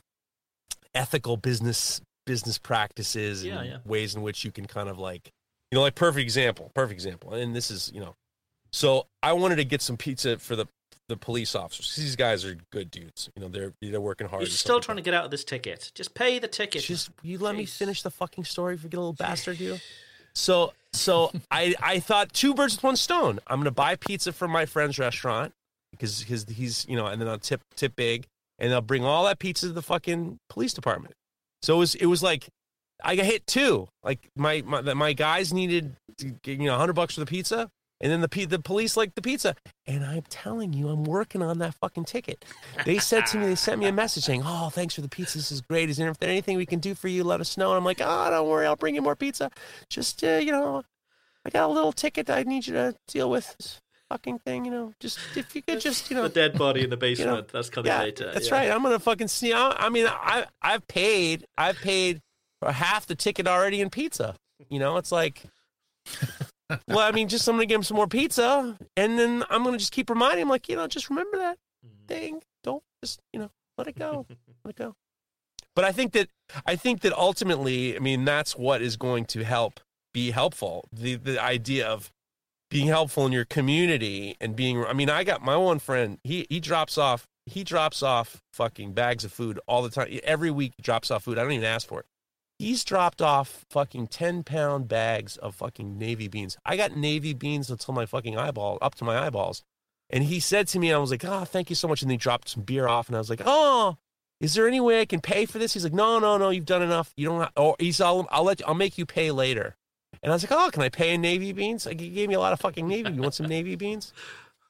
[0.93, 3.77] ethical business business practices Yeah, and yeah.
[3.85, 5.31] ways in which you can kind of like
[5.71, 8.15] you know like perfect example perfect example and this is you know
[8.71, 10.65] so i wanted to get some pizza for the
[11.11, 11.95] the police officers.
[11.95, 13.29] These guys are good dudes.
[13.35, 15.43] You know they're they're working hard You're still trying like to get out of this
[15.43, 15.91] ticket.
[15.93, 16.81] Just pay the ticket.
[16.81, 19.77] just you let me finish the fucking story if you get a little bastard you
[20.33, 23.39] so so i i thought two birds with one stone.
[23.47, 25.53] I'm gonna buy pizza from my friend's restaurant
[25.91, 28.25] because his he's you know and then i'll tip tip big
[28.57, 31.13] and i'll bring all that pizza to the fucking police department.
[31.61, 32.47] So it was it was like
[33.03, 33.87] I got hit too.
[34.03, 35.95] Like my my, my guys needed
[36.45, 37.69] you know 100 bucks for the pizza
[38.01, 39.55] and then the the police like the pizza.
[39.87, 42.43] And I'm telling you I'm working on that fucking ticket.
[42.85, 45.37] They said to me they sent me a message saying, "Oh, thanks for the pizza.
[45.37, 45.89] This is great.
[45.89, 47.23] Is there anything we can do for you?
[47.23, 48.65] Let us know." And I'm like, "Oh, don't worry.
[48.65, 49.51] I'll bring you more pizza.
[49.89, 50.83] Just uh, you know,
[51.45, 54.71] I got a little ticket I need you to deal with." This fucking thing, you
[54.71, 54.93] know.
[54.99, 57.47] Just if you could just, you know, the dead body in the basement.
[57.47, 58.31] That's coming yeah, later.
[58.33, 58.55] That's yeah.
[58.55, 58.71] right.
[58.71, 59.53] I'm gonna fucking see.
[59.53, 61.45] I, I mean, I I've paid.
[61.57, 62.19] I've paid
[62.59, 64.35] for half the ticket already in pizza.
[64.69, 65.43] You know, it's like,
[66.87, 69.77] well, I mean, just I'm gonna give him some more pizza, and then I'm gonna
[69.77, 72.07] just keep reminding him, like, you know, just remember that Mm.
[72.07, 72.43] thing.
[72.63, 74.27] Don't just, you know, let it go,
[74.63, 74.95] let it go.
[75.75, 76.27] But I think that
[76.65, 79.79] I think that ultimately, I mean, that's what is going to help
[80.13, 80.87] be helpful.
[80.91, 82.11] The the idea of
[82.69, 86.45] being helpful in your community and being I mean, I got my one friend, he
[86.49, 90.19] he drops off he drops off fucking bags of food all the time.
[90.23, 91.37] Every week he drops off food.
[91.39, 92.05] I don't even ask for it.
[92.61, 96.57] He's dropped off fucking 10 pound bags of fucking navy beans.
[96.63, 99.63] I got navy beans until my fucking eyeball, up to my eyeballs.
[100.11, 102.03] And he said to me, I was like, oh, thank you so much.
[102.03, 103.07] And he dropped some beer off.
[103.07, 103.97] And I was like, oh,
[104.39, 105.73] is there any way I can pay for this?
[105.73, 107.11] He's like, no, no, no, you've done enough.
[107.17, 109.75] You don't have, or he's, I'll, I'll let you, I'll make you pay later.
[110.21, 111.87] And I was like, oh, can I pay in navy beans?
[111.87, 113.11] Like, he gave me a lot of fucking navy.
[113.11, 114.13] You want some navy beans?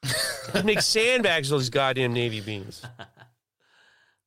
[0.54, 2.82] He makes sandbags of those goddamn navy beans.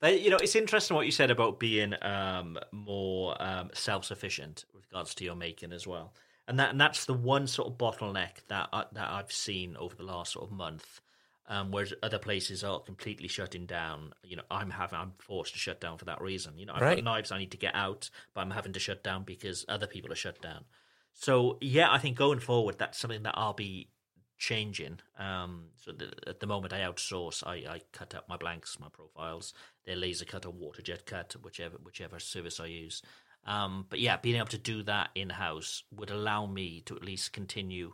[0.08, 5.16] You know, it's interesting what you said about being um, more um, self-sufficient with regards
[5.16, 6.14] to your making as well,
[6.48, 9.96] and that and that's the one sort of bottleneck that I, that I've seen over
[9.96, 11.02] the last sort of month.
[11.48, 14.14] Um, whereas other places are completely shutting down.
[14.24, 16.58] You know, I'm having I'm forced to shut down for that reason.
[16.58, 16.96] You know, I've Right.
[16.98, 19.86] got knives I need to get out, but I'm having to shut down because other
[19.86, 20.66] people are shut down.
[21.14, 23.90] So yeah, I think going forward, that's something that I'll be
[24.38, 25.00] changing.
[25.18, 27.46] Um, so the, at the moment, I outsource.
[27.46, 29.54] I, I cut out my blanks, my profiles.
[29.86, 33.02] They're laser cut or water jet cut, whichever whichever service I use.
[33.46, 37.06] Um, but yeah, being able to do that in house would allow me to at
[37.06, 37.94] least continue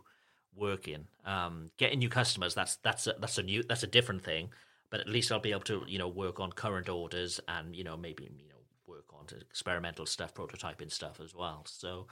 [0.54, 1.06] working.
[1.24, 4.50] Um, getting new customers that's that's a, that's a new that's a different thing.
[4.90, 7.84] But at least I'll be able to you know work on current orders and you
[7.84, 8.56] know maybe you know
[8.86, 11.64] work on experimental stuff, prototyping stuff as well.
[11.66, 12.06] So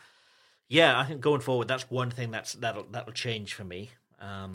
[0.69, 3.91] yeah, I think going forward, that's one thing that's that'll that'll change for me.
[4.21, 4.53] Um,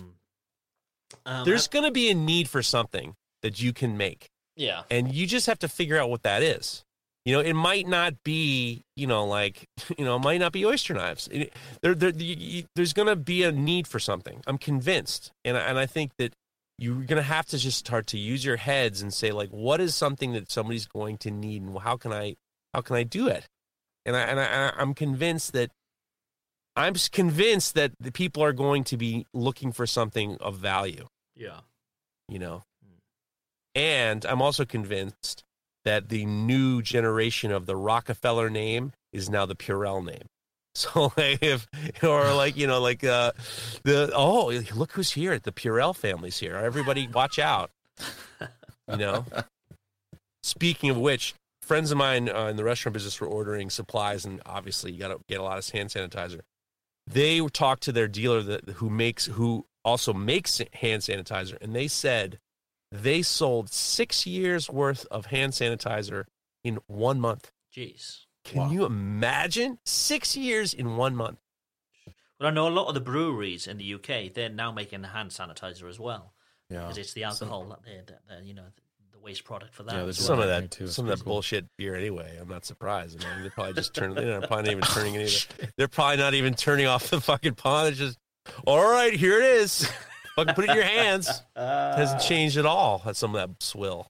[1.25, 4.27] um, There's going to be a need for something that you can make.
[4.55, 6.83] yeah, and you just have to figure out what that is.
[7.25, 9.65] You know it might not be you know like
[9.97, 11.27] you know it might not be oyster knives.
[11.31, 14.41] It- there, there, you- you- there's going to be a need for something.
[14.45, 15.31] I'm convinced.
[15.43, 16.33] And, I- and i think that
[16.77, 19.79] you're going to have to just start to use your heads and say like what
[19.81, 22.35] is something that somebody's going to need and how can i
[22.73, 23.45] how can i do it?
[24.05, 25.71] And i and I, i'm convinced that
[26.75, 31.07] i'm convinced that the people are going to be looking for something of value.
[31.35, 31.61] Yeah,
[32.27, 32.63] you know.
[33.73, 35.43] And I'm also convinced
[35.83, 40.23] that the new generation of the Rockefeller name is now the Purell name.
[40.77, 41.67] So like if
[42.03, 43.31] or like you know like uh
[43.83, 45.39] the oh look who's here.
[45.39, 46.57] The Purell family's here.
[46.57, 47.71] Everybody watch out.
[48.91, 49.25] You know?
[50.43, 54.41] Speaking of which friends of mine uh, in the restaurant business were ordering supplies and
[54.45, 56.41] obviously you got to get a lot of hand sanitizer
[57.07, 61.87] they talked to their dealer that who makes who also makes hand sanitizer and they
[61.87, 62.39] said
[62.91, 66.25] they sold six years worth of hand sanitizer
[66.63, 68.21] in one month Jeez.
[68.43, 68.71] can Wow.
[68.71, 71.39] you imagine six years in one month
[72.39, 75.31] Well, I know a lot of the breweries in the UK, they're now making hand
[75.31, 76.33] sanitizer as well.
[76.69, 76.81] Yeah.
[76.81, 78.65] Because it's the alcohol that they're, that they're, you know,
[79.25, 79.93] waste product for that.
[79.95, 80.87] Yeah, there's So- some of that too.
[80.87, 81.33] Some of that cool.
[81.33, 84.71] bullshit beer anyway i'm not surprised I mean, they're probably just turning they're probably not
[84.71, 88.17] even turning any the, they're probably not even turning off the fucking pond it's just
[88.67, 89.89] all right here it is
[90.35, 93.61] fucking put it in your hands it hasn't changed at all that's some of that
[93.63, 94.07] swill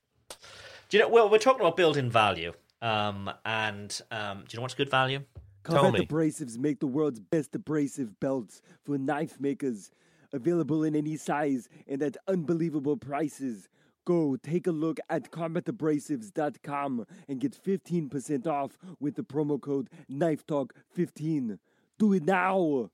[0.89, 1.09] Do you know?
[1.09, 2.53] Well, we're talking about building value.
[2.81, 5.21] Um, and um, do you know what's good value?
[5.63, 6.05] Tell Combat me.
[6.05, 9.89] Abrasives make the world's best abrasive belts for knife makers,
[10.31, 13.67] available in any size and at unbelievable prices.
[14.05, 21.57] Go take a look at combatabrasives.com and get 15% off with the promo code KNIFETALK15.
[21.97, 22.89] Do it now!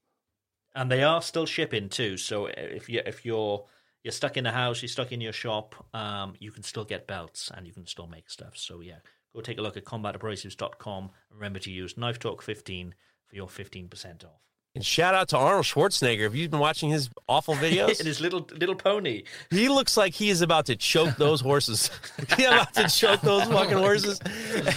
[0.76, 2.18] and they are still shipping too.
[2.18, 3.66] So if you if you're
[4.04, 7.08] you're stuck in the house, you're stuck in your shop, um, you can still get
[7.08, 8.58] belts and you can still make stuff.
[8.58, 9.00] So yeah,
[9.34, 11.12] go take a look at combatabrasives.com.
[11.32, 12.96] Remember to use Knife Talk 15
[13.28, 14.51] for your 15% off.
[14.74, 18.22] And shout out to arnold schwarzenegger have you been watching his awful videos and his
[18.22, 19.24] little little pony.
[19.50, 21.90] He looks like he is about to choke those horses.
[22.38, 24.20] He's about to choke those fucking horses.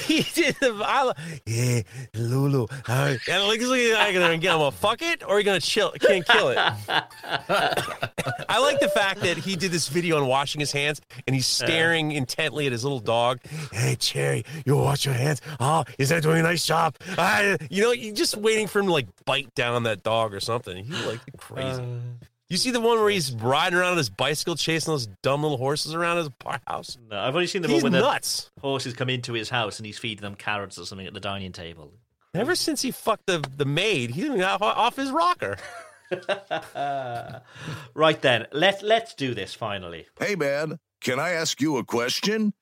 [0.04, 1.12] He did the I,
[1.46, 1.82] yeah,
[2.14, 2.66] Lulu.
[2.86, 5.44] Uh, and like, he's looking like gonna get him a fuck it or are you
[5.44, 6.58] gonna chill can't kill it.
[6.58, 11.46] I like the fact that he did this video on washing his hands and he's
[11.46, 13.40] staring intently at his little dog.
[13.72, 15.40] Hey Cherry, you wash your hands.
[15.60, 16.96] Oh, is that doing a nice job?
[17.16, 20.40] I, you know, you're just waiting for him to like bite down that dog or
[20.40, 20.84] something.
[20.84, 21.82] He's like crazy.
[22.50, 25.56] You see the one where he's riding around on his bicycle, chasing those dumb little
[25.56, 26.28] horses around his
[26.66, 26.98] house?
[27.10, 28.50] No, I've only seen the He's one where the nuts.
[28.60, 31.52] horses come into his house and he's feeding them carrots or something at the dining
[31.52, 31.92] table.
[32.34, 35.56] Ever since he fucked the, the maid, he's been off, off his rocker.
[37.94, 40.06] Right then, let let's do this finally.
[40.18, 42.52] Hey, man, can I ask you a question?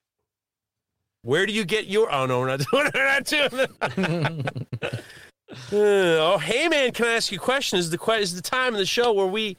[1.22, 2.12] Where do you get your?
[2.12, 2.94] Oh no, we're not doing it.
[2.94, 4.82] We're not doing it.
[4.82, 4.88] Uh,
[5.72, 7.78] oh, hey man, can I ask you a question?
[7.78, 9.56] Is the que- is the time of the show where we,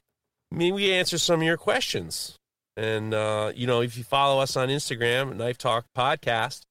[0.51, 2.35] I mean, we answer some of your questions,
[2.77, 6.61] and uh, you know, if you follow us on Instagram, Knife Talk Podcast,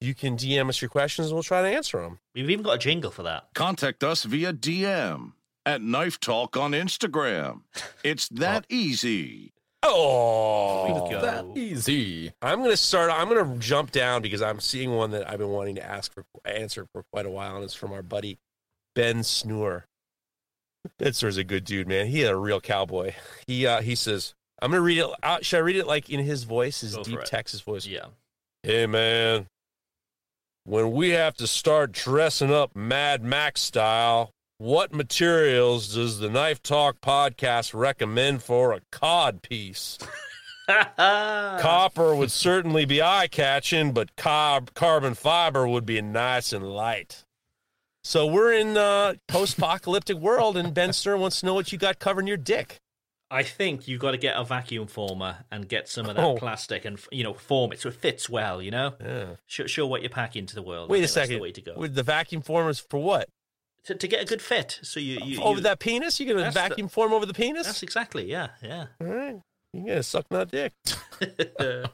[0.00, 2.18] you can DM us your questions, and we'll try to answer them.
[2.34, 3.48] We've even got a jingle for that.
[3.54, 5.32] Contact us via DM
[5.66, 7.62] at Knife Talk on Instagram.
[8.02, 9.52] It's that easy.
[9.82, 12.32] Oh, That easy.
[12.42, 13.10] I'm gonna start.
[13.12, 16.24] I'm gonna jump down because I'm seeing one that I've been wanting to ask for
[16.44, 18.38] answer for quite a while, and it's from our buddy
[18.94, 19.84] Ben Snur.
[20.98, 22.06] Ben Snur's a good dude, man.
[22.06, 23.14] He a real cowboy.
[23.46, 25.06] He uh, he says, "I'm gonna read it.
[25.22, 27.24] Uh, should I read it like in his voice, his Go deep.
[27.24, 28.06] Texas voice?" Yeah.
[28.62, 29.46] Hey, man.
[30.64, 34.30] When we have to start dressing up Mad Max style,
[34.60, 39.96] what materials does the Knife Talk podcast recommend for a cod piece?
[40.98, 47.24] Copper would certainly be eye catching, but carb, carbon fiber would be nice and light.
[48.04, 51.78] So we're in uh, post apocalyptic world, and Ben Stern wants to know what you
[51.78, 52.76] got covering your dick.
[53.30, 56.36] I think you've got to get a vacuum former and get some of that Oh.
[56.36, 58.60] plastic and you know form it so it fits well.
[58.60, 59.24] You know, Yeah.
[59.46, 60.90] show, show what you pack into the world.
[60.90, 61.36] Wait a second.
[61.36, 63.28] the way to go With the vacuum formers for what?
[63.84, 64.78] To, to get a good fit.
[64.82, 66.18] So you, you over you- that penis?
[66.20, 67.66] you're gonna That's the- vacuum form over the penis?
[67.66, 68.86] That's exactly yeah yeah.
[69.00, 69.40] All right,
[69.72, 70.72] you gonna suck that dick.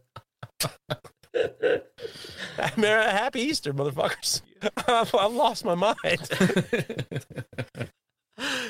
[2.77, 4.41] Merry- Happy Easter, motherfuckers.
[4.89, 5.97] I've, I've lost my mind.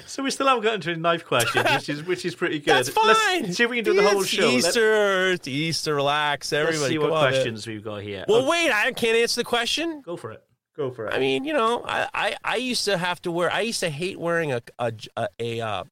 [0.06, 2.74] so we still haven't gotten to a knife question, which is which is pretty good.
[2.74, 3.42] That's fine.
[3.42, 4.48] Let's see if we can do the whole show.
[4.48, 6.94] Easter, Easter, relax, Let's, everybody.
[6.94, 8.24] see come what on, questions we've got here.
[8.28, 10.00] Well, Oh, wait, I can't answer the question.
[10.04, 10.42] go for it.
[10.76, 11.14] Go for it.
[11.14, 13.50] I mean, you know, I, I, I used to have to wear.
[13.50, 15.84] I used to hate wearing a a a a, uh,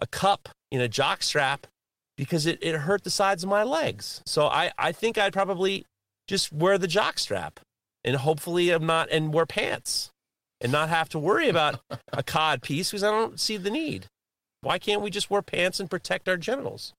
[0.00, 1.66] a cup in a jock strap
[2.16, 4.22] because it, it hurt the sides of my legs.
[4.26, 5.84] So I, I think I'd probably
[6.28, 7.60] just wear the jock strap
[8.04, 10.10] and hopefully I'm not and wear pants
[10.60, 11.80] and not have to worry about
[12.12, 14.06] a cod piece because I don't see the need.
[14.60, 16.94] Why can't we just wear pants and protect our genitals?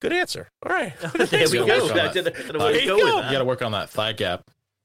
[0.00, 0.48] Good answer.
[0.64, 0.94] All right.
[1.14, 1.86] there we Good go.
[1.86, 2.16] work on I that.
[2.16, 3.16] Uh, where to there go you go.
[3.16, 4.42] You got to work on that thigh gap.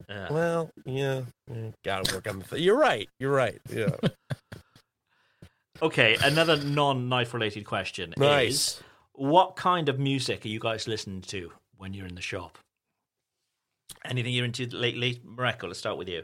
[0.10, 0.32] Yeah.
[0.32, 1.22] Well, yeah,
[1.54, 2.46] yeah, gotta work on the.
[2.46, 3.10] Th- you're right.
[3.20, 3.60] You're right.
[3.70, 3.96] Yeah.
[5.80, 8.82] Okay, another non-knife related question is
[9.14, 12.58] what kind of music are you guys listening to when you're in the shop?
[14.04, 15.22] Anything you're into lately?
[15.24, 16.24] Mareko, let's start with you.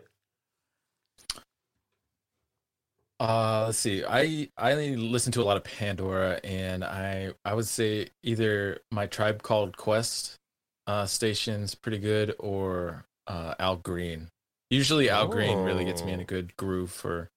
[3.19, 4.03] Uh, let's see.
[4.03, 9.05] I I listen to a lot of Pandora, and I I would say either my
[9.05, 10.35] Tribe Called Quest
[10.87, 14.29] uh, station's pretty good, or uh, Al Green.
[14.69, 16.25] Usually, Al Green really gets me in a Oh.
[16.25, 17.29] good groove for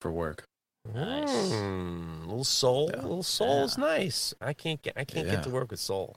[0.00, 0.44] for work.
[0.94, 1.28] Nice.
[1.52, 3.02] Mm, little soul, Yeah.
[3.02, 4.32] little soul is nice.
[4.40, 6.16] I can't get I can't get to work with soul.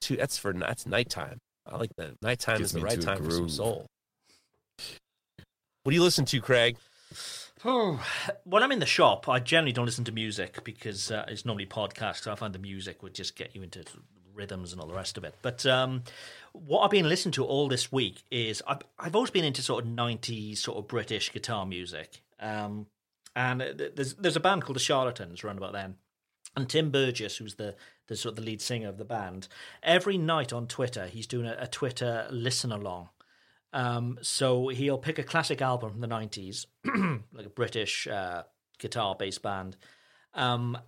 [0.00, 1.38] Too that's for that's nighttime.
[1.66, 2.14] I like that.
[2.22, 3.86] Nighttime Gets is the right into a time for some soul.
[5.82, 6.76] What do you listen to, Craig?
[7.64, 8.04] Oh,
[8.44, 11.64] when I'm in the shop, I generally don't listen to music because uh, it's normally
[11.66, 12.22] podcasts.
[12.24, 13.82] So I find the music would just get you into
[14.34, 15.34] rhythms and all the rest of it.
[15.40, 16.04] But um,
[16.64, 19.84] what I've been listening to all this week is I've, I've always been into sort
[19.84, 22.22] of 90s sort of British guitar music.
[22.40, 22.86] Um,
[23.34, 25.96] and there's there's a band called the Charlatans around about then.
[26.56, 27.74] And Tim Burgess, who's the,
[28.08, 29.46] the sort of the lead singer of the band,
[29.82, 33.10] every night on Twitter, he's doing a, a Twitter listen along.
[33.74, 36.64] Um, so he'll pick a classic album from the 90s,
[37.34, 38.44] like a British uh,
[38.78, 39.76] guitar based band.
[40.32, 40.78] Um,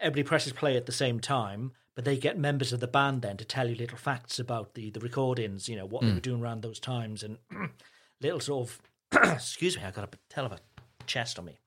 [0.00, 3.36] everybody presses play at the same time, but they get members of the band then
[3.38, 6.40] to tell you little facts about the, the recordings, you know, what they were doing
[6.40, 7.38] around those times, and
[8.20, 8.82] little sort of,
[9.34, 10.60] excuse me, I got a hell of a
[11.08, 11.58] chest on me.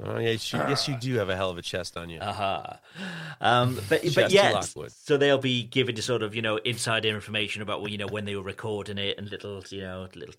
[0.00, 2.20] Oh yes, you, yes, you do have a hell of a chest on you.
[2.20, 2.78] Aha.
[3.40, 7.60] Um, but but yeah, so they'll be giving you sort of you know insider information
[7.60, 10.36] about well, you know when they were recording it and little you know little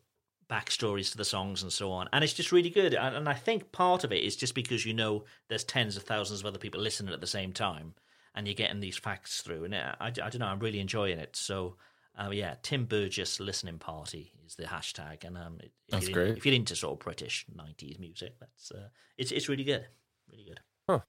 [0.49, 2.93] backstories to the songs and so on, and it's just really good.
[2.93, 6.03] And, and I think part of it is just because you know there's tens of
[6.03, 7.95] thousands of other people listening at the same time,
[8.35, 9.65] and you're getting these facts through.
[9.65, 11.35] And I, I, I don't know, I'm really enjoying it.
[11.35, 11.75] So.
[12.19, 16.27] Uh, yeah, Tim Burgess listening party is the hashtag, and um, if That's you're in-
[16.27, 16.37] great.
[16.37, 19.85] If you're into sort of British '90s music, that's uh, it's it's really good,
[20.29, 20.59] really good.
[20.89, 20.99] Huh.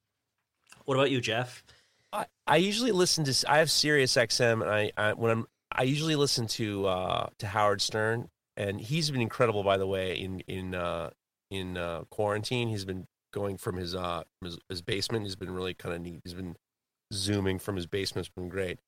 [0.84, 1.64] What about you, Jeff?
[2.12, 5.82] I, I usually listen to I have Sirius XM and I, I when I'm I
[5.82, 10.40] usually listen to uh to Howard Stern and he's been incredible by the way in
[10.40, 11.10] in uh
[11.50, 15.74] in uh quarantine he's been going from his uh his, his basement he's been really
[15.74, 16.54] kind of neat he's been
[17.12, 18.78] zooming from his basement it's been great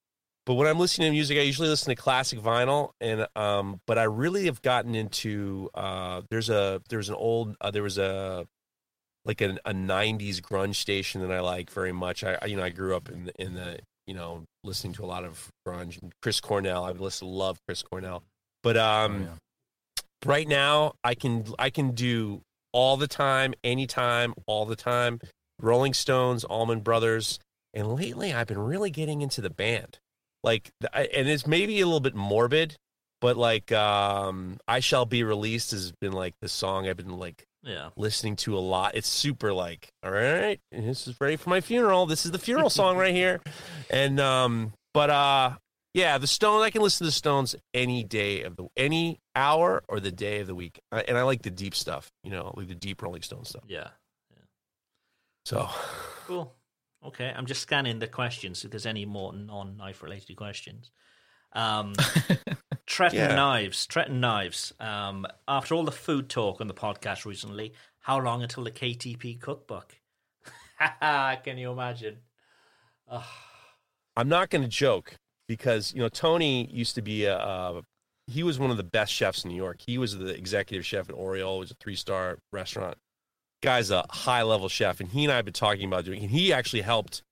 [0.47, 3.99] but when I'm listening to music I usually listen to classic vinyl and um but
[3.99, 8.47] I really have gotten into uh there's a there's an old uh, there was a
[9.27, 12.23] like a, a 90s grunge station that I like very much.
[12.25, 15.05] I, I you know I grew up in the, in the you know listening to
[15.05, 16.01] a lot of grunge.
[16.03, 18.23] And Chris Cornell, I listen love Chris Cornell.
[18.63, 19.29] But um Oh, yeah.
[20.27, 22.43] right now I can I can do
[22.73, 25.21] all the time, anytime, all the time.
[25.61, 27.39] Rolling Stones, Allman Brothers,
[27.75, 29.99] and lately I've been really getting into the band.
[30.43, 32.77] Like and it's maybe a little bit morbid,
[33.21, 37.45] but like um I Shall Be Released has been like the song I've been like
[37.63, 37.89] Yeah.
[37.97, 38.95] listening to a lot.
[38.95, 42.07] It's super like, all right, this is ready for my funeral.
[42.07, 43.41] This is the funeral song right here.
[43.91, 45.53] And um, but uh,
[45.95, 46.63] yeah, the Stones.
[46.63, 50.41] I can listen to the Stones any day of the any hour or the day
[50.41, 50.81] of the week.
[50.91, 52.11] And I like the deep stuff.
[52.25, 53.63] You know, like the deep Rolling Stone stuff.
[53.67, 53.89] Yeah.
[55.45, 55.69] So
[56.27, 56.53] Cool.
[57.05, 60.91] Okay, I'm just scanning the questions if there's any more non-knife related questions.
[61.53, 61.95] Um,
[62.87, 63.35] Tretton Yeah.
[63.35, 64.73] Knives, Tretton Knives.
[64.81, 69.41] Um, after all the food talk on the podcast recently, how long until the KTP
[69.41, 70.01] cookbook?
[71.01, 72.19] Can you imagine?
[74.17, 75.17] I'm not going to joke
[75.49, 77.37] because you know Tony used to be a.
[77.37, 77.83] Uh,
[78.27, 79.81] he was one of the best chefs in New York.
[79.87, 81.57] He was the executive chef at Oriole.
[81.57, 82.97] It was a three star restaurant.
[83.65, 86.29] Guy's a high level chef, and he and I have been talking about doing.
[86.29, 87.23] He actually helped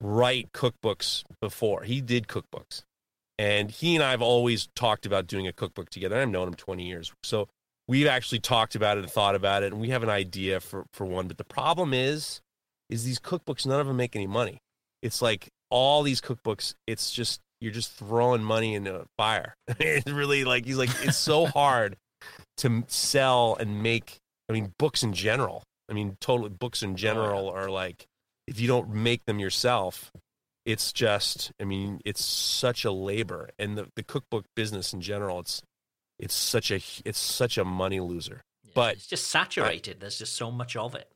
[0.00, 1.82] write cookbooks before.
[1.82, 2.82] He did cookbooks,
[3.38, 6.20] and he and I have always talked about doing a cookbook together.
[6.20, 7.48] I've known him 20 years, so
[7.88, 10.84] we've actually talked about it and thought about it, and we have an idea for
[10.92, 11.26] for one.
[11.26, 12.40] But the problem is,
[12.90, 14.58] is these cookbooks none of them make any money.
[15.02, 16.74] It's like all these cookbooks.
[16.86, 19.54] It's just you're just throwing money into a fire.
[19.68, 21.96] it's really like he's like it's so hard
[22.58, 24.18] to sell and make.
[24.48, 25.62] I mean, books in general.
[25.90, 28.06] I mean, totally books in general are like
[28.46, 30.10] if you don't make them yourself,
[30.64, 31.52] it's just.
[31.60, 35.40] I mean, it's such a labor, and the the cookbook business in general.
[35.40, 35.62] It's
[36.18, 38.42] it's such a it's such a money loser.
[38.64, 40.00] Yeah, But- it's just saturated.
[40.00, 41.08] There's just so much of it.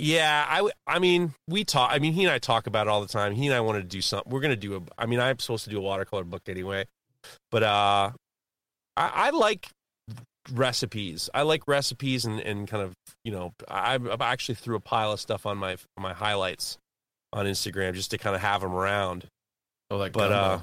[0.00, 1.90] Yeah, I, I mean, we talk.
[1.92, 3.34] I mean, he and I talk about it all the time.
[3.34, 4.30] He and I wanted to do something.
[4.32, 4.80] We're gonna do a.
[4.96, 6.86] I mean, I'm supposed to do a watercolor book anyway,
[7.50, 8.12] but uh,
[8.96, 9.70] I, I like
[10.52, 11.28] recipes.
[11.34, 12.94] I like recipes and, and kind of
[13.24, 16.78] you know, I, I've actually threw a pile of stuff on my my highlights
[17.32, 19.26] on Instagram just to kind of have them around.
[19.90, 20.34] Oh, like But gumbo.
[20.54, 20.60] uh,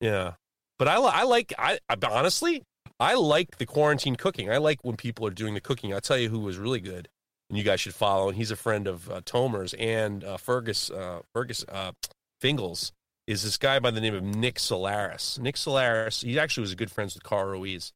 [0.00, 0.32] yeah,
[0.78, 2.62] but I I like I, I honestly
[3.00, 4.50] I like the quarantine cooking.
[4.50, 5.92] I like when people are doing the cooking.
[5.92, 7.08] I'll tell you who was really good
[7.48, 8.28] and you guys should follow.
[8.28, 11.92] And he's a friend of uh, Tomer's and uh, Fergus uh, Fergus uh,
[12.40, 12.92] Fingles
[13.26, 15.38] is this guy by the name of Nick Solaris.
[15.38, 17.92] Nick Solaris, he actually was a good friends with Carl Ruiz,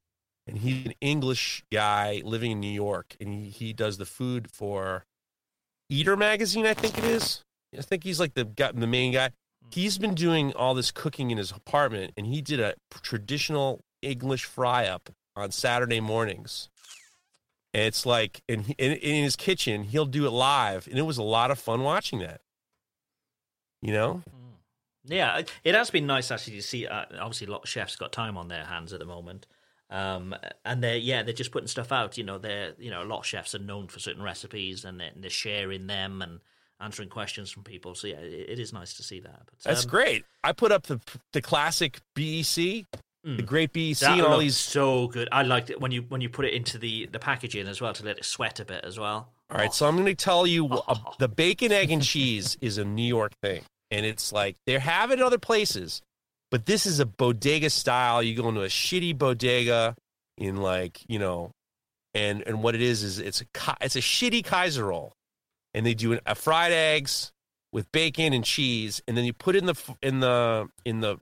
[0.49, 4.49] and he's an English guy living in New York, and he, he does the food
[4.51, 5.05] for
[5.89, 7.43] Eater magazine, I think it is.
[7.77, 9.29] I think he's like the guy, the main guy.
[9.71, 14.45] He's been doing all this cooking in his apartment, and he did a traditional English
[14.45, 16.69] fry up on Saturday mornings.
[17.73, 21.03] And it's like, and he, in, in his kitchen, he'll do it live, and it
[21.03, 22.41] was a lot of fun watching that.
[23.81, 24.23] You know,
[25.05, 26.87] Yeah, it has been nice actually to see.
[26.87, 29.45] Uh, obviously, a lot of chefs got time on their hands at the moment,
[29.89, 30.35] um,
[30.65, 32.17] and they're yeah they're just putting stuff out.
[32.17, 34.99] You know, they're you know a lot of chefs are known for certain recipes, and
[34.99, 36.39] they're, they're sharing them and
[36.79, 37.95] answering questions from people.
[37.95, 39.41] So yeah, it, it is nice to see that.
[39.45, 40.25] But, that's um, great.
[40.43, 40.99] I put up the
[41.33, 42.85] the classic BEC, the
[43.27, 43.45] Mm.
[43.45, 44.55] great BEC, That and all these.
[44.55, 45.27] so good.
[45.31, 47.93] I liked it when you when you put it into the the packaging as well
[47.93, 49.33] to let it sweat a bit as well.
[49.51, 52.77] All right, so I'm going to tell you uh, the bacon, egg, and cheese is
[52.77, 56.01] a New York thing, and it's like they have it in other places,
[56.51, 58.23] but this is a bodega style.
[58.23, 59.95] You go into a shitty bodega
[60.37, 61.51] in like you know,
[62.13, 65.13] and and what it is is it's a it's a shitty Kaiser roll,
[65.73, 67.31] and they do an, a fried eggs
[67.71, 71.17] with bacon and cheese, and then you put in the in the in the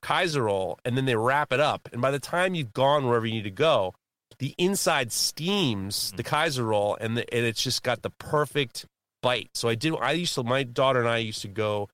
[0.00, 3.26] Kaiser roll, and then they wrap it up, and by the time you've gone wherever
[3.26, 3.94] you need to go,
[4.38, 6.16] the inside steams mm-hmm.
[6.16, 8.86] the Kaiser roll, and the, and it's just got the perfect
[9.22, 9.50] bite.
[9.54, 9.94] So I did.
[10.00, 10.42] I used to.
[10.42, 11.88] My daughter and I used to go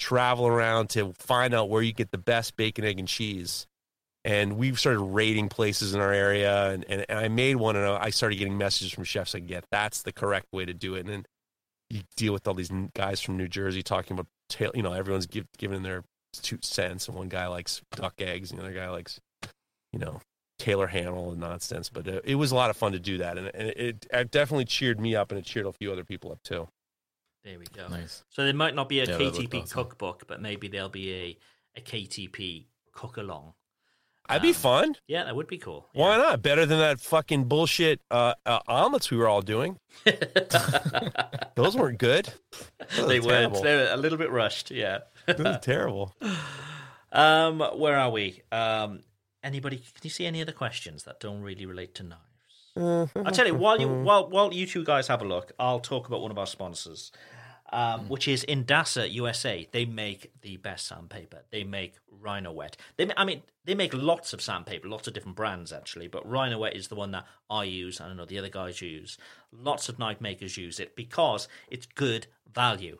[0.00, 3.66] travel around to find out where you get the best bacon, egg, and cheese.
[4.24, 7.86] And we've started rating places in our area, and, and, and I made one, and
[7.86, 11.00] I started getting messages from chefs like, "Yeah, that's the correct way to do it."
[11.00, 11.26] And then
[11.88, 15.46] you deal with all these guys from New Jersey talking about, you know, everyone's give,
[15.56, 16.04] giving their
[16.34, 19.20] two cents, and one guy likes duck eggs, and the other guy likes,
[19.92, 20.20] you know,
[20.58, 21.88] Taylor Hamill and nonsense.
[21.88, 24.30] But uh, it was a lot of fun to do that, and, and it, it
[24.30, 26.68] definitely cheered me up, and it cheered a few other people up too.
[27.44, 27.88] There we go.
[27.88, 28.22] Nice.
[28.28, 29.68] So there might not be a Yeah, KTP awesome.
[29.84, 31.38] cookbook, but maybe there'll be a,
[31.76, 33.54] a KTP cook along.
[34.28, 34.94] That'd be Um, fun.
[35.08, 35.88] Yeah, that would be cool.
[35.92, 36.42] Why not?
[36.42, 39.78] Better than that fucking bullshit uh, uh, omelets we were all doing.
[41.56, 42.32] Those weren't good.
[42.96, 43.62] Those they were were terrible.
[43.62, 44.70] they were a little bit rushed.
[44.70, 44.98] Yeah.
[45.26, 46.14] Those were terrible.
[47.12, 48.40] Um, where are we?
[48.52, 49.02] Um,
[49.42, 49.78] anybody?
[49.78, 52.20] Can you see any other questions that don't really relate to knives?
[52.76, 53.26] Mm-hmm.
[53.26, 54.04] I'll tell you while you mm-hmm.
[54.04, 57.10] while while you two guys have a look, I'll talk about one of our sponsors,
[57.72, 58.08] um, mm.
[58.08, 59.68] which is Indasa USA.
[59.70, 61.42] They make the best sandpaper.
[61.50, 62.76] They make Rhynowet.
[62.96, 66.74] They, I mean, they make lots of sandpaper, lots of different brands actually, but Rhynowet
[66.74, 67.98] is the one that I use.
[67.98, 69.18] and I know the other guys use.
[69.52, 72.98] Lots of knife makers use it because it's good value.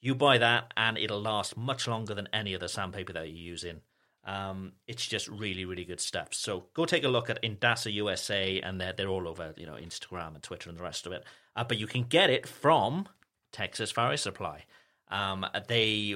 [0.00, 3.80] You buy that and it'll last much longer than any other sandpaper that you're using.
[4.28, 6.34] Um, it's just really, really good stuff.
[6.34, 9.76] So go take a look at Indasa USA, and they're they're all over, you know,
[9.76, 11.24] Instagram and Twitter and the rest of it.
[11.56, 13.08] Uh, but you can get it from
[13.52, 14.64] Texas Farrier Supply.
[15.10, 16.14] Um, they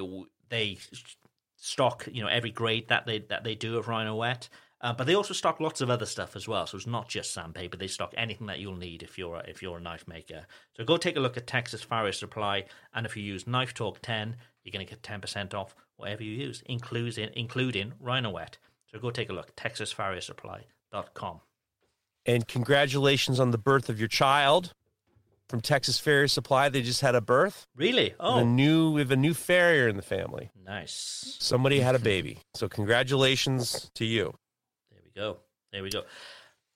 [0.49, 0.77] they
[1.57, 4.47] stock, you know, every grade that they that they do of Rhynowet.
[4.79, 6.67] Uh, but they also stock lots of other stuff as well.
[6.67, 7.77] So it's not just sandpaper.
[7.77, 10.45] They stock anything that you'll need if you're a, if you're a knife maker.
[10.75, 14.01] So go take a look at Texas Farrier Supply, and if you use Knife Talk
[14.01, 18.57] ten, you're going to get ten percent off whatever you use, including including Rhynowet.
[18.91, 19.55] So go take a look.
[19.55, 21.39] TexasFarrierSupply.com.
[22.25, 24.73] And congratulations on the birth of your child
[25.49, 26.69] from Texas Farrier Supply.
[26.69, 27.67] They just had a birth.
[27.75, 28.13] Really?
[28.19, 30.51] Oh, a new we have a new farrier in the family.
[30.65, 31.37] nice.
[31.39, 32.39] Somebody had a baby.
[32.53, 34.33] So congratulations to you.
[34.91, 35.37] There we go.
[35.71, 36.03] There we go.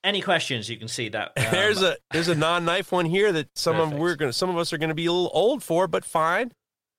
[0.03, 0.69] Any questions?
[0.69, 1.31] You can see that.
[1.37, 4.49] um, there's a there's a non knife one here that some of we're gonna some
[4.49, 6.51] of us are gonna be a little old for, but fine.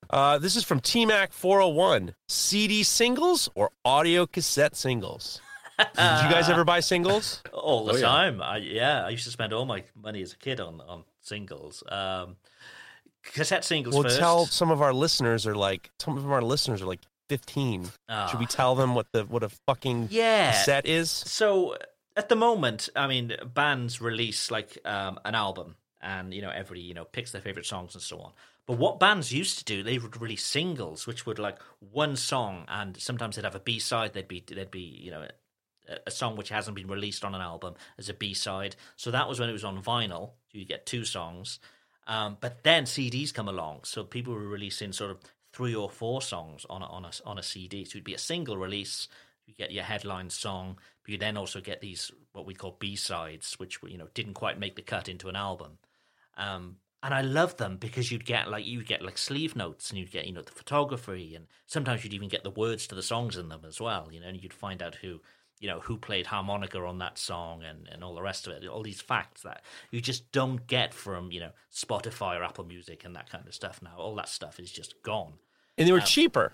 [0.09, 2.15] Uh, this is from T Mac 401.
[2.27, 5.39] CD singles or audio cassette singles?
[5.77, 5.95] Did you
[6.29, 7.41] guys ever buy singles?
[7.53, 8.01] all the Oh, yeah.
[8.01, 8.41] time.
[8.41, 11.83] I, yeah, I used to spend all my money as a kid on on singles.
[11.87, 12.37] Um,
[13.23, 14.19] cassette singles Well, first.
[14.19, 17.89] tell some of our listeners are like some of our listeners are like 15.
[18.09, 18.27] Ah.
[18.27, 20.51] Should we tell them what the what a fucking Yeah.
[20.51, 21.11] cassette is?
[21.11, 21.77] So
[22.17, 26.81] at the moment, I mean, bands release like um, an album, and you know, everybody
[26.81, 28.31] you know picks their favorite songs and so on.
[28.69, 32.65] But what bands used to do, they would release singles, which would like one song,
[32.67, 34.13] and sometimes they'd have a B side.
[34.13, 35.25] They'd be they'd be you know
[35.87, 38.75] a, a song which hasn't been released on an album as a B side.
[38.95, 40.33] So that was when it was on vinyl.
[40.51, 41.57] You get two songs.
[42.05, 45.17] Um, but then CDs come along, so people were releasing sort of
[45.51, 47.85] three or four songs on a, on a on a CD.
[47.85, 49.07] So it'd be a single release.
[49.47, 52.95] You get your headline song, but you then also get these what we call B
[52.95, 55.79] sides, which you know didn't quite make the cut into an album.
[56.37, 59.99] Um, and I love them because you'd get like you'd get like sleeve notes, and
[59.99, 63.03] you'd get you know the photography, and sometimes you'd even get the words to the
[63.03, 64.09] songs in them as well.
[64.11, 65.21] You know, and you'd find out who
[65.59, 68.67] you know who played harmonica on that song and, and all the rest of it.
[68.67, 73.05] All these facts that you just don't get from you know spotify or apple music
[73.05, 73.95] and that kind of stuff now.
[73.97, 75.33] All that stuff is just gone.
[75.77, 76.53] And they were cheaper.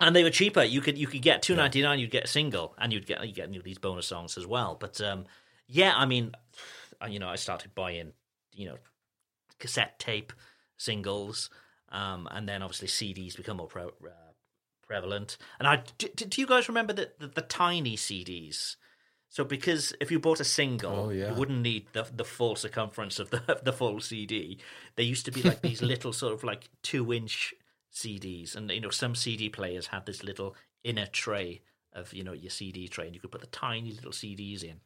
[0.00, 0.62] and they were cheaper.
[0.62, 3.52] You could you could get 299 you'd get a single and you'd get you get
[3.52, 4.76] you know, these bonus songs as well.
[4.78, 5.24] But um
[5.68, 6.32] yeah i mean
[7.08, 8.12] you know i started buying
[8.52, 8.76] you know
[9.58, 10.32] cassette tape
[10.76, 11.50] singles
[11.90, 14.32] um and then obviously cds become more pre- uh,
[14.86, 18.76] prevalent and i do, do you guys remember the, the the tiny cds
[19.28, 21.30] so because if you bought a single, Oh, yeah.
[21.30, 24.58] you wouldn't need the the full circumference of the of the full CD.
[24.94, 27.52] They used to be like these little sort of like two inch
[27.92, 30.54] CDs, and you know some CD players had this little
[30.84, 31.60] inner tray
[31.92, 34.80] of you know your CD tray, and you could put the tiny little CDs in.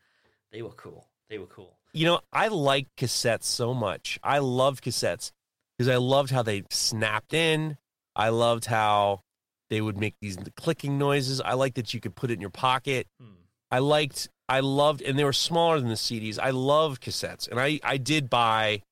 [0.50, 1.08] They were cool.
[1.28, 1.76] They were cool.
[1.92, 4.18] You know, I like cassettes so much.
[4.22, 5.32] I loved cassettes
[5.76, 7.76] because I loved how they snapped in.
[8.14, 9.22] I loved how
[9.70, 11.40] they would make these clicking noises.
[11.40, 13.06] I liked that you could put it in your pocket.
[13.20, 13.28] Hmm.
[13.70, 16.38] I liked, I loved, and they were smaller than the CDs.
[16.40, 18.82] I loved cassettes, and I, I did buy,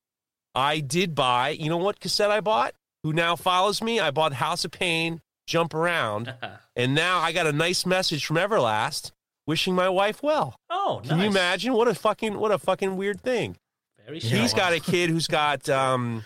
[0.55, 1.49] I did buy.
[1.49, 2.73] You know what cassette I bought?
[3.03, 3.99] Who now follows me?
[3.99, 6.33] I bought House of Pain, Jump Around,
[6.75, 9.11] and now I got a nice message from Everlast
[9.49, 10.55] wishing my wife well.
[10.69, 13.57] oh, Can you imagine what a fucking what a fucking weird thing?
[14.05, 14.55] Very He's sweet.
[14.55, 16.23] got a kid who's got um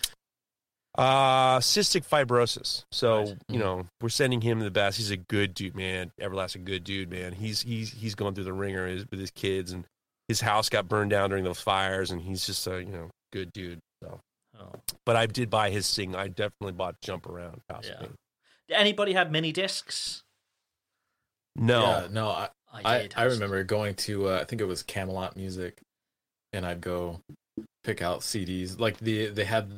[0.97, 2.83] uh cystic fibrosis.
[2.91, 3.37] So, Right.
[3.49, 4.97] you know, we're sending him the best.
[4.97, 6.11] He's a good dude, man.
[6.19, 7.33] Everlasting good dude, man.
[7.33, 9.85] He's he's he's going through the ringer with his kids and
[10.27, 13.51] his house got burned down during those fires and he's just a, you know, good
[13.53, 13.79] dude.
[14.03, 14.19] So,
[14.59, 14.71] Oh.
[15.05, 16.15] but I did buy his sing.
[16.15, 17.61] I definitely bought Jump Around.
[17.71, 18.01] House Yeah.
[18.67, 20.21] Did anybody have mini discs?
[21.55, 21.81] No.
[21.81, 22.49] Yeah, no, I,
[22.83, 23.13] I, did.
[23.15, 25.77] I remember going to uh, I think it was Camelot Music,
[26.53, 27.19] and I'd go
[27.83, 28.79] pick out CDs.
[28.79, 29.69] Like the they had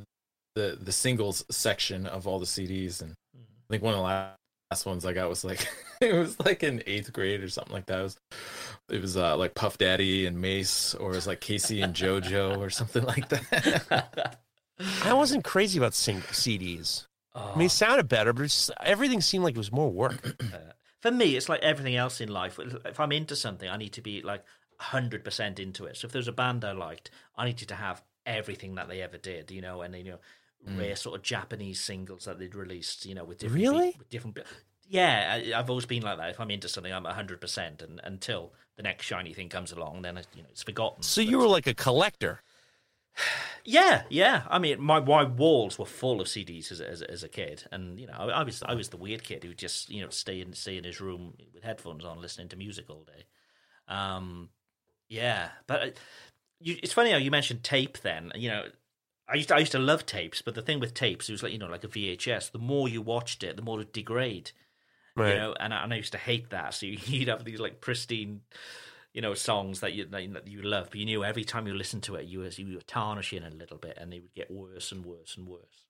[0.55, 3.41] the the singles section of all the CDs, and Hmm.
[3.43, 4.37] I think one of the last,
[4.71, 5.67] last ones I got was like
[6.01, 7.99] it was like in eighth grade or something like that.
[7.99, 8.17] It was
[8.89, 12.57] it was uh, like Puff Daddy and Mase, or it was like K-Ci and JoJo
[12.59, 14.39] or something like that.
[15.03, 17.05] I wasn't crazy about sing- CDs.
[17.33, 17.51] Oh.
[17.53, 20.35] I mean, it sounded better, but it's, everything seemed like it was more work.
[21.05, 22.57] For me, it's like everything else in life.
[22.83, 24.43] If I'm into something, I need to be like
[24.81, 25.97] 100% into it.
[25.97, 29.19] So if there's a band I liked, I needed to have everything that they ever
[29.19, 30.19] did, you know, and, you know,
[30.67, 30.79] mm.
[30.79, 33.61] rare sort of Japanese singles that they'd released, you know, with different.
[33.61, 33.95] Really?
[33.99, 34.39] With different
[34.89, 36.31] yeah, I, I've always been like that.
[36.31, 37.83] If I'm into something, I'm 100%.
[37.83, 41.03] And until the next shiny thing comes along, then you know, it's forgotten.
[41.03, 42.41] So But- you were like a collector.
[43.63, 44.43] Yeah, yeah.
[44.49, 47.63] I mean, my my walls were full of CDs as a- as, as a kid,
[47.71, 50.09] and you know, I, I was I was the weird kid who just you know
[50.09, 53.23] stay in stay in his room with headphones on, listening to music all day.
[53.87, 54.49] Um,
[55.09, 55.91] yeah, but uh,
[56.59, 57.99] you, it's funny how you mentioned tape.
[57.99, 58.65] Then you know,
[59.27, 61.43] I used to, I used to love tapes, but the thing with tapes, it was
[61.43, 62.51] like you know, like a VHS.
[62.51, 64.51] The more you watched it, the more it degrade.
[65.15, 65.33] Right.
[65.33, 66.73] You know, and I, and I used to hate that.
[66.73, 68.41] So you'd have these like pristine,
[69.15, 72.03] you know, songs that you that you- love, but you knew every time you listened
[72.03, 74.91] to it, you were you were tarnishing a little bit, and they would get worse
[74.91, 75.85] and worse and worse.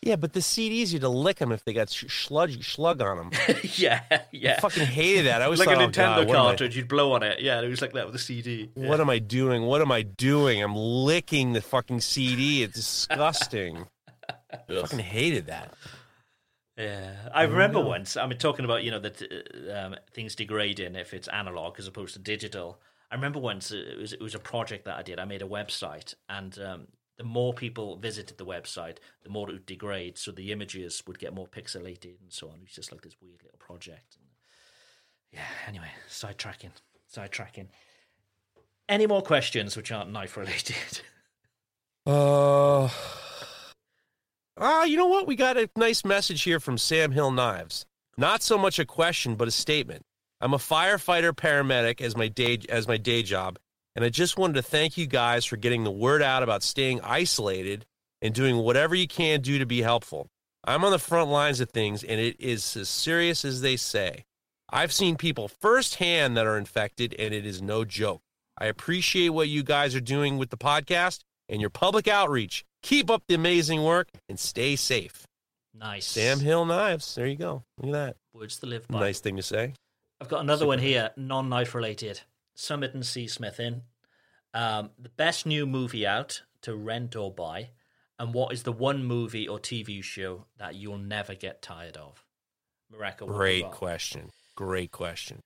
[0.00, 3.16] Yeah, but the CDs, you had to lick them if they got sludge, slug on
[3.16, 3.30] them.
[3.76, 4.60] yeah, I yeah.
[4.60, 5.40] fucking hated that.
[5.42, 7.40] I was like a thought, oh, Nintendo God, am I- cartridge, you'd blow on it.
[7.40, 8.70] Yeah, it was like that with a CD.
[8.74, 9.62] What am I doing?
[9.62, 10.62] What am I doing?
[10.62, 12.62] I'm licking the fucking CD.
[12.62, 13.86] It's disgusting.
[14.68, 15.74] fucking hated that.
[16.76, 18.16] Yeah, I remember once.
[18.16, 21.86] I mean, talking about you know that uh, um, things degrading if it's analog as
[21.86, 22.80] opposed to digital.
[23.10, 25.20] I remember once uh, it was it was a project that I did.
[25.20, 26.86] I made a website, and um,
[27.16, 30.18] the more people visited the website, the more it would degrade.
[30.18, 32.56] So the images would get more pixelated and so on.
[32.56, 34.18] It was just like this weird little project.
[35.30, 35.46] Yeah.
[35.68, 36.70] Anyway, sidetracking,
[37.14, 37.68] sidetracking.
[38.88, 41.00] Any more questions which aren't knife related?
[42.06, 42.90] Uh,
[44.56, 45.26] ah, you know what?
[45.26, 47.86] We got a nice message here from Sam Hill Knives.
[48.16, 50.02] Not so much a question, but a statement.
[50.40, 53.58] I'm a firefighter paramedic as my day as my day job,
[53.96, 57.00] and I just wanted to thank you guys for getting the word out about staying
[57.02, 57.86] isolated
[58.22, 60.28] and doing whatever you can do to be helpful.
[60.64, 64.24] I'm on the front lines of things, and it is as serious as they say.
[64.70, 68.22] I've seen people firsthand that are infected, and it is no joke.
[68.58, 72.64] I appreciate what you guys are doing with the podcast and your public outreach.
[72.84, 75.26] Keep up the amazing work and stay safe.
[75.74, 76.04] nice.
[76.06, 77.14] Sam Hill Knives.
[77.14, 77.62] There you go.
[77.78, 78.16] Look at that.
[78.34, 79.00] Words to live by.
[79.00, 79.72] Nice thing to say.
[80.20, 82.20] I've got another one here, non knife related.
[82.54, 83.26] Summit and C.
[83.26, 83.82] Smith in.
[84.52, 87.70] Um, the best new movie out to rent or buy,
[88.18, 92.22] and what is the one movie or TV show that you'll never get tired of?
[92.92, 94.30] Mareko, Great question.
[94.56, 95.40] Great question.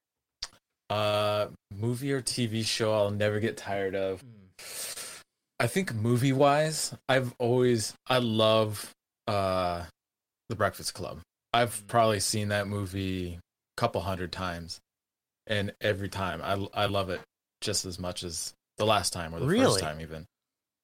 [0.90, 4.22] Uh, movie or TV show I'll never get tired of.
[4.22, 4.97] Hmm.
[5.60, 8.94] I think movie wise, I've always I love
[9.26, 9.84] uh
[10.48, 11.20] The Breakfast Club.
[11.52, 11.86] I've Mm.
[11.88, 13.40] probably seen that movie a
[13.80, 14.80] couple hundred times.
[15.50, 17.20] and every time I I love it
[17.62, 19.64] just as much as the last time or the Really?
[19.64, 20.26] first time even.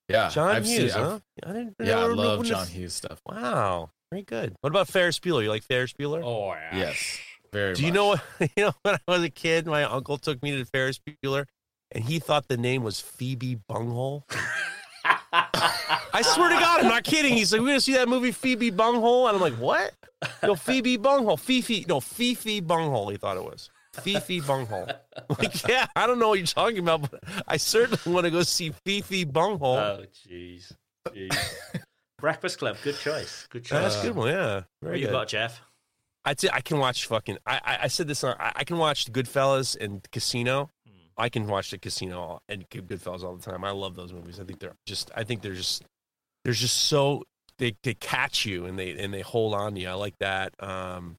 [0.09, 3.21] Yeah, John I've Hughes, seen, I've- I didn't, Yeah, I love John have- Hughes stuff.
[3.27, 4.55] Wow, very good.
[4.63, 5.43] What about Ferris Bueller?
[5.43, 6.23] You like Ferris Bueller?
[6.25, 6.77] Oh yeah.
[6.77, 7.19] Yes,
[7.53, 7.75] very.
[7.75, 8.21] Do you much.
[8.41, 8.49] know?
[8.57, 11.45] You know, when I was a kid, my uncle took me to Ferris Bueller,
[11.93, 14.25] and he thought the name was Phoebe Bunghole.
[15.35, 17.35] I swear to God, I'm not kidding.
[17.35, 19.93] He's like, "We're gonna see that movie Phoebe Bunghole," and I'm like, "What?
[20.43, 24.89] No, Phoebe Bunghole, Fifi, no, Fifi Bunghole." He thought it was Fifi Bunghole.
[25.39, 28.43] Like, yeah, I don't know what you're talking about, but I certainly want to go
[28.43, 29.77] see Fifi Bunghole.
[29.77, 30.73] Oh jeez.
[31.09, 31.37] Jeez.
[32.19, 33.47] Breakfast Club, good choice.
[33.51, 33.81] Good choice.
[33.81, 34.29] That's a good one.
[34.29, 35.61] Yeah, what you got, Jeff?
[36.25, 37.39] I'd say I can watch fucking.
[37.47, 38.25] I I, I said this.
[38.25, 40.71] On, I, I can watch Goodfellas and Casino.
[41.17, 43.65] I can watch the Casino and Goodfellas all the time.
[43.65, 44.41] I love those movies.
[44.41, 45.11] I think they're just.
[45.15, 45.83] I think they're just.
[46.45, 47.25] They're just so
[47.59, 49.89] they they catch you and they and they hold on to you.
[49.89, 50.55] I like that.
[50.63, 51.17] Um,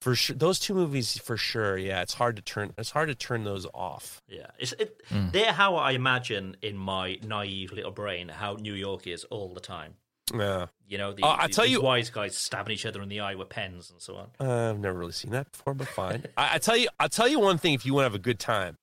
[0.00, 1.76] for sure, those two movies for sure.
[1.78, 2.72] Yeah, it's hard to turn.
[2.76, 4.20] It's hard to turn those off.
[4.28, 5.32] Yeah, it's it, Mm.
[5.32, 9.60] they're how I imagine in my naive little brain how New York is all the
[9.60, 9.94] time.
[10.34, 13.08] Yeah, You know, the, Uh, I tell these you- wise guys stabbing each other in
[13.10, 14.30] the eye with pens and so on.
[14.40, 16.24] I've never really seen that before, but fine.
[16.36, 17.74] I, I tell you, I'll tell you one thing.
[17.74, 18.76] If you want to have a good time,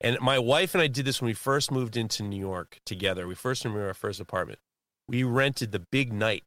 [0.00, 3.26] and my wife and I did this when we first moved into New York together.
[3.26, 4.58] We first moved our first apartment.
[5.08, 6.44] We rented the big night,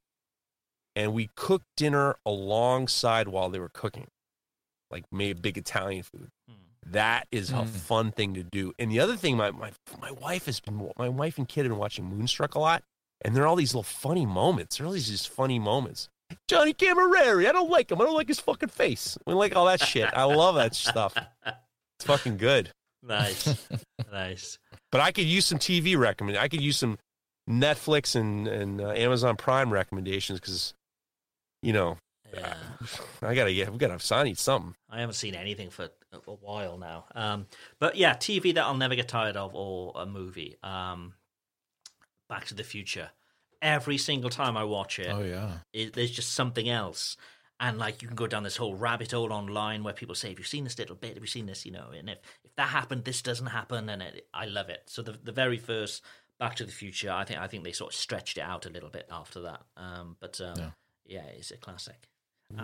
[0.95, 4.07] and we cooked dinner alongside while they were cooking,
[4.91, 6.29] like made big Italian food.
[6.47, 6.55] Hmm.
[6.91, 7.67] That is a Mm.
[7.69, 8.73] fun thing to do.
[8.77, 9.71] And the other thing, my, my
[10.01, 12.83] my wife has been my wife and kid have been watching Moonstruck a lot,
[13.21, 14.77] and there are all these little funny moments.
[14.77, 16.09] There are all these just funny moments.
[16.47, 18.01] Johnny Cammareri, I don't like him.
[18.01, 19.17] I don't like his fucking face.
[19.27, 20.09] We like all that shit.
[20.13, 21.15] I love that stuff.
[21.45, 22.71] It's fucking good.
[23.05, 23.67] Nice,
[24.11, 24.57] nice.
[24.91, 26.37] But I could use some TV recommend.
[26.37, 26.97] I could use some
[27.49, 30.73] Netflix and and uh, Amazon Prime recommendations because,
[31.61, 31.97] you know,
[32.33, 32.55] Yeah.
[33.21, 34.73] I gotta get we gotta I need something.
[34.89, 35.89] I haven't seen anything for a
[36.27, 37.05] a while now.
[37.15, 37.47] Um,
[37.79, 40.57] but yeah, TV that I'll never get tired of, or a movie.
[40.63, 41.15] Um,
[42.29, 43.09] Back to the Future.
[43.61, 45.53] Every single time I watch it, Oh yeah.
[45.73, 47.17] it, there's just something else.
[47.59, 50.39] And like you can go down this whole rabbit hole online where people say, "Have
[50.39, 51.13] you seen this little bit?
[51.13, 54.01] Have you seen this?" You know, and if if that happened, this doesn't happen, and
[54.01, 54.83] it, I love it.
[54.87, 56.03] So the the very first
[56.39, 58.69] Back to the Future, I think I think they sort of stretched it out a
[58.69, 59.61] little bit after that.
[59.77, 60.69] Um, but um, Yeah.
[61.05, 61.25] yeah.
[61.37, 62.07] it's a classic.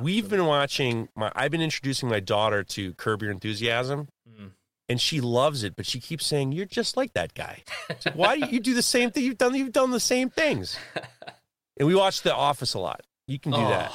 [0.02, 4.08] We've been watching my I've been introducing my daughter to Curb Your Enthusiasm.
[4.30, 4.52] Mm.
[4.90, 7.64] And she loves it, but she keeps saying, You're just like that guy.
[7.88, 9.24] Like, Why do you do the same thing?
[9.24, 10.78] You've done you've done the same things.
[11.78, 13.02] And we watch The Office a lot.
[13.26, 13.94] You can do that.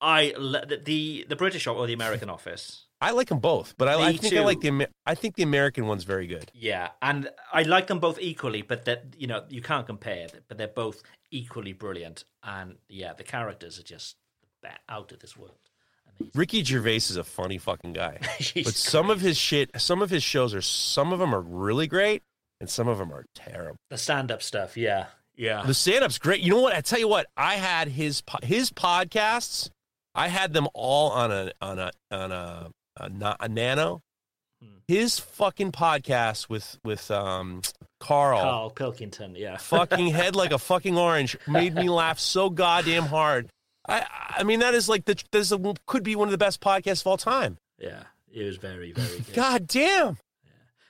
[0.00, 2.86] I le- the, the the British or the American Office.
[3.02, 5.86] I like them both, but I, I think I like the I think the American
[5.86, 6.50] one's very good.
[6.54, 10.28] Yeah, and I like them both equally, but that you know you can't compare.
[10.48, 14.16] But they're both equally brilliant, and yeah, the characters are just
[14.88, 15.56] out of this world.
[16.18, 16.32] Amazing.
[16.34, 18.18] Ricky Gervais is a funny fucking guy.
[18.54, 21.86] But some of his shit, some of his shows are some of them are really
[21.86, 22.22] great
[22.60, 23.76] and some of them are terrible.
[23.88, 25.06] the stand-up stuff, yeah,
[25.36, 25.62] yeah.
[25.64, 26.40] The stand-up's great.
[26.42, 26.74] You know what?
[26.74, 27.26] I tell you what.
[27.36, 29.70] I had his his podcasts.
[30.14, 34.02] I had them all on a on a on a a, a nano.
[34.62, 34.78] Hmm.
[34.88, 37.62] His fucking podcast with with um
[38.00, 39.56] Carl, Carl Pilkington, yeah.
[39.60, 43.48] fucking head like a fucking orange made me laugh so goddamn hard.
[43.88, 45.52] I I mean that is like the this
[45.86, 47.58] could be one of the best podcasts of all time.
[47.78, 49.34] Yeah, it was very, very good.
[49.34, 50.18] God damn.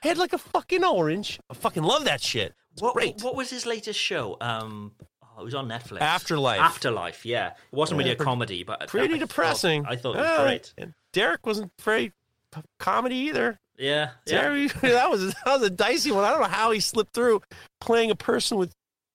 [0.01, 1.39] Head like a fucking orange.
[1.49, 2.53] I fucking love that shit.
[2.73, 3.21] It's what, great.
[3.21, 4.37] what was his latest show?
[4.41, 4.93] Um,
[5.41, 6.01] it was on Netflix.
[6.01, 6.59] Afterlife.
[6.61, 7.47] Afterlife, yeah.
[7.49, 9.85] It wasn't really a comedy, but Pretty I thought- depressing.
[9.85, 10.73] I thought it was Yeah, great.
[10.77, 12.13] And Derek wasn't very
[12.79, 13.59] comedy either.
[13.77, 14.67] Yeah, yeah.
[14.81, 16.23] That was that was a dicey one.
[16.23, 17.41] I don't know how he slipped through
[17.79, 18.73] playing a person with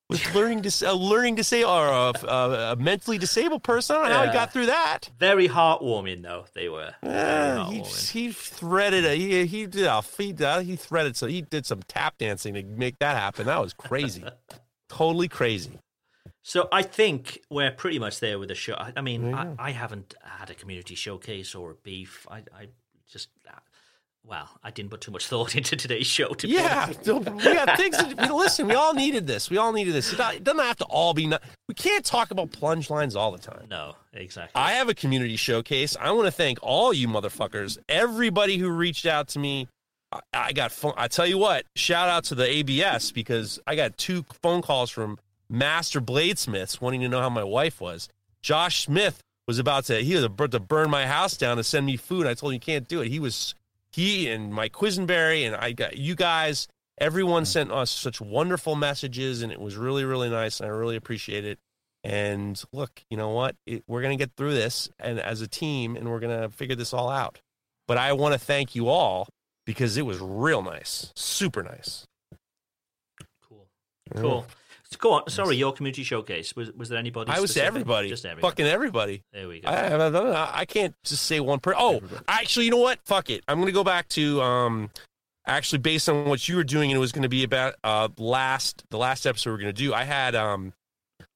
[0.09, 3.97] with learning dis- a learning disabled or a, a, a mentally disabled person.
[3.97, 5.11] I don't know how he got through that.
[5.19, 6.94] Very heartwarming, though they were.
[7.03, 11.43] Yeah, he, he threaded a, he he did a he, did- he threaded so he
[11.43, 13.47] did some tap dancing to make that happen.
[13.47, 14.24] That was crazy,
[14.89, 15.78] totally crazy.
[16.47, 18.74] So I think we're pretty much there with the show.
[18.74, 19.55] I, I mean, Yeah.
[19.59, 22.24] I, I haven't had a community showcase or a beef.
[22.31, 22.68] I, I
[23.10, 23.59] just, uh,
[24.24, 26.35] well, I didn't put too much thought into today's show.
[26.35, 27.97] To Yeah, we got things.
[27.97, 29.51] To, listen, we all needed this.
[29.51, 30.12] We all needed this.
[30.12, 31.27] It, it doesn't have to all be.
[31.27, 33.66] Not, we can't talk about plunge lines all the time.
[33.68, 34.52] No, exactly.
[34.55, 35.97] I have a community showcase.
[36.01, 39.66] I want to thank all you motherfuckers, everybody who reached out to me.
[40.12, 40.94] I, I got phone.
[40.97, 44.90] I tell you what, shout out to the ABS because I got two phone calls
[44.90, 45.18] from
[45.48, 48.09] master bladesmiths wanting to know how my wife was.
[48.43, 51.86] Josh Smith was about to he was about to burn my house down to send
[51.86, 52.27] me food.
[52.27, 53.09] I told him you can't do it.
[53.09, 53.55] He was
[53.93, 56.68] he and Mike Quisenberry and I got you guys.
[56.98, 60.60] Everyone sent us such wonderful messages, and it was really really nice.
[60.60, 61.59] And I really appreciate it.
[62.02, 63.56] And look, you know what?
[63.66, 66.93] It, we're gonna get through this, and as a team, and we're gonna figure this
[66.93, 67.40] all out.
[67.86, 69.28] but I want to thank you all
[69.64, 72.05] because it was real nice, super nice.
[73.48, 73.66] Cool.
[74.14, 74.43] Cool.
[74.43, 74.47] So
[74.98, 75.28] go on.
[75.28, 76.55] Sorry, your community showcase.
[76.56, 77.31] Was was there anybody?
[77.31, 77.68] I was specific?
[77.68, 78.51] everybody, Just everybody.
[78.51, 79.23] fucking everybody.
[79.32, 79.68] There we go.
[79.68, 81.81] I, I, I can't just say one person.
[81.82, 83.01] Oh, actually, you know what?
[83.05, 83.44] Fuck it.
[83.48, 84.90] I'm gonna go back to um,
[85.47, 88.85] actually based on what you were doing, and it was gonna be about uh last
[88.90, 89.94] the last episode we are gonna do.
[89.94, 90.73] I had um,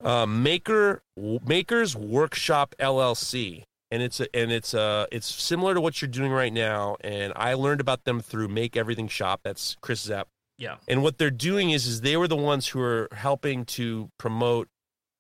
[0.02, 6.00] uh, Maker Makers Workshop LLC, and it's a, and it's a, it's similar to what
[6.00, 6.96] you're doing right now.
[7.02, 9.40] And I learned about them through Make Everything Shop.
[9.42, 10.28] That's Chris Zepp.
[10.60, 10.76] Yeah.
[10.86, 14.68] And what they're doing is, is they were the ones who are helping to promote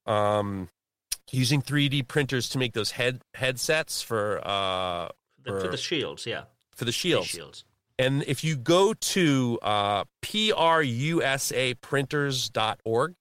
[0.06, 0.68] um,
[1.32, 5.08] using 3D printers to make those head headsets for uh,
[5.44, 6.42] for for- the shields, yeah.
[6.76, 7.26] for the shields.
[7.28, 7.64] shields.
[7.98, 13.14] And if you go to uh, prusaprinters.org,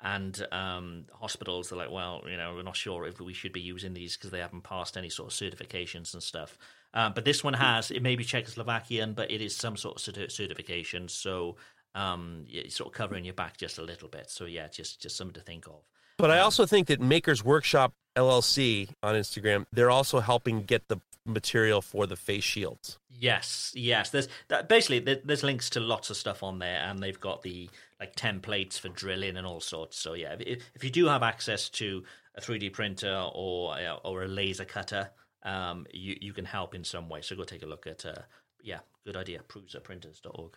[0.00, 3.60] and um, hospitals are like, well, you know, we're not sure if we should be
[3.60, 6.58] using these because they haven't passed any sort of certifications and stuff.
[6.92, 7.90] Um, but this one has.
[7.90, 11.08] It may be Czechoslovakian, but it is some sort of certi- certification.
[11.08, 11.56] So
[11.94, 14.30] um, it's sort of covering your back just a little bit.
[14.30, 15.82] So yeah, just just something to think of.
[16.18, 20.98] But I also think that Makers Workshop LLC on Instagram, they're also helping get the
[21.24, 22.98] material for the face shields.
[23.10, 24.10] Yes, yes.
[24.10, 27.68] There's that, basically there's links to lots of stuff on there, and they've got the
[27.98, 29.98] like templates for drilling and all sorts.
[29.98, 34.24] So yeah, if, if you do have access to a 3D printer or uh, or
[34.24, 35.10] a laser cutter,
[35.42, 37.22] um, you you can help in some way.
[37.22, 38.22] So go take a look at uh,
[38.62, 39.40] yeah, good idea.
[39.48, 40.56] Prusaprinters.org.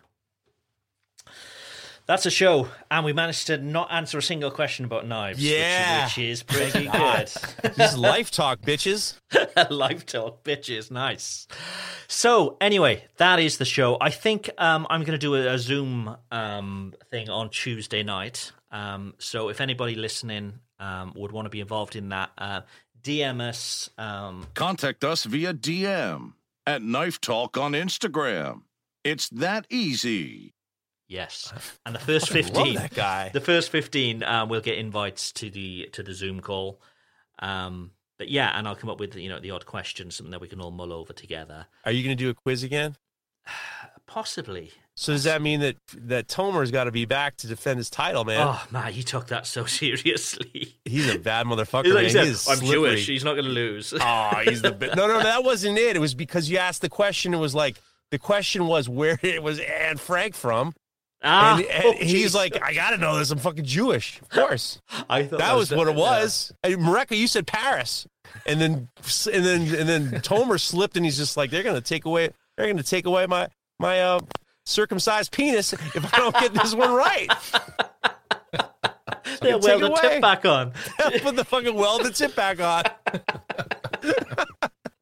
[2.10, 5.38] That's a show, and we managed to not answer a single question about knives.
[5.38, 6.06] which- Yeah.
[6.06, 7.30] which, is pretty good.
[7.76, 9.14] This is life talk, bitches.
[9.70, 10.90] Live talk, bitches.
[10.90, 11.46] Nice.
[12.08, 13.96] So, anyway, that is the show.
[14.00, 18.50] I think um, I'm going to do a, a Zoom um, thing on Tuesday night.
[18.72, 22.62] Um, so, if anybody listening um, would want to be involved in that, uh,
[23.04, 23.88] DM us.
[23.98, 26.32] Um, Contact us via DM
[26.66, 28.62] at Knife Talk on Instagram.
[29.04, 30.54] It's that easy.
[31.10, 31.52] Yes,
[31.84, 32.74] and the first Love fifteen.
[32.76, 33.28] that guy.
[33.34, 36.80] The first fifteen um, will get invites to the to the Zoom call.
[37.40, 40.40] Um, but yeah, and I'll come up with you know the odd question, something that
[40.40, 41.66] we can all mull over together.
[41.84, 42.96] Are you going to do a quiz again?
[44.06, 44.72] Possibly.
[44.96, 48.24] So does that mean that that Tomer's got to be back to defend his title,
[48.24, 48.40] man?
[48.46, 50.74] Oh man, he took that so seriously.
[50.84, 52.04] He's a bad motherfucker, He's like, man.
[52.04, 52.74] he said, He is I'm slippery.
[52.90, 53.06] Jewish.
[53.06, 53.94] He's not going to lose.
[54.00, 55.22] Oh, he's the bi- no, no.
[55.22, 55.96] That wasn't it.
[55.96, 57.32] It was because you asked the question.
[57.32, 57.76] It was like
[58.10, 60.74] the question was where it was Anne Frank from,
[61.22, 63.30] ah, and, and oh, he's like, I gotta know this.
[63.30, 64.80] I'm fucking Jewish, of course.
[65.08, 66.00] I thought that was what it yeah.
[66.00, 66.52] was.
[66.62, 68.06] Hey, Mareko, you said Paris,
[68.46, 68.88] and then
[69.32, 72.66] and then and then Tomer slipped, and he's just like, they're gonna take away, they're
[72.66, 73.48] gonna take away my
[73.78, 74.20] my uh,
[74.64, 77.28] circumcised penis if I don't get this one right.
[79.40, 80.00] They'll Take weld the away.
[80.00, 80.72] tip back on.
[81.22, 82.84] Put the fucking weld the tip back on.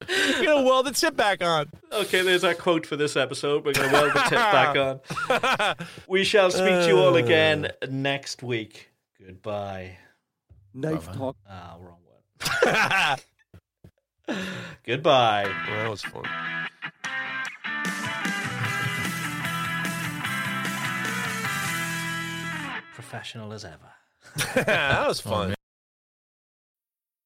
[0.09, 1.71] You're gonna weld the tip back on.
[1.93, 3.65] Okay, there's our quote for this episode.
[3.65, 5.77] We're going to weld the tip back on.
[6.09, 8.91] We shall speak to you all again next week.
[9.25, 9.99] Goodbye.
[10.75, 11.19] Knife Bye-bye.
[11.19, 11.37] talk.
[11.49, 11.99] Ah, wrong
[14.27, 14.37] word.
[14.85, 15.45] Goodbye.
[15.69, 16.25] Well, that was fun.
[22.95, 23.93] Professional as ever.
[24.67, 25.55] that was fun.